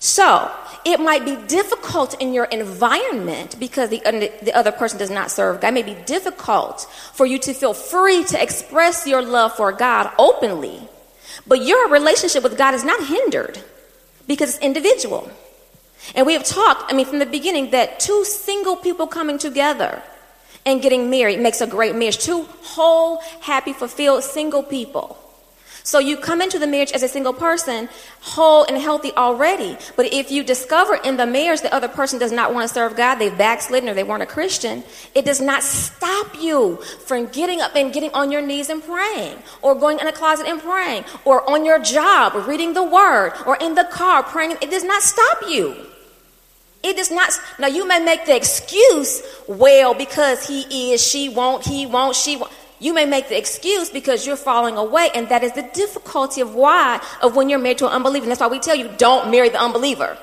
[0.00, 0.50] So
[0.84, 4.00] it might be difficult in your environment because the,
[4.42, 5.68] the other person does not serve God.
[5.68, 6.82] It may be difficult
[7.12, 10.88] for you to feel free to express your love for God openly.
[11.48, 13.58] But your relationship with God is not hindered
[14.26, 15.30] because it's individual.
[16.14, 20.02] And we have talked, I mean, from the beginning, that two single people coming together
[20.64, 22.18] and getting married makes a great marriage.
[22.18, 25.18] Two whole, happy, fulfilled single people.
[25.88, 27.88] So you come into the marriage as a single person,
[28.20, 29.78] whole and healthy already.
[29.96, 32.94] But if you discover in the marriage the other person does not want to serve
[32.94, 34.84] God, they've backslidden or they weren't a Christian,
[35.14, 39.38] it does not stop you from getting up and getting on your knees and praying,
[39.62, 43.56] or going in a closet and praying, or on your job reading the word, or
[43.56, 44.58] in the car praying.
[44.60, 45.74] It does not stop you.
[46.82, 47.32] It does not.
[47.58, 52.36] Now you may make the excuse, well, because he is, she won't, he won't, she
[52.36, 52.52] won't.
[52.80, 56.54] You may make the excuse because you're falling away, and that is the difficulty of
[56.54, 58.24] why of when you're married to an unbeliever.
[58.24, 60.16] And that's why we tell you don't marry the unbeliever.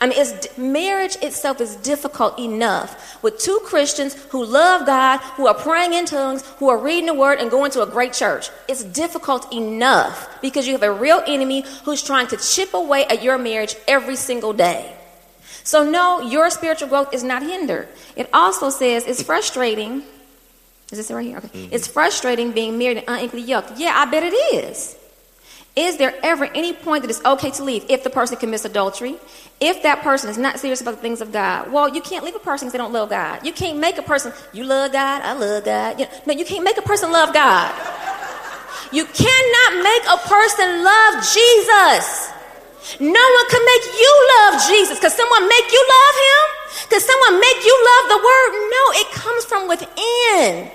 [0.00, 5.54] I mean, marriage itself is difficult enough with two Christians who love God, who are
[5.54, 8.50] praying in tongues, who are reading the Word, and going to a great church.
[8.68, 13.24] It's difficult enough because you have a real enemy who's trying to chip away at
[13.24, 14.94] your marriage every single day.
[15.64, 17.88] So, no, your spiritual growth is not hindered.
[18.14, 20.04] It also says it's frustrating
[20.90, 21.38] is this right here?
[21.38, 21.48] Okay.
[21.48, 21.74] Mm-hmm.
[21.74, 23.78] It's frustrating being married and unequally yoked.
[23.78, 24.96] Yeah, I bet it is.
[25.76, 29.16] Is there ever any point that it's okay to leave if the person commits adultery?
[29.60, 31.70] If that person is not serious about the things of God?
[31.70, 33.46] Well, you can't leave a person because they don't love God.
[33.46, 36.00] You can't make a person, you love God, I love God.
[36.00, 37.70] You know, no, you can't make a person love God.
[38.90, 42.32] You cannot make a person love Jesus.
[42.98, 44.98] No one can make you love Jesus.
[44.98, 46.90] Can someone make you love him?
[46.90, 48.50] Can someone make you love the word?
[48.66, 50.70] No, it comes from within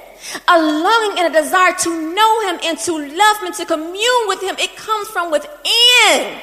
[0.48, 4.28] a longing and a desire to know him and to love him and to commune
[4.28, 4.56] with him.
[4.60, 6.40] It comes from within.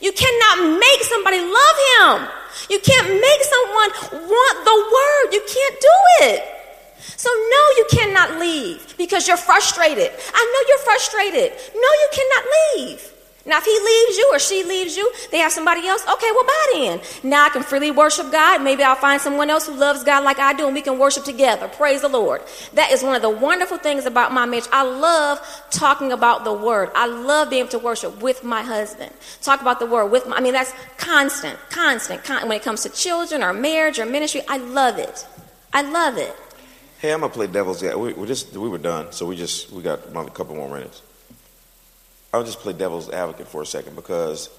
[0.00, 2.28] You cannot make somebody love him.
[2.70, 3.90] You can't make someone
[4.28, 5.34] want the word.
[5.34, 6.44] You can't do it.
[7.16, 10.10] So, no, you cannot leave because you're frustrated.
[10.34, 11.52] I know you're frustrated.
[11.74, 12.44] No, you cannot
[12.76, 13.12] leave.
[13.48, 16.02] Now, if he leaves you or she leaves you, they have somebody else.
[16.02, 17.00] Okay, well, bye then.
[17.22, 18.62] Now I can freely worship God.
[18.62, 21.24] Maybe I'll find someone else who loves God like I do, and we can worship
[21.24, 21.66] together.
[21.66, 22.42] Praise the Lord.
[22.74, 24.68] That is one of the wonderful things about my marriage.
[24.70, 26.90] I love talking about the Word.
[26.94, 29.12] I love being able to worship with my husband.
[29.40, 30.36] Talk about the Word with my.
[30.36, 32.24] I mean, that's constant, constant.
[32.24, 35.26] Con- when it comes to children or marriage or ministry, I love it.
[35.72, 36.36] I love it.
[36.98, 37.82] Hey, I'm gonna play devil's.
[37.82, 40.68] Yeah, we, we just we were done, so we just we got a couple more
[40.68, 41.00] minutes.
[42.32, 44.50] I'll just play devil's advocate for a second because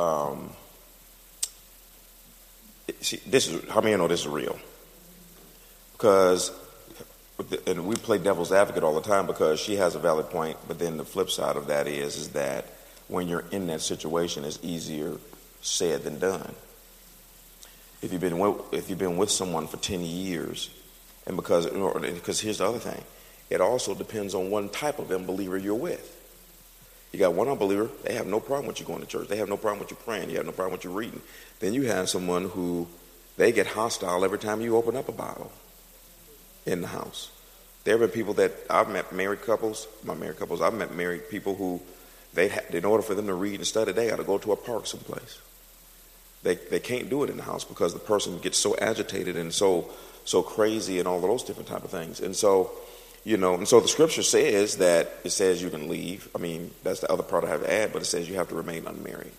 [0.00, 0.50] um,
[3.00, 4.58] see, this is how many know this is real?
[5.92, 6.52] Because
[7.66, 10.78] and we play devil's advocate all the time because she has a valid point, but
[10.78, 12.66] then the flip side of that is is that
[13.08, 15.18] when you're in that situation, it's easier
[15.60, 16.54] said than done.
[18.02, 20.70] If you've been with, if you've been with someone for ten years,
[21.26, 23.02] and because because here's the other thing,
[23.54, 26.10] it also depends on one type of unbeliever you're with.
[27.12, 29.28] You got one unbeliever, they have no problem with you going to church.
[29.28, 30.30] They have no problem with you praying.
[30.30, 31.22] You have no problem with you reading.
[31.60, 32.88] Then you have someone who
[33.36, 35.52] they get hostile every time you open up a Bible
[36.66, 37.30] in the house.
[37.84, 41.28] There have been people that I've met married couples, my married couples, I've met married
[41.28, 41.80] people who
[42.32, 44.52] they had, in order for them to read and study, they got to go to
[44.52, 45.40] a park someplace.
[46.42, 49.52] They they can't do it in the house because the person gets so agitated and
[49.54, 49.88] so
[50.24, 52.20] so crazy and all of those different type of things.
[52.20, 52.72] And so
[53.24, 56.28] you know, and so the scripture says that it says you can leave.
[56.34, 58.48] I mean, that's the other part I have to add, but it says you have
[58.48, 59.32] to remain unmarried.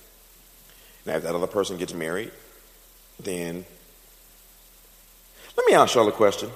[1.05, 2.31] Now, if that other person gets married,
[3.19, 3.63] then
[5.55, 6.49] let me ask y'all a question.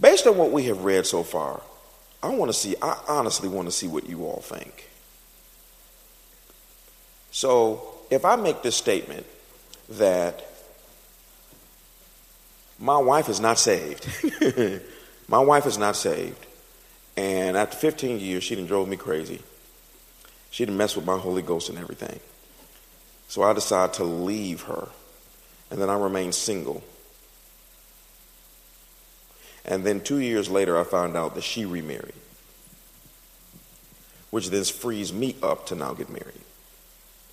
[0.00, 1.62] Based on what we have read so far,
[2.22, 4.90] I want to see, I honestly want to see what you all think.
[7.30, 9.26] So, if I make this statement
[9.90, 10.44] that
[12.78, 14.06] my wife is not saved.
[15.28, 16.46] My wife is not saved.
[17.16, 19.40] And after 15 years, she done drove me crazy.
[20.50, 22.20] She done messed with my Holy Ghost and everything.
[23.28, 24.88] So I decided to leave her.
[25.70, 26.84] And then I remained single.
[29.64, 32.14] And then two years later, I found out that she remarried,
[34.30, 36.40] which then frees me up to now get married.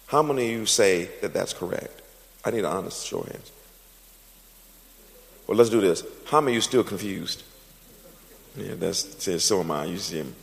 [0.08, 2.02] How many of you say that that's correct?
[2.44, 3.52] I need an honest show of hands.
[5.48, 6.04] Well, let's do this.
[6.26, 7.44] How many of you still confused?
[8.56, 9.86] Yeah, that's says so am I.
[9.86, 10.36] You see him.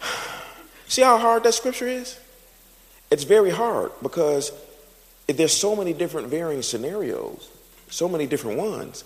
[0.88, 2.18] See how hard that scripture is?
[3.10, 4.52] It's very hard because
[5.26, 7.48] there's so many different varying scenarios,
[7.88, 9.04] so many different ones.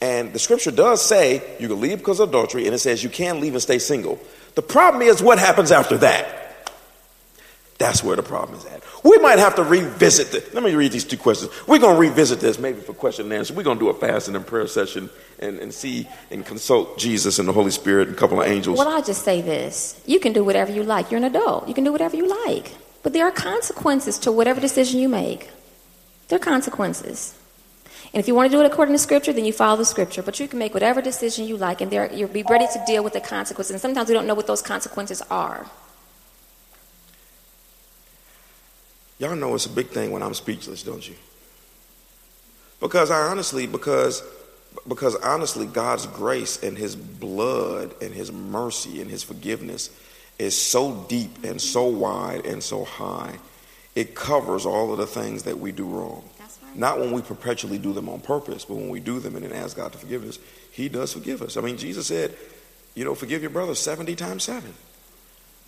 [0.00, 3.10] And the scripture does say you can leave because of adultery, and it says you
[3.10, 4.18] can leave and stay single.
[4.56, 6.41] The problem is what happens after that.
[7.82, 8.80] That's where the problem is at.
[9.02, 10.54] We might have to revisit this.
[10.54, 11.50] Let me read these two questions.
[11.66, 13.54] We're going to revisit this maybe for question and answer.
[13.54, 15.10] We're going to do a fasting and prayer session
[15.40, 18.78] and, and see and consult Jesus and the Holy Spirit and a couple of angels.
[18.78, 20.00] Well, I'll just say this.
[20.06, 21.10] You can do whatever you like.
[21.10, 21.66] You're an adult.
[21.66, 22.70] You can do whatever you like.
[23.02, 25.50] But there are consequences to whatever decision you make.
[26.28, 27.36] There are consequences.
[28.14, 30.22] And if you want to do it according to Scripture, then you follow the Scripture.
[30.22, 33.02] But you can make whatever decision you like, and there, you'll be ready to deal
[33.02, 33.72] with the consequences.
[33.72, 35.66] And sometimes we don't know what those consequences are.
[39.18, 41.14] Y'all know it's a big thing when I'm speechless, don't you?
[42.80, 44.22] Because I honestly, because
[44.88, 49.90] because honestly, God's grace and His blood and His mercy and His forgiveness
[50.38, 53.38] is so deep and so wide and so high.
[53.94, 56.24] It covers all of the things that we do wrong.
[56.40, 56.76] Right.
[56.76, 59.52] Not when we perpetually do them on purpose, but when we do them and then
[59.52, 60.38] ask God to forgive us,
[60.70, 61.56] He does forgive us.
[61.56, 62.34] I mean, Jesus said,
[62.94, 64.72] you know, forgive your brother 70 times 7.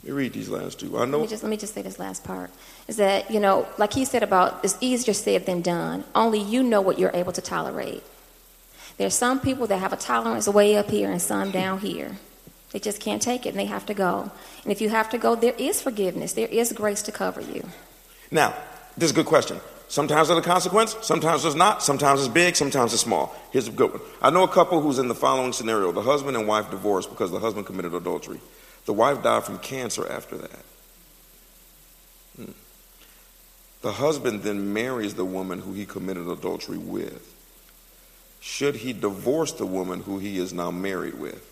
[0.04, 0.98] Let me read these last two.
[0.98, 1.16] I know.
[1.16, 2.50] Let me just let me just say this last part
[2.88, 6.04] is that you know, like he said about it's easier said than done.
[6.14, 8.02] Only you know what you're able to tolerate.
[8.98, 12.18] There's some people that have a tolerance way up here and some down here.
[12.72, 14.30] They just can't take it and they have to go.
[14.64, 16.34] And if you have to go, there is forgiveness.
[16.34, 17.64] There is grace to cover you.
[18.30, 18.54] Now,
[18.98, 19.58] this is a good question.
[19.88, 23.34] Sometimes there's a consequence, sometimes there's not, sometimes it's big, sometimes it's small.
[23.52, 24.00] Here's a good one.
[24.20, 25.92] I know a couple who's in the following scenario.
[25.92, 28.40] The husband and wife divorced because the husband committed adultery.
[28.86, 30.64] The wife died from cancer after that.
[32.36, 32.52] Hmm.
[33.82, 37.30] The husband then marries the woman who he committed adultery with.
[38.40, 41.50] Should he divorce the woman who he is now married with?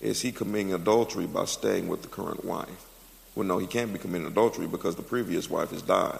[0.00, 2.86] Is he committing adultery by staying with the current wife?
[3.34, 6.18] Well, no, he can't be committing adultery because the previous wife has died.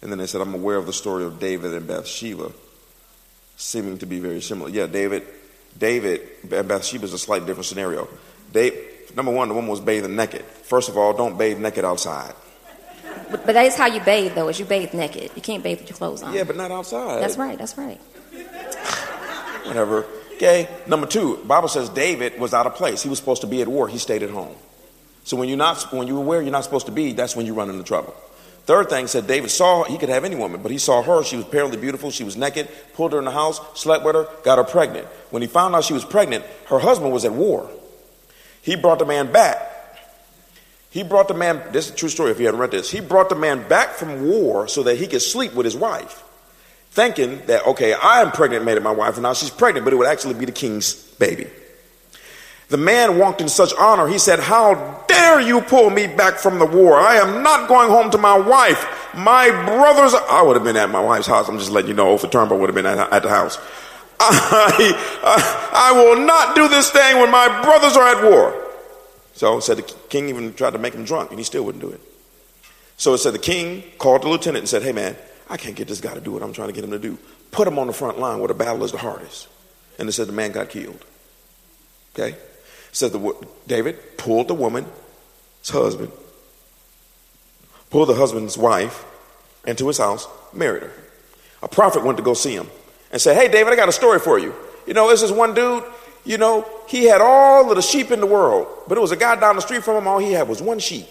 [0.00, 2.50] And then they said, I'm aware of the story of David and Bathsheba,
[3.56, 4.70] seeming to be very similar.
[4.70, 5.24] Yeah, David,
[5.78, 8.08] David and Bathsheba is a slightly different scenario.
[8.52, 10.44] David, Number one, the woman was bathing naked.
[10.44, 12.34] First of all, don't bathe naked outside.
[13.30, 15.30] But, but that's how you bathe, though, is you bathe naked.
[15.34, 16.34] You can't bathe with your clothes on.
[16.34, 17.22] Yeah, but not outside.
[17.22, 17.98] That's right, that's right.
[19.66, 20.06] Whatever.
[20.34, 20.68] Okay.
[20.86, 23.02] Number two, Bible says David was out of place.
[23.02, 23.86] He was supposed to be at war.
[23.86, 24.54] He stayed at home.
[25.24, 27.54] So when you're not, when you're where you're not supposed to be, that's when you
[27.54, 28.12] run into trouble.
[28.64, 31.22] Third thing said David saw he could have any woman, but he saw her.
[31.22, 32.10] She was apparently beautiful.
[32.10, 32.68] She was naked.
[32.94, 35.06] Pulled her in the house, slept with her, got her pregnant.
[35.30, 37.70] When he found out she was pregnant, her husband was at war.
[38.62, 39.68] He brought the man back.
[40.90, 42.90] He brought the man, this is a true story if you hadn't read this.
[42.90, 46.22] He brought the man back from war so that he could sleep with his wife,
[46.90, 49.92] thinking that, okay, I am pregnant, made it my wife, and now she's pregnant, but
[49.92, 51.48] it would actually be the king's baby.
[52.68, 56.58] The man walked in such honor, he said, How dare you pull me back from
[56.58, 56.98] the war?
[56.98, 59.14] I am not going home to my wife.
[59.14, 61.48] My brothers, I would have been at my wife's house.
[61.48, 63.58] I'm just letting you know, Otha Turnbough would have been at, at the house.
[64.30, 68.58] I, I, I will not do this thing when my brothers are at war.
[69.34, 71.90] So said the king even tried to make him drunk, and he still wouldn't do
[71.90, 72.00] it.
[72.96, 75.16] So it said the king called the lieutenant and said, Hey man,
[75.48, 77.18] I can't get this guy to do what I'm trying to get him to do.
[77.50, 79.48] Put him on the front line where the battle is the hardest.
[79.98, 81.04] And it said the man got killed.
[82.14, 82.36] Okay?
[82.92, 84.86] said the David pulled the woman's
[85.66, 86.12] husband,
[87.90, 89.04] pulled the husband's wife
[89.66, 90.92] into his house, married her.
[91.62, 92.68] A prophet went to go see him
[93.12, 94.54] and said, Hey, David, I got a story for you.
[94.86, 95.84] You know, this is one dude,
[96.24, 99.16] you know, he had all of the sheep in the world, but it was a
[99.16, 101.06] guy down the street from him, all he had was one sheep.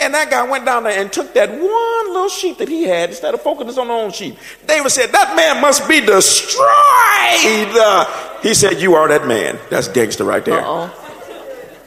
[0.00, 3.10] And that guy went down there and took that one little sheep that he had
[3.10, 4.38] instead of focusing on the own sheep.
[4.66, 6.64] David said, That man must be destroyed.
[6.64, 9.58] Uh, he said, You are that man.
[9.68, 10.64] That's gangster right there.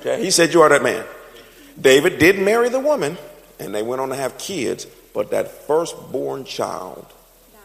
[0.01, 1.03] Okay, he said, You are that man.
[1.79, 3.17] David did marry the woman,
[3.59, 4.85] and they went on to have kids,
[5.15, 7.11] but that firstborn child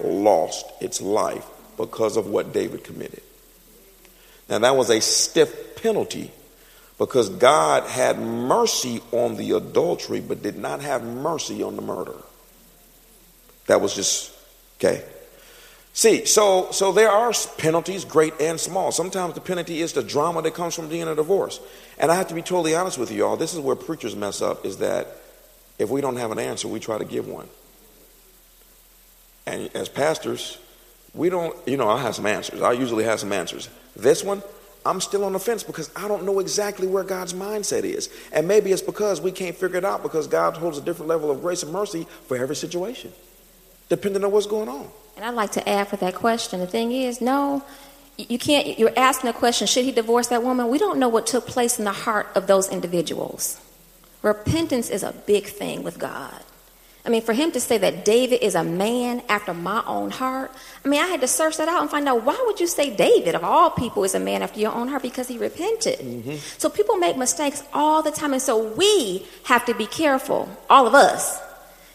[0.01, 1.45] lost its life
[1.79, 3.23] because of what David committed.
[4.51, 6.31] Now, that was a stiff penalty
[6.99, 12.17] because God had mercy on the adultery but did not have mercy on the murder.
[13.67, 14.33] That was just,
[14.79, 15.05] okay.
[15.93, 18.93] See, so so there are penalties, great and small.
[18.93, 21.61] Sometimes the penalty is the drama that comes from being a divorce.
[21.99, 23.37] And I have to be totally honest with you all.
[23.37, 25.09] This is where preachers mess up: is that
[25.79, 27.49] if we don't have an answer, we try to give one.
[29.45, 30.59] And as pastors,
[31.19, 31.55] we don't.
[31.67, 32.63] You know, I have some answers.
[32.63, 33.69] I usually have some answers.
[33.97, 34.41] This one,
[34.87, 38.09] I'm still on the fence because I don't know exactly where God's mindset is.
[38.33, 41.31] And maybe it's because we can't figure it out because God holds a different level
[41.31, 43.13] of grace and mercy for every situation,
[43.89, 44.89] depending on what's going on.
[45.17, 46.61] And I'd like to add for that question.
[46.61, 47.65] The thing is, no,
[48.17, 50.69] you can't, you're asking a question, should he divorce that woman?
[50.69, 53.61] We don't know what took place in the heart of those individuals.
[54.23, 56.45] Repentance is a big thing with God.
[57.05, 60.53] I mean, for him to say that David is a man after my own heart,
[60.85, 62.95] I mean, I had to search that out and find out why would you say
[62.95, 65.03] David, of all people, is a man after your own heart?
[65.03, 66.01] Because he repented.
[66.01, 66.37] Mm-hmm.
[66.59, 68.33] So people make mistakes all the time.
[68.33, 71.41] And so we have to be careful, all of us,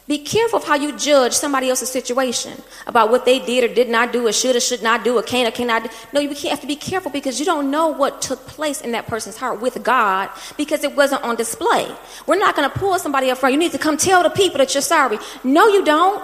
[0.05, 3.87] be careful of how you judge somebody else's situation about what they did or did
[3.87, 5.89] not do, or should or should not do, or can or cannot do.
[6.11, 9.07] No, you have to be careful because you don't know what took place in that
[9.07, 11.89] person's heart with God because it wasn't on display.
[12.27, 13.53] We're not going to pull somebody up front.
[13.53, 15.19] You need to come tell the people that you're sorry.
[15.43, 16.21] No, you don't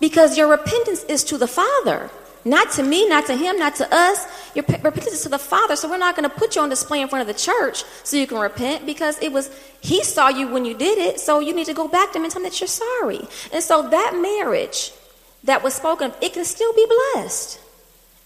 [0.00, 2.10] because your repentance is to the Father.
[2.44, 4.26] Not to me, not to him, not to us.
[4.54, 5.76] Your repentance is to the Father.
[5.76, 8.16] So we're not going to put you on display in front of the church so
[8.16, 9.50] you can repent because it was
[9.80, 11.20] He saw you when you did it.
[11.20, 13.20] So you need to go back to him and tell him that you're sorry.
[13.52, 14.92] And so that marriage
[15.44, 17.60] that was spoken, it can still be blessed.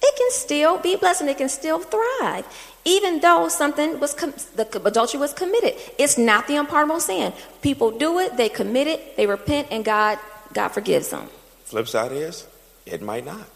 [0.03, 2.47] It can still be blessed and it can still thrive,
[2.85, 5.75] even though something was com- the adultery was committed.
[5.99, 7.33] It's not the unpardonable sin.
[7.63, 10.19] People do it, they commit it, they repent, and God
[10.53, 11.29] God forgives them.
[11.65, 12.47] Flip side is,
[12.87, 13.49] it might not.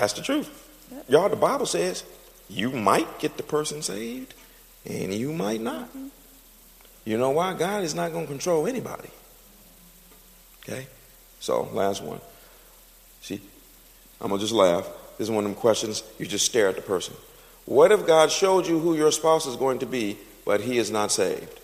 [0.00, 0.48] That's the truth.
[0.90, 1.04] Yep.
[1.10, 2.04] Y'all, the Bible says
[2.48, 4.32] you might get the person saved
[4.86, 5.90] and you might not.
[5.90, 6.06] Mm-hmm.
[7.04, 7.52] You know why?
[7.52, 9.10] God is not going to control anybody.
[10.62, 10.86] Okay?
[11.38, 12.18] So, last one.
[13.20, 13.42] See,
[14.22, 14.88] I'm going to just laugh.
[15.18, 17.14] This is one of them questions you just stare at the person.
[17.66, 20.16] What if God showed you who your spouse is going to be,
[20.46, 21.60] but he is not saved?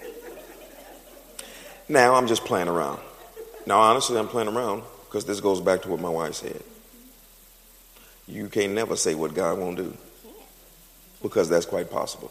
[1.88, 3.00] now, I'm just playing around.
[3.66, 6.62] Now, honestly, I'm playing around because this goes back to what my wife said.
[8.28, 9.96] You can't never say what God won't do.
[11.20, 12.30] Because that's quite possible.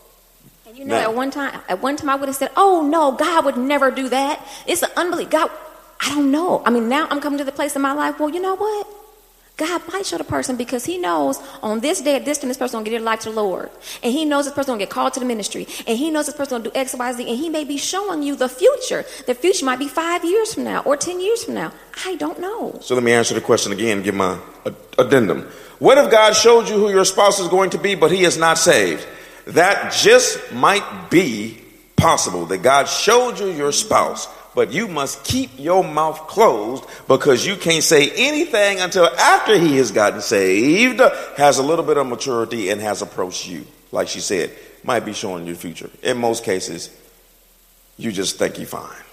[0.66, 2.82] And you know, now, at one time, at one time, I would have said, "Oh
[2.82, 4.48] no, God would never do that.
[4.66, 5.30] It's an unbelief.
[5.30, 5.52] God,
[6.00, 6.64] I don't know.
[6.66, 8.18] I mean, now I'm coming to the place in my life.
[8.18, 8.88] Well, you know what?
[9.60, 12.58] God might show the person because he knows on this day at this time this
[12.58, 13.70] person gonna get their life to the Lord.
[14.02, 15.68] And he knows this person gonna get called to the ministry.
[15.86, 17.30] And he knows this person gonna do X, Y, Z.
[17.30, 19.06] And he may be showing you the future.
[19.28, 21.74] The future might be five years from now or ten years from now.
[22.06, 22.80] I don't know.
[22.82, 24.40] So let me answer the question again, give my
[24.98, 25.42] addendum.
[25.80, 28.38] What if God showed you who your spouse is going to be, but he is
[28.38, 29.06] not saved?
[29.48, 31.62] That just might be
[31.98, 37.46] possible that God showed you your spouse but you must keep your mouth closed because
[37.46, 41.00] you can't say anything until after he has gotten saved,
[41.38, 43.66] has a little bit of maturity, and has approached you.
[43.92, 44.52] Like she said,
[44.84, 45.90] might be showing you the future.
[46.04, 46.90] In most cases,
[47.98, 49.04] you just think you're fine.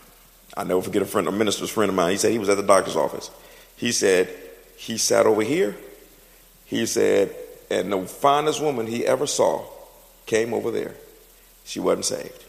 [0.56, 2.12] I never forget a friend, a minister's friend of mine.
[2.12, 3.30] He said he was at the doctor's office.
[3.76, 4.28] He said
[4.76, 5.76] he sat over here.
[6.64, 7.34] He said,
[7.70, 9.64] and the finest woman he ever saw
[10.24, 10.94] came over there.
[11.64, 12.44] She wasn't saved.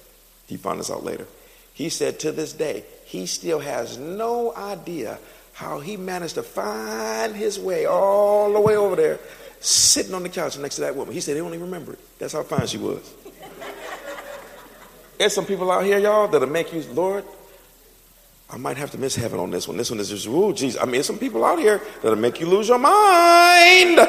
[0.47, 1.27] He found this out later.
[1.77, 5.19] He said to this day, he still has no idea
[5.53, 9.19] how he managed to find his way all the way over there,
[9.59, 11.13] sitting on the couch next to that woman.
[11.13, 11.99] He said he don't even remember it.
[12.17, 13.13] That's how fine she was.
[15.19, 17.23] There's some people out here, y'all, that'll make you, Lord,
[18.49, 19.77] I might have to miss heaven on this one.
[19.77, 20.81] This one is just, oh, Jesus.
[20.81, 23.99] I mean, there's some people out here that'll make you lose your mind.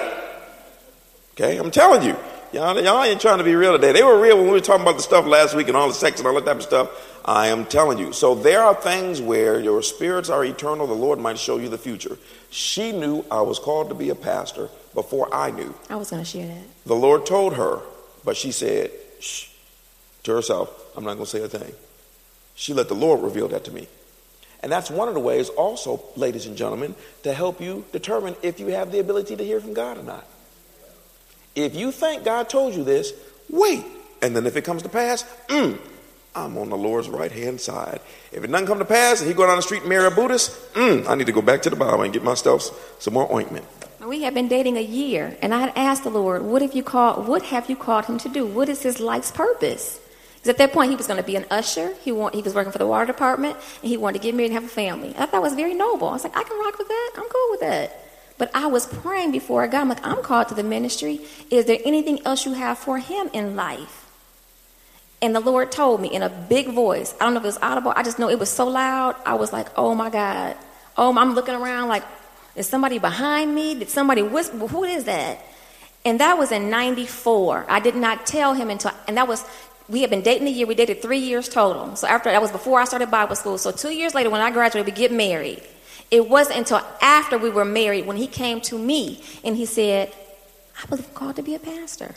[1.33, 2.17] Okay, I'm telling you.
[2.51, 3.93] Y'all, y'all ain't trying to be real today.
[3.93, 5.95] They were real when we were talking about the stuff last week and all the
[5.95, 7.18] sex and all that type of stuff.
[7.29, 8.15] I am telling you.
[8.15, 10.87] So there are things where your spirits are eternal.
[10.87, 12.17] The Lord might show you the future.
[12.49, 15.75] She knew I was called to be a pastor before I knew.
[15.91, 16.65] I was going to share that.
[16.87, 17.81] The Lord told her,
[18.25, 18.91] but she said
[19.21, 19.51] Shh,
[20.23, 21.75] to herself, I'm not going to say a thing.
[22.55, 23.89] She let the Lord reveal that to me.
[24.63, 26.95] And that's one of the ways, also, ladies and gentlemen,
[27.25, 30.27] to help you determine if you have the ability to hear from God or not.
[31.55, 33.13] If you think God told you this,
[33.51, 33.85] wait.
[34.23, 35.79] And then if it comes to pass, mm,
[36.45, 38.01] I'm on the Lord's right hand side.
[38.33, 40.11] If it doesn't come to pass and he go down the street and marry a
[40.11, 43.31] Buddhist, mm, I need to go back to the Bible and get myself some more
[43.33, 43.67] ointment.
[44.07, 46.83] We have been dating a year, and I had asked the Lord, "What have you
[46.83, 47.27] called?
[47.27, 48.47] What have you called him to do?
[48.47, 50.01] What is his life's purpose?"
[50.37, 51.95] Because at that point, he was going to be an usher.
[52.05, 54.53] He want, he was working for the water department, and he wanted to get married
[54.53, 55.11] and have a family.
[55.11, 56.09] I thought that was very noble.
[56.09, 57.11] I was like, I can rock with that.
[57.17, 58.05] I'm cool with that.
[58.39, 59.81] But I was praying before I got.
[59.81, 61.21] I'm like, I'm called to the ministry.
[61.51, 64.08] Is there anything else you have for him in life?
[65.21, 67.15] And the Lord told me in a big voice.
[67.21, 67.93] I don't know if it was audible.
[67.97, 69.17] I just know it was so loud.
[69.27, 70.57] I was like, oh my God.
[70.97, 72.05] Oh, I'm looking around like,
[72.57, 73.75] Is somebody behind me?
[73.75, 74.67] Did somebody whisper?
[74.67, 75.45] Who is that?
[76.05, 77.67] And that was in 94.
[77.69, 79.45] I did not tell him until, and that was,
[79.89, 80.67] we had been dating a year.
[80.67, 81.97] We dated three years total.
[81.97, 83.59] So after, that was before I started Bible school.
[83.59, 85.63] So two years later, when I graduated, we get married.
[86.11, 90.13] It wasn't until after we were married when he came to me and he said,
[90.83, 92.15] I believe I'm called to be a pastor.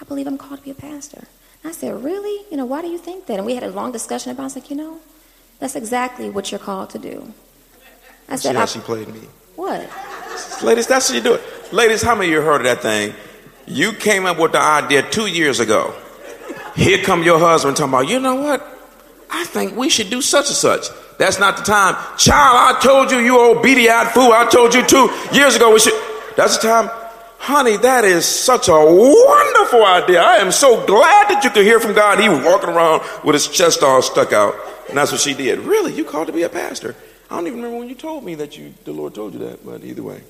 [0.00, 1.28] I believe I'm called to be a pastor.
[1.64, 2.44] I said, Really?
[2.50, 3.34] You know, why do you think that?
[3.38, 4.44] And we had a long discussion about it.
[4.44, 4.98] I was like, You know,
[5.58, 7.32] that's exactly what you're called to do.
[8.28, 9.20] I said, See how she played me.
[9.56, 9.88] What?
[10.62, 11.72] Ladies, that's how you do it.
[11.72, 13.14] Ladies, how many of you heard of that thing?
[13.66, 15.94] You came up with the idea two years ago.
[16.74, 18.66] Here come your husband talking about, you know what?
[19.30, 20.86] I think we should do such and such.
[21.18, 21.94] That's not the time.
[22.16, 24.32] Child, I told you, you obedient fool.
[24.32, 25.92] I told you two years ago we should.
[26.36, 26.90] That's the time.
[27.40, 30.20] Honey, that is such a wonderful idea.
[30.20, 32.20] I am so glad that you could hear from God.
[32.20, 34.54] He was walking around with his chest all stuck out.
[34.88, 35.60] And that's what she did.
[35.60, 35.94] Really?
[35.94, 36.94] You called to be a pastor?
[37.30, 39.64] I don't even remember when you told me that you, the Lord told you that,
[39.64, 40.20] but either way.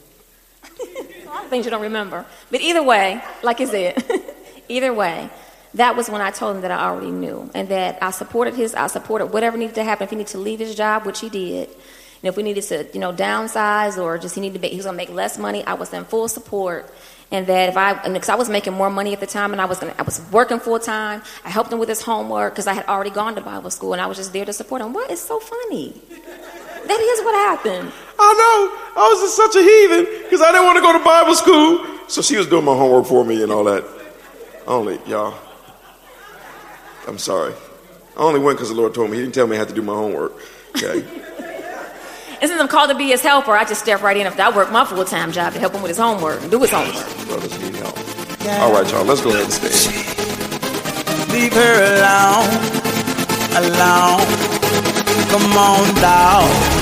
[0.80, 2.24] a lot of things you don't remember.
[2.48, 4.04] But either way, like I said,
[4.68, 5.28] either way,
[5.74, 8.72] that was when I told him that I already knew and that I supported his,
[8.76, 10.04] I supported whatever needed to happen.
[10.04, 11.70] If he needed to leave his job, which he did,
[12.22, 14.76] and if we needed to, you know, downsize or just he needed to make, he
[14.76, 16.92] was going to make less money, I was in full support.
[17.32, 19.64] And that if I, because I was making more money at the time and I
[19.64, 22.74] was gonna, I was working full time, I helped him with his homework because I
[22.74, 24.92] had already gone to Bible school and I was just there to support him.
[24.92, 25.94] What is so funny?
[26.10, 27.92] That is what happened.
[28.18, 29.00] I know.
[29.00, 31.86] I was just such a heathen because I didn't want to go to Bible school.
[32.08, 33.84] So she was doing my homework for me and all that.
[34.66, 35.38] Only, y'all.
[37.06, 37.54] I'm sorry.
[38.16, 39.18] I only went because the Lord told me.
[39.18, 40.32] He didn't tell me I had to do my homework.
[40.76, 41.06] Okay.
[42.40, 44.54] and since I'm called to be his helper, I just step right in after I
[44.54, 47.04] work my full time job to help him with his homework and do his homework.
[47.26, 47.96] Brothers need help.
[48.42, 48.62] Yeah.
[48.62, 49.04] All right, y'all.
[49.04, 49.68] Let's go ahead and stay.
[51.32, 52.48] Leave her alone,
[53.60, 54.26] alone.
[55.28, 56.80] Come on, dog.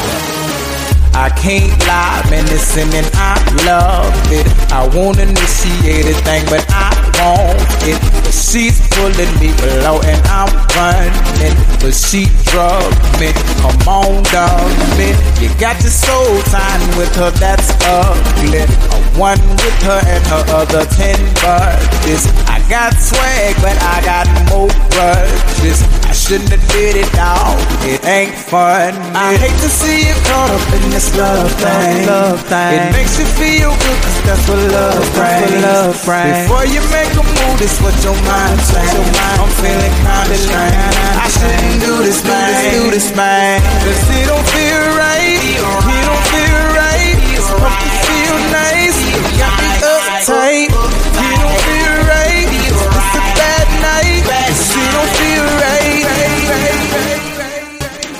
[1.18, 3.34] I can't lie, man, listen, and I
[3.66, 4.46] love it.
[4.72, 8.27] I won't initiate a thing, but I want it.
[8.30, 13.32] She's pulling me below and I'm running, but she drugged me.
[13.60, 15.12] Come on, dog, me.
[15.40, 18.64] You got your soul time with her, that's ugly.
[19.18, 22.26] One with her and her other ten buddies.
[22.48, 25.97] I got swag, but I got more grudges.
[26.28, 27.56] I shouldn't have did it, dog.
[27.88, 28.92] It ain't fun.
[29.16, 32.04] I hate to see you caught up in this love thing.
[32.04, 32.84] Love thing.
[32.84, 35.64] It makes you feel good, cause that's what love brings.
[35.64, 36.44] Love brings.
[36.44, 38.92] Before you make a move, this what your mind says.
[39.40, 40.96] I'm feeling kinda strange.
[41.16, 42.76] I shouldn't do this, man.
[42.76, 43.64] Do this, man.
[43.88, 45.97] Cause it don't feel right.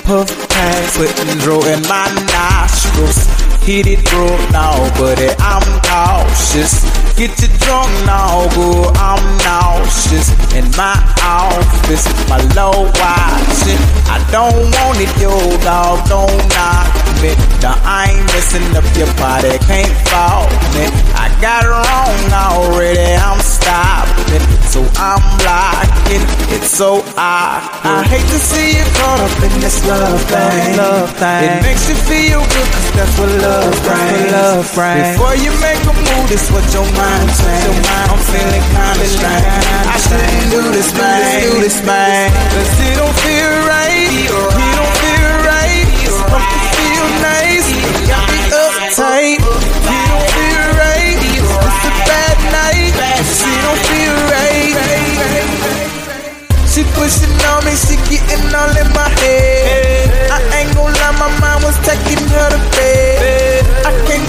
[0.09, 3.29] Puff pass, sweat and draw my nostrils.
[3.61, 6.81] Hit it bro now, but eh, I'm cautious.
[7.13, 10.33] Get you drunk now, boo, I'm nauseous.
[10.57, 13.81] In my office, my low watching.
[14.09, 15.29] I don't want it, yo,
[15.61, 16.89] dog, don't knock
[17.21, 17.37] me.
[17.61, 20.89] Now I ain't messing up your body, can't fault me.
[21.13, 24.43] I got it wrong already, I'm stopping.
[24.69, 26.21] So I'm blocking
[26.53, 30.77] it so I, I hate to see you caught up in this love thing.
[30.77, 31.49] Love thing.
[31.49, 34.31] It makes you feel good, cause that's what love brings.
[34.31, 35.17] Love brings.
[35.17, 37.87] Before you make a move, this what your mind mind change.
[38.11, 39.65] I'm feeling kinda strange.
[39.89, 41.41] I shouldn't do this, man.
[41.43, 42.29] Do this, man.
[42.53, 44.09] Cause it don't feel right.
[44.13, 45.85] It don't feel right.
[46.29, 47.67] Hope you feel nice.
[48.11, 49.98] Got me uptight.
[51.89, 52.93] A bad night.
[53.25, 54.77] She don't feel right.
[56.69, 60.29] She pushing on me, she getting all in my head.
[60.29, 63.65] I ain't gon' lie, my mind was taking her to bed.
[63.89, 64.28] I can't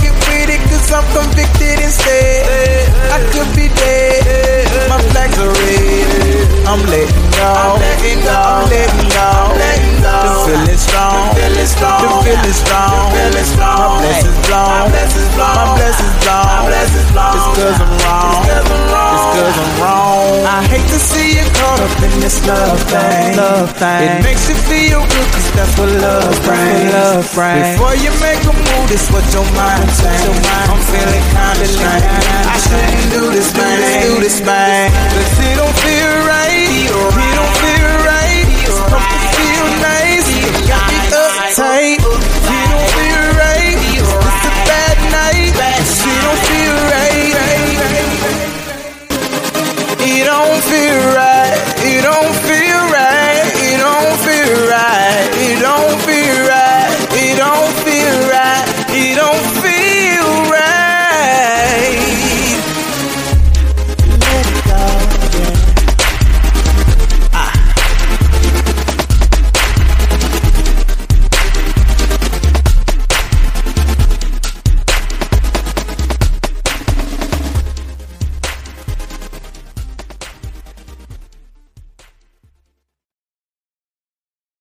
[0.90, 2.90] cause I'm convicted instead.
[3.14, 4.66] I could be dead.
[4.90, 6.66] My flags are red.
[6.66, 7.46] I'm letting go.
[7.46, 8.34] I'm letting go.
[8.34, 9.22] I'm letting go.
[9.22, 10.16] I'm letting go.
[10.18, 11.30] The feeling strong.
[11.30, 12.00] The feeling strong.
[12.02, 12.90] The feeling strong.
[12.90, 13.78] The feeling strong.
[13.78, 14.66] My blessings blown.
[14.66, 15.54] My blessings blown.
[15.54, 16.46] My blessings blown.
[16.50, 17.34] My blessings blown.
[17.38, 18.34] It's cause I'm wrong.
[18.34, 19.14] It's cause I'm wrong.
[19.14, 20.10] It's cause I'm wrong.
[20.50, 23.36] I hate to see you caught up in this love thing.
[23.38, 24.10] Love thing.
[24.10, 26.90] It makes you feel good cause that's what love brings.
[26.90, 27.78] Love brings.
[27.78, 30.80] Before you make a move, this what your mind says.
[30.81, 32.05] I'm feeling kinda strange.
[32.48, 34.01] I shouldn't do this, man.
[34.01, 34.90] Do this, man.
[35.12, 36.69] Cause it don't feel right.
[36.73, 38.48] It don't feel right.
[38.89, 40.09] Hope